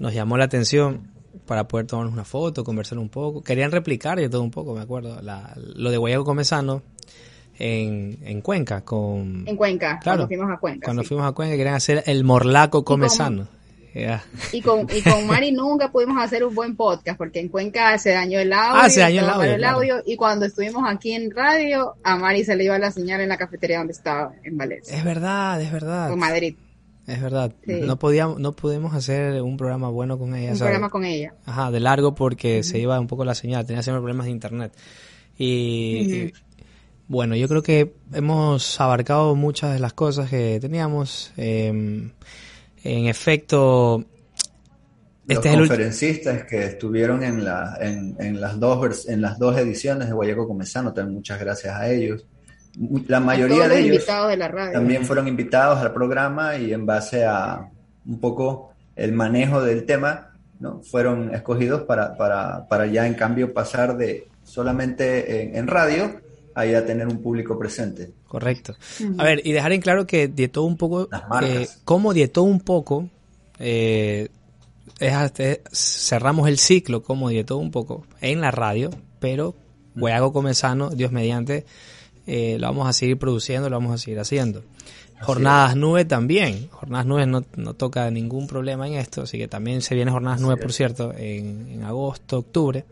nos 0.00 0.12
llamó 0.12 0.36
la 0.36 0.46
atención 0.46 1.13
para 1.46 1.68
poder 1.68 1.86
tomarnos 1.86 2.12
una 2.12 2.24
foto, 2.24 2.64
conversar 2.64 2.98
un 2.98 3.08
poco. 3.08 3.42
Querían 3.42 3.70
replicar 3.70 4.18
y 4.20 4.28
todo 4.28 4.42
un 4.42 4.50
poco, 4.50 4.74
me 4.74 4.80
acuerdo, 4.80 5.20
la, 5.22 5.54
lo 5.56 5.90
de 5.90 5.96
Guayaco 5.96 6.24
Comezano 6.24 6.82
en, 7.58 8.18
en 8.22 8.40
Cuenca 8.40 8.82
con... 8.82 9.44
En 9.46 9.56
Cuenca, 9.56 9.98
Claro, 10.02 10.26
cuando 10.26 10.28
fuimos 10.28 10.50
a 10.50 10.58
Cuenca. 10.58 10.84
Cuando 10.84 11.02
sí. 11.02 11.08
fuimos 11.08 11.26
a 11.26 11.32
Cuenca 11.32 11.56
querían 11.56 11.74
hacer 11.74 12.02
el 12.06 12.24
Morlaco 12.24 12.84
Comezano. 12.84 13.48
Ya. 13.94 14.24
Y 14.50 14.60
con, 14.60 14.88
y 14.92 15.02
con 15.02 15.24
Mari 15.28 15.52
nunca 15.52 15.92
pudimos 15.92 16.20
hacer 16.20 16.44
un 16.44 16.52
buen 16.52 16.74
podcast 16.74 17.16
porque 17.16 17.38
en 17.38 17.48
Cuenca 17.48 17.96
se 17.96 18.10
dañó 18.10 18.40
el 18.40 18.52
audio. 18.52 18.82
Ah, 18.82 18.90
se 18.90 18.98
dañó 18.98 19.20
el 19.20 19.26
estaba 19.26 19.38
mal 19.38 19.46
audio, 19.46 19.58
claro. 19.58 19.76
audio, 19.76 20.02
y 20.04 20.16
cuando 20.16 20.46
estuvimos 20.46 20.82
aquí 20.88 21.12
en 21.12 21.30
radio, 21.30 21.94
a 22.02 22.16
Mari 22.16 22.42
se 22.42 22.56
le 22.56 22.64
iba 22.64 22.76
la 22.76 22.90
señal 22.90 23.20
en 23.20 23.28
la 23.28 23.36
cafetería 23.36 23.78
donde 23.78 23.92
estaba, 23.92 24.32
en 24.42 24.56
Valencia, 24.56 24.98
Es 24.98 25.04
verdad, 25.04 25.62
es 25.62 25.70
verdad. 25.70 26.12
en 26.12 26.18
Madrid. 26.18 26.56
Es 27.06 27.20
verdad. 27.20 27.52
Sí. 27.66 27.80
No 27.82 27.98
podíamos, 27.98 28.40
no 28.40 28.52
pudimos 28.52 28.94
hacer 28.94 29.42
un 29.42 29.56
programa 29.56 29.90
bueno 29.90 30.18
con 30.18 30.34
ella. 30.34 30.52
Un 30.52 30.56
¿sabes? 30.56 30.70
programa 30.70 30.90
con 30.90 31.04
ella. 31.04 31.34
Ajá, 31.44 31.70
de 31.70 31.80
largo 31.80 32.14
porque 32.14 32.62
se 32.62 32.78
iba 32.78 32.98
un 32.98 33.06
poco 33.06 33.24
la 33.24 33.34
señal, 33.34 33.66
tenía 33.66 33.82
siempre 33.82 34.00
problemas 34.00 34.26
de 34.26 34.32
internet. 34.32 34.72
Y, 35.36 35.44
y, 35.46 36.32
bueno, 37.08 37.36
yo 37.36 37.46
creo 37.48 37.62
que 37.62 37.92
hemos 38.12 38.80
abarcado 38.80 39.34
muchas 39.34 39.74
de 39.74 39.80
las 39.80 39.92
cosas 39.92 40.30
que 40.30 40.58
teníamos. 40.60 41.32
Eh, 41.36 41.68
en 42.86 43.06
efecto, 43.06 44.04
Los 45.26 45.38
este 45.38 45.48
el 45.50 45.60
último. 45.60 45.68
conferencistas 45.76 46.44
que 46.44 46.64
estuvieron 46.64 47.22
en, 47.22 47.44
la, 47.44 47.76
en, 47.80 48.16
en 48.18 48.40
las 48.40 48.58
dos 48.60 48.78
vers- 48.78 49.08
en 49.12 49.20
las 49.20 49.38
dos 49.38 49.56
ediciones 49.58 50.08
de 50.08 50.14
Guayaco 50.14 50.46
Comezano, 50.46 50.92
también 50.92 51.16
muchas 51.16 51.40
gracias 51.40 51.74
a 51.74 51.90
ellos. 51.90 52.24
La 53.06 53.20
mayoría 53.20 53.62
de 53.64 53.68
los 53.68 53.76
ellos 53.78 53.94
invitados 53.96 54.28
de 54.30 54.36
la 54.36 54.48
radio. 54.48 54.72
también 54.72 55.04
fueron 55.04 55.28
invitados 55.28 55.78
al 55.78 55.92
programa 55.92 56.56
y 56.56 56.72
en 56.72 56.84
base 56.86 57.24
a 57.24 57.68
un 58.06 58.18
poco 58.20 58.72
el 58.96 59.12
manejo 59.12 59.62
del 59.62 59.84
tema, 59.86 60.32
¿no? 60.60 60.80
fueron 60.82 61.34
escogidos 61.34 61.82
para, 61.82 62.16
para, 62.16 62.66
para 62.68 62.86
ya 62.86 63.06
en 63.06 63.14
cambio 63.14 63.52
pasar 63.54 63.96
de 63.96 64.26
solamente 64.42 65.42
en, 65.42 65.56
en 65.56 65.66
radio 65.66 66.20
a 66.54 66.64
ya 66.66 66.84
tener 66.84 67.06
un 67.08 67.20
público 67.22 67.58
presente. 67.58 68.12
Correcto. 68.28 68.74
A 69.18 69.24
ver, 69.24 69.40
y 69.44 69.52
dejar 69.52 69.72
en 69.72 69.80
claro 69.80 70.06
que 70.06 70.28
dietó 70.28 70.62
un 70.64 70.76
poco, 70.76 71.08
Las 71.10 71.28
marcas. 71.28 71.50
eh, 71.50 71.68
como 71.84 72.12
dietó 72.12 72.42
un 72.42 72.60
poco, 72.60 73.08
eh, 73.58 74.28
es 75.00 75.12
hasta- 75.12 75.58
cerramos 75.72 76.48
el 76.48 76.58
ciclo 76.58 77.02
como 77.02 77.28
dietó 77.28 77.56
un 77.56 77.70
poco 77.70 78.06
en 78.20 78.40
la 78.40 78.50
radio, 78.50 78.90
pero 79.20 79.54
Guayago 79.96 80.32
Comezano, 80.32 80.90
Dios 80.90 81.10
mediante, 81.12 81.64
eh, 82.26 82.56
lo 82.58 82.66
vamos 82.68 82.88
a 82.88 82.92
seguir 82.92 83.18
produciendo, 83.18 83.68
lo 83.70 83.76
vamos 83.76 83.94
a 83.94 83.98
seguir 83.98 84.18
haciendo. 84.20 84.62
Jornadas 85.20 85.76
Nube 85.76 86.04
también. 86.04 86.68
Jornadas 86.70 87.06
Nube 87.06 87.26
no, 87.26 87.44
no 87.56 87.74
toca 87.74 88.10
ningún 88.10 88.46
problema 88.46 88.86
en 88.86 88.94
esto, 88.94 89.22
así 89.22 89.38
que 89.38 89.48
también 89.48 89.80
se 89.80 89.94
viene 89.94 90.10
Jornadas 90.10 90.40
Nube, 90.40 90.56
por 90.56 90.72
cierto, 90.72 91.12
en, 91.16 91.68
en 91.72 91.82
agosto, 91.84 92.38
octubre, 92.38 92.84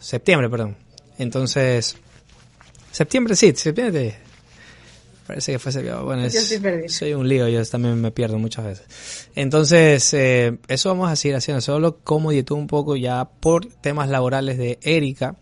septiembre, 0.00 0.48
perdón. 0.50 0.76
Entonces, 1.18 1.96
septiembre 2.90 3.36
sí, 3.36 3.52
septiembre. 3.54 4.16
Parece 5.26 5.52
que 5.52 5.58
fue 5.58 5.70
septiembre. 5.72 6.04
Bueno, 6.04 6.22
es- 6.24 6.32
soy 6.88 7.12
un 7.14 7.28
lío, 7.28 7.48
yo 7.48 7.62
también 7.66 8.00
me 8.00 8.10
pierdo 8.10 8.38
muchas 8.38 8.64
veces. 8.64 9.28
Entonces, 9.34 10.14
eh, 10.14 10.56
eso 10.68 10.88
vamos 10.88 11.10
a 11.12 11.16
seguir 11.16 11.36
haciendo, 11.36 11.60
solo 11.60 11.98
como 12.02 12.30
dietó 12.30 12.54
un 12.54 12.66
poco 12.66 12.96
ya 12.96 13.26
por 13.26 13.66
temas 13.66 14.08
laborales 14.08 14.56
de 14.56 14.78
Erika. 14.82 15.36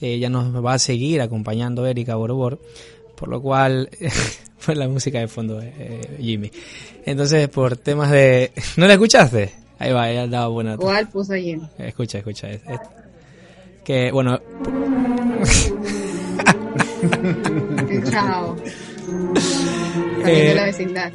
Ella 0.00 0.28
nos 0.28 0.64
va 0.64 0.74
a 0.74 0.78
seguir 0.78 1.20
acompañando 1.20 1.86
Erika 1.86 2.14
Borobor, 2.16 2.60
por 3.16 3.28
lo 3.28 3.40
cual 3.40 3.88
fue 4.58 4.74
la 4.74 4.88
música 4.88 5.18
de 5.20 5.28
fondo 5.28 5.60
eh, 5.62 6.16
Jimmy. 6.20 6.50
Entonces, 7.04 7.48
por 7.48 7.76
temas 7.76 8.10
de... 8.10 8.52
¿No 8.76 8.86
la 8.86 8.94
escuchaste? 8.94 9.52
Ahí 9.78 9.92
va, 9.92 10.10
ella 10.10 10.26
daba 10.26 10.48
buena... 10.48 10.76
¿Cuál 10.76 11.08
puso 11.08 11.32
allí? 11.34 11.58
Escucha, 11.78 12.18
escucha. 12.18 12.50
es- 12.50 12.62
es- 12.68 12.80
que, 13.84 14.10
bueno... 14.10 14.40
Chao. 18.10 18.56
Eh, 20.26 20.54
la 20.56 20.64
vecindad. 20.64 21.12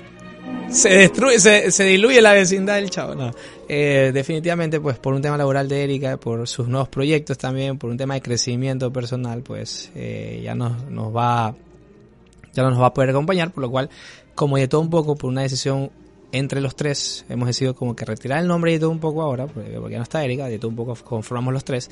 se 0.69 0.87
destruye, 0.89 1.37
se, 1.39 1.69
se 1.71 1.83
diluye 1.83 2.21
la 2.21 2.31
vecindad 2.31 2.75
del 2.75 2.89
chavo. 2.89 3.13
No. 3.13 3.31
Eh, 3.73 4.11
definitivamente, 4.13 4.81
pues 4.81 4.99
por 4.99 5.13
un 5.13 5.21
tema 5.21 5.37
laboral 5.37 5.69
de 5.69 5.85
Erika, 5.85 6.17
por 6.17 6.45
sus 6.45 6.67
nuevos 6.67 6.89
proyectos 6.89 7.37
también, 7.37 7.77
por 7.77 7.89
un 7.89 7.95
tema 7.95 8.15
de 8.15 8.21
crecimiento 8.21 8.91
personal, 8.91 9.43
pues 9.43 9.89
eh, 9.95 10.41
ya 10.43 10.55
nos, 10.55 10.89
nos 10.89 11.15
va, 11.15 11.55
ya 12.51 12.63
no 12.63 12.71
nos 12.71 12.81
va 12.81 12.87
a 12.87 12.93
poder 12.93 13.11
acompañar, 13.11 13.53
por 13.53 13.61
lo 13.61 13.71
cual, 13.71 13.89
como 14.35 14.57
de 14.57 14.67
todo 14.67 14.81
un 14.81 14.89
poco, 14.89 15.15
por 15.15 15.29
una 15.29 15.43
decisión 15.43 15.89
entre 16.33 16.59
los 16.59 16.75
tres, 16.75 17.23
hemos 17.29 17.47
decidido 17.47 17.73
como 17.73 17.95
que 17.95 18.03
retirar 18.03 18.41
el 18.41 18.47
nombre 18.49 18.73
de 18.73 18.79
todo 18.79 18.89
un 18.89 18.99
poco 18.99 19.21
ahora, 19.21 19.47
porque 19.47 19.71
ya 19.71 19.97
no 19.97 20.03
está 20.03 20.21
Erika, 20.21 20.47
de 20.47 20.59
todo 20.59 20.67
un 20.67 20.75
poco 20.75 20.93
conformamos 20.95 21.53
los 21.53 21.63
tres, 21.63 21.89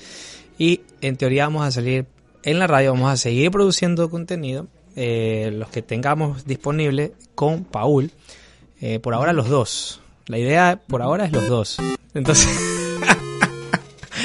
y 0.58 0.82
en 1.00 1.16
teoría 1.16 1.46
vamos 1.46 1.66
a 1.66 1.72
salir 1.72 2.08
en 2.44 2.60
la 2.60 2.68
radio, 2.68 2.92
vamos 2.92 3.10
a 3.10 3.16
seguir 3.16 3.52
produciendo 3.52 4.10
contenido, 4.10 4.68
eh, 4.98 5.50
los 5.54 5.70
que 5.70 5.82
tengamos 5.82 6.44
disponible 6.44 7.14
con 7.36 7.64
Paul. 7.64 8.12
Eh, 8.82 9.00
por 9.00 9.14
ahora 9.14 9.32
los 9.32 9.48
dos. 9.48 10.02
La 10.30 10.38
idea 10.38 10.80
por 10.88 11.02
ahora 11.02 11.26
es 11.26 11.32
los 11.34 11.48
dos. 11.50 11.78
Entonces, 12.14 12.48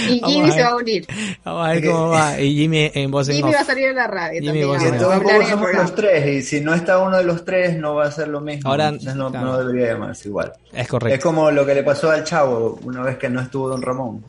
Y 0.08 0.20
Jimmy 0.24 0.50
se 0.52 0.62
va 0.62 0.68
a 0.68 0.76
unir. 0.76 1.06
vamos 1.44 1.66
a 1.66 1.70
ver 1.72 1.84
cómo 1.86 2.08
va. 2.10 2.38
Y 2.40 2.54
Jimmy 2.56 2.90
en 2.94 3.10
voz 3.10 3.28
en 3.30 3.36
Jimmy 3.36 3.48
off. 3.48 3.54
va 3.56 3.60
a 3.60 3.64
salir 3.64 3.88
en 3.88 3.96
la 3.96 4.06
radio 4.06 4.40
Jimmy 4.42 4.60
también. 4.60 4.80
en 4.80 4.86
en 4.88 4.94
el 4.94 5.00
somos 5.00 5.18
programa. 5.18 5.72
los 5.82 5.94
tres, 5.94 6.26
y 6.26 6.42
si 6.42 6.60
no 6.60 6.74
está 6.74 6.98
uno 6.98 7.16
de 7.16 7.24
los 7.24 7.44
tres, 7.44 7.76
no 7.78 7.94
va 7.94 8.04
a 8.06 8.10
ser 8.12 8.28
lo 8.28 8.40
mismo. 8.40 8.68
Ahora, 8.70 8.88
Entonces 8.88 9.16
no, 9.16 9.30
claro. 9.30 9.46
no 9.46 9.58
debería 9.58 9.94
llamarse 9.94 10.28
igual. 10.28 10.52
Es 10.72 10.82
Es 10.82 10.88
correcto. 10.88 11.26
como 11.26 11.50
lo 11.50 11.64
que 11.66 11.74
le 11.74 11.82
pasó 11.82 12.10
al 12.10 12.22
chavo 12.24 12.78
una 12.84 13.02
vez 13.02 13.16
que 13.16 13.28
no 13.30 13.40
estuvo 13.40 13.68
Don 13.68 13.80
Ramón. 13.82 14.24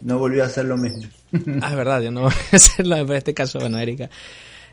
No 0.00 0.18
volvió 0.18 0.42
a 0.42 0.46
hacer 0.46 0.64
lo 0.64 0.76
mismo. 0.76 1.04
Ah, 1.62 1.68
es 1.70 1.76
verdad, 1.76 2.00
yo 2.00 2.10
no 2.10 2.22
voy 2.22 2.32
a 2.52 2.56
hacerlo 2.56 2.96
en 2.96 3.12
este 3.12 3.32
caso, 3.32 3.60
bueno, 3.60 3.78
Erika. 3.78 4.10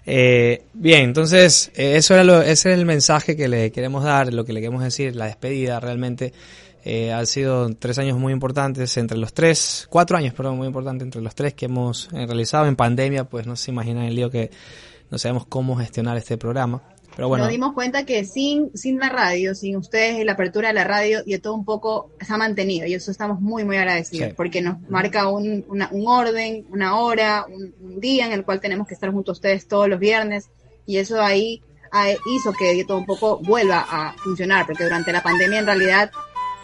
Eh, 0.05 0.63
bien, 0.73 1.01
entonces, 1.01 1.71
eh, 1.75 1.95
eso 1.95 2.13
era 2.13 2.23
lo, 2.23 2.41
ese 2.41 2.71
es 2.71 2.79
el 2.79 2.85
mensaje 2.85 3.35
que 3.35 3.47
le 3.47 3.71
queremos 3.71 4.03
dar, 4.03 4.33
lo 4.33 4.45
que 4.45 4.53
le 4.53 4.61
queremos 4.61 4.83
decir, 4.83 5.15
la 5.15 5.25
despedida 5.25 5.79
realmente. 5.79 6.33
Eh, 6.83 7.11
han 7.11 7.27
sido 7.27 7.69
tres 7.75 7.99
años 7.99 8.17
muy 8.17 8.31
importantes 8.31 8.95
entre 8.97 9.17
los 9.17 9.33
tres, 9.33 9.85
cuatro 9.89 10.17
años, 10.17 10.33
perdón, 10.33 10.57
muy 10.57 10.67
importantes 10.67 11.05
entre 11.05 11.21
los 11.21 11.35
tres 11.35 11.53
que 11.53 11.65
hemos 11.65 12.07
eh, 12.13 12.25
realizado 12.25 12.67
en 12.67 12.75
pandemia, 12.75 13.25
pues 13.25 13.45
no 13.45 13.55
se 13.55 13.71
imaginan 13.71 14.05
el 14.05 14.15
lío 14.15 14.29
que 14.29 14.49
no 15.11 15.17
sabemos 15.17 15.45
cómo 15.45 15.75
gestionar 15.75 16.15
este 16.17 16.37
programa. 16.37 16.81
Pero 17.19 17.27
bueno, 17.27 17.43
Nos 17.43 17.51
dimos 17.51 17.73
cuenta 17.73 18.05
que 18.05 18.23
sin, 18.23 18.71
sin 18.77 18.97
la 18.97 19.09
radio, 19.09 19.53
sin 19.53 19.75
ustedes 19.75 20.23
la 20.25 20.31
apertura 20.31 20.69
de 20.69 20.73
la 20.73 20.85
radio, 20.85 21.19
y 21.25 21.33
de 21.33 21.39
todo 21.39 21.53
un 21.53 21.65
poco 21.65 22.11
se 22.21 22.31
ha 22.33 22.37
mantenido. 22.37 22.87
Y 22.87 22.93
eso 22.93 23.11
estamos 23.11 23.41
muy, 23.41 23.65
muy 23.65 23.75
agradecidos, 23.77 24.29
Sí. 24.29 24.33
porque 24.37 24.61
nos 24.61 24.79
marca 24.89 25.27
un, 25.27 25.65
una- 25.67 25.89
un 25.91 26.07
orden, 26.07 26.65
una 26.69 26.97
hora, 26.97 27.45
un, 27.53 27.73
un 27.81 27.99
día 27.99 28.25
en 28.25 28.31
el 28.31 28.45
cual 28.45 28.61
tenemos 28.61 28.87
que 28.87 28.93
estar 28.93 29.11
junto 29.11 29.31
a 29.31 29.33
ustedes 29.33 29.67
todos 29.67 29.89
los 29.89 29.99
viernes. 29.99 30.49
Y 30.85 30.97
eso 30.97 31.21
ahí 31.21 31.61
ah, 31.91 32.07
hizo 32.35 32.53
que 32.53 32.73
de 32.73 32.85
todo 32.85 32.97
un 32.99 33.05
poco 33.05 33.39
vuelva 33.39 33.85
a 33.89 34.13
funcionar, 34.13 34.65
porque 34.65 34.83
durante 34.85 35.11
la 35.11 35.21
pandemia 35.21 35.59
en 35.59 35.65
realidad 35.65 36.11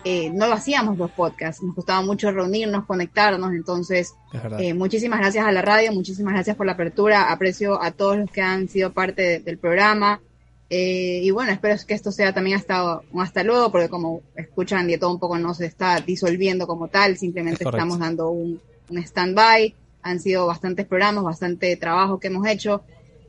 eh, 0.08 0.30
no 0.30 0.45
lo 0.47 0.53
hacíamos 0.53 0.97
los 0.99 1.10
podcasts. 1.12 1.64
Nos 1.64 1.74
costaba 1.76 2.01
mucho 2.03 2.32
reunirnos, 2.32 2.86
conectarnos. 2.86 3.51
Entonces, 3.53 4.14
eh, 4.60 4.74
muchísimas 4.76 5.20
gracias 5.20 5.45
a 5.47 5.51
la 5.51 5.64
radio, 5.64 5.91
muchísimas 5.91 6.34
gracias 6.34 6.56
por 6.56 6.66
la 6.68 6.74
apertura, 6.74 7.32
aprecio 7.32 7.82
a 7.82 7.89
todos 7.91 8.18
los 8.20 8.30
que 8.32 8.41
han 8.41 8.70
sido 8.70 8.93
parte 8.93 9.22
de- 9.24 9.39
del 9.39 9.58
programa. 9.58 10.22
Eh, 10.70 11.22
y 11.24 11.32
bueno, 11.32 11.51
espero 11.51 11.76
que 11.88 11.93
esto 11.93 12.11
sea 12.11 12.34
también 12.34 12.57
hasta, 12.57 13.01
un 13.11 13.22
hasta 13.22 13.43
luego, 13.43 13.72
porque 13.72 13.89
como 13.89 14.22
escuchan, 14.36 14.88
de 14.88 14.97
todo 14.97 15.11
un 15.11 15.20
poco 15.20 15.38
no 15.38 15.53
se 15.53 15.66
está 15.66 15.99
disolviendo 15.99 16.66
como 16.66 16.88
tal, 16.88 17.18
simplemente 17.18 17.63
Es 17.63 17.68
estamos 17.68 17.99
dando 17.99 18.30
un, 18.30 18.59
un 18.89 18.97
stand-by. 18.97 19.76
Han 20.01 20.20
sido 20.20 20.47
bastantes 20.47 20.86
programas, 20.86 21.24
bastante 21.24 21.76
trabajo 21.78 22.20
que 22.20 22.28
hemos 22.28 22.47
hecho. 22.47 22.84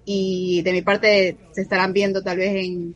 Y 0.05 0.62
de 0.62 0.72
mi 0.72 0.82
parte 0.82 1.37
se 1.53 1.62
estarán 1.62 1.93
viendo 1.93 2.22
tal 2.22 2.39
vez 2.39 2.55
en, 2.64 2.95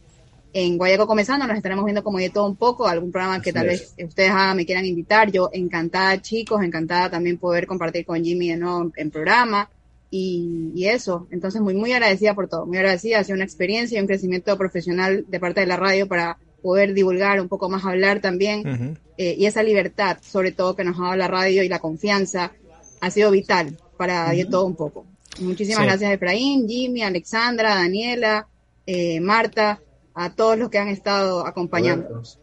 en 0.53 0.79
Guayaco 0.79 1.07
Comenzando, 1.07 1.47
nos 1.47 1.57
estaremos 1.57 1.85
viendo 1.85 2.05
como 2.05 2.19
de 2.19 2.31
todo 2.31 2.47
un 2.47 2.57
poco, 2.57 2.87
algún 2.87 3.11
programa 3.11 3.43
que 3.43 3.53
tal 3.53 3.67
vez 3.67 3.95
ustedes 4.03 4.31
ah, 4.33 4.55
me 4.55 4.65
quieran 4.65 4.87
invitar. 4.87 5.31
Yo 5.31 5.51
encantada, 5.53 6.21
chicos, 6.21 6.63
encantada 6.63 7.11
también 7.11 7.39
poder 7.39 7.67
compartir 7.67 8.05
con 8.07 8.23
Jimmy 8.23 8.51
de 8.51 8.57
nuevo 8.57 8.83
en, 8.83 8.93
en 8.97 9.11
programa. 9.11 9.69
Y, 10.11 10.73
y 10.75 10.87
eso, 10.87 11.29
entonces 11.31 11.61
muy, 11.61 11.75
muy 11.75 11.93
agradecida 11.93 12.35
por 12.35 12.49
todo, 12.49 12.67
muy 12.67 12.79
agradecida, 12.79 13.21
ha 13.21 13.25
sido 13.25 13.37
una 13.37 13.45
experiencia 13.45 13.97
y 13.97 14.01
un 14.01 14.09
crecimiento 14.09 14.57
profesional 14.59 15.25
de 15.29 15.41
parte 15.41 15.61
de 15.61 15.67
la 15.67 15.77
radio 15.77 16.09
para 16.09 16.37
poder 16.63 16.95
divulgar 16.95 17.41
un 17.41 17.49
poco 17.49 17.69
más, 17.71 17.85
hablar 17.85 18.21
también, 18.21 18.99
eh, 19.17 19.37
y 19.39 19.47
esa 19.47 19.63
libertad, 19.63 20.19
sobre 20.21 20.53
todo 20.53 20.75
que 20.75 20.85
nos 20.85 20.99
ha 20.99 21.05
dado 21.05 21.17
la 21.17 21.29
radio 21.29 21.63
y 21.63 21.69
la 21.69 21.79
confianza, 21.79 22.53
ha 23.01 23.11
sido 23.11 23.31
vital 23.31 23.79
para 23.97 24.31
de 24.31 24.45
todo 24.47 24.67
un 24.67 24.75
poco. 24.75 25.07
Muchísimas 25.39 25.83
Sí. 25.83 25.87
gracias 25.87 26.13
Efraín, 26.13 26.69
Jimmy, 26.69 27.03
Alexandra, 27.03 27.77
Daniela, 27.77 28.47
eh, 28.87 29.21
Marta, 29.21 29.81
a 30.15 30.35
todos 30.35 30.59
los 30.59 30.71
que 30.71 30.79
han 30.79 30.89
estado 30.89 31.47
acompañándonos. 31.47 32.39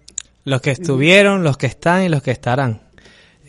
Los 0.45 0.61
que 0.61 0.71
estuvieron, 0.71 1.43
los 1.43 1.57
que 1.57 1.67
están 1.67 2.03
y 2.03 2.09
los 2.09 2.23
que 2.23 2.31
estarán 2.31 2.81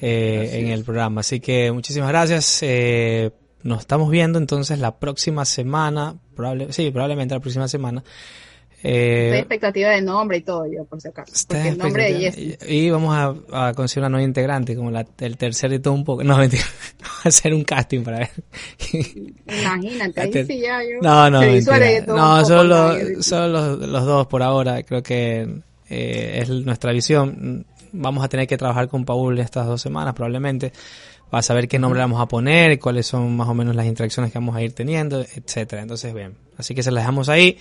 eh, 0.00 0.50
en 0.54 0.68
el 0.68 0.84
programa. 0.84 1.20
Así 1.20 1.38
que 1.38 1.70
muchísimas 1.70 2.08
gracias. 2.08 2.58
Eh, 2.62 3.30
nos 3.62 3.80
estamos 3.80 4.10
viendo 4.10 4.38
entonces 4.38 4.78
la 4.78 4.98
próxima 4.98 5.44
semana. 5.44 6.16
Probable, 6.36 6.72
sí, 6.72 6.90
probablemente 6.90 7.34
la 7.34 7.40
próxima 7.40 7.68
semana. 7.68 8.02
Estoy 8.80 8.90
Eh, 8.92 9.38
expectativa 9.38 9.90
de 9.90 10.00
nombre 10.02 10.36
y 10.36 10.42
todo, 10.42 10.64
yo 10.66 10.84
por 10.84 11.00
si 11.00 11.08
acaso. 11.08 11.32
Porque 11.48 11.68
el 11.70 11.78
nombre 11.78 12.12
de. 12.12 12.20
Jessy. 12.20 12.56
y, 12.68 12.74
y 12.86 12.90
vamos 12.90 13.12
a, 13.50 13.68
a 13.68 13.74
conseguir 13.74 14.02
una 14.02 14.10
nueva 14.10 14.24
integrante, 14.24 14.76
como 14.76 14.92
la, 14.92 15.04
el 15.18 15.36
tercer 15.36 15.70
de 15.70 15.80
todo 15.80 15.94
un 15.94 16.04
poco. 16.04 16.22
No, 16.22 16.36
mentira. 16.38 16.62
Vamos 17.00 17.26
a 17.26 17.28
hacer 17.28 17.54
un 17.54 17.64
casting 17.64 18.02
para 18.04 18.18
ver. 18.18 18.30
Imagínate, 19.46 20.20
ahí 20.20 20.44
sí 20.46 20.60
ya 20.60 20.80
yo. 20.82 20.98
No, 21.02 21.28
no, 21.30 21.40
mentira. 21.40 22.00
no, 22.06 22.44
solo. 22.44 22.96
Y- 23.18 23.22
solo 23.22 23.48
los, 23.48 23.78
los 23.88 24.04
dos 24.04 24.26
por 24.28 24.42
ahora. 24.42 24.82
Creo 24.84 25.02
que 25.02 25.60
eh, 25.88 26.38
es 26.42 26.48
nuestra 26.48 26.92
visión. 26.92 27.66
Vamos 27.92 28.24
a 28.24 28.28
tener 28.28 28.46
que 28.46 28.56
trabajar 28.58 28.88
con 28.88 29.04
Paul 29.04 29.38
estas 29.38 29.66
dos 29.66 29.80
semanas 29.80 30.14
probablemente 30.14 30.72
para 31.30 31.42
saber 31.42 31.68
qué 31.68 31.78
nombre 31.78 32.00
vamos 32.00 32.20
a 32.20 32.26
poner, 32.26 32.78
cuáles 32.78 33.06
son 33.06 33.36
más 33.36 33.48
o 33.48 33.54
menos 33.54 33.76
las 33.76 33.86
interacciones 33.86 34.32
que 34.32 34.38
vamos 34.38 34.56
a 34.56 34.62
ir 34.62 34.72
teniendo, 34.72 35.20
etcétera. 35.20 35.82
Entonces, 35.82 36.14
bien, 36.14 36.34
así 36.56 36.74
que 36.74 36.82
se 36.82 36.90
las 36.90 37.02
dejamos 37.02 37.28
ahí. 37.28 37.58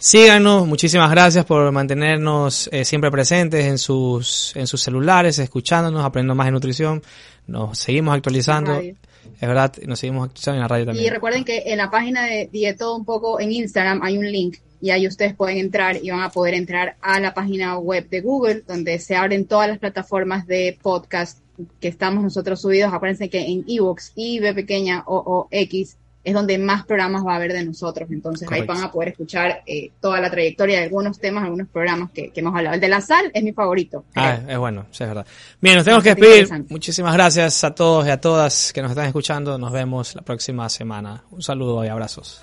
Síganos, 0.00 0.66
muchísimas 0.66 1.10
gracias 1.10 1.44
por 1.44 1.72
mantenernos 1.72 2.68
eh, 2.72 2.84
siempre 2.84 3.10
presentes 3.10 3.64
en 3.64 3.78
sus 3.78 4.54
en 4.54 4.68
sus 4.68 4.80
celulares, 4.80 5.40
escuchándonos, 5.40 6.04
aprendiendo 6.04 6.36
más 6.36 6.46
de 6.46 6.52
nutrición. 6.52 7.02
Nos 7.48 7.78
seguimos 7.78 8.14
actualizando. 8.14 8.78
Es 8.78 9.48
verdad, 9.48 9.74
nos 9.86 9.98
seguimos 9.98 10.26
actualizando 10.26 10.56
en 10.56 10.62
la 10.62 10.68
radio 10.68 10.86
también. 10.86 11.06
Y 11.06 11.10
recuerden 11.10 11.44
que 11.44 11.64
en 11.66 11.78
la 11.78 11.90
página 11.90 12.26
de 12.26 12.48
Dieto 12.52 12.94
un 12.94 13.04
poco 13.04 13.40
en 13.40 13.50
Instagram 13.50 14.02
hay 14.02 14.18
un 14.18 14.30
link 14.30 14.58
y 14.80 14.90
ahí 14.90 15.08
ustedes 15.08 15.34
pueden 15.34 15.58
entrar 15.58 15.98
y 16.00 16.10
van 16.10 16.22
a 16.22 16.30
poder 16.30 16.54
entrar 16.54 16.96
a 17.00 17.18
la 17.18 17.34
página 17.34 17.76
web 17.78 18.08
de 18.08 18.20
Google 18.20 18.62
donde 18.68 19.00
se 19.00 19.16
abren 19.16 19.46
todas 19.46 19.68
las 19.68 19.78
plataformas 19.78 20.46
de 20.46 20.78
podcast 20.80 21.40
que 21.80 21.88
estamos 21.88 22.22
nosotros 22.22 22.60
subidos. 22.60 22.92
Acuérdense 22.92 23.28
que 23.28 23.40
en 23.40 23.64
ebooks 23.68 24.12
y 24.14 24.40
B 24.40 24.54
pequeña 24.54 25.02
o, 25.06 25.16
o 25.16 25.48
X 25.50 25.96
es 26.24 26.34
donde 26.34 26.58
más 26.58 26.84
programas 26.84 27.24
va 27.24 27.32
a 27.32 27.36
haber 27.36 27.52
de 27.52 27.64
nosotros. 27.64 28.10
Entonces 28.10 28.46
Correcto. 28.46 28.72
ahí 28.72 28.78
van 28.78 28.86
a 28.86 28.92
poder 28.92 29.10
escuchar 29.10 29.62
eh, 29.66 29.92
toda 30.00 30.20
la 30.20 30.30
trayectoria 30.30 30.78
de 30.78 30.84
algunos 30.84 31.18
temas, 31.18 31.44
algunos 31.44 31.68
programas 31.68 32.10
que, 32.10 32.30
que 32.30 32.40
hemos 32.40 32.54
hablado. 32.54 32.74
El 32.74 32.80
de 32.80 32.88
la 32.88 33.00
sal 33.00 33.30
es 33.32 33.42
mi 33.42 33.52
favorito. 33.52 34.04
Ah, 34.14 34.36
creo. 34.42 34.50
es 34.50 34.58
bueno, 34.58 34.86
sí, 34.90 35.04
es 35.04 35.08
verdad. 35.08 35.26
Bien, 35.60 35.76
nos 35.76 35.84
tenemos 35.84 36.04
que 36.04 36.14
despedir. 36.14 36.66
Muchísimas 36.68 37.14
gracias 37.14 37.64
a 37.64 37.74
todos 37.74 38.06
y 38.06 38.10
a 38.10 38.20
todas 38.20 38.72
que 38.72 38.82
nos 38.82 38.90
están 38.90 39.06
escuchando. 39.06 39.56
Nos 39.56 39.72
vemos 39.72 40.14
la 40.16 40.22
próxima 40.22 40.68
semana. 40.68 41.22
Un 41.30 41.40
saludo 41.40 41.84
y 41.84 41.88
abrazos. 41.88 42.42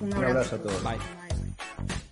Un 0.00 0.08
Un 0.08 0.14
abrazo. 0.14 0.30
abrazo 0.38 0.56
a 0.56 0.58
todos. 0.58 0.82
Bye. 0.84 2.09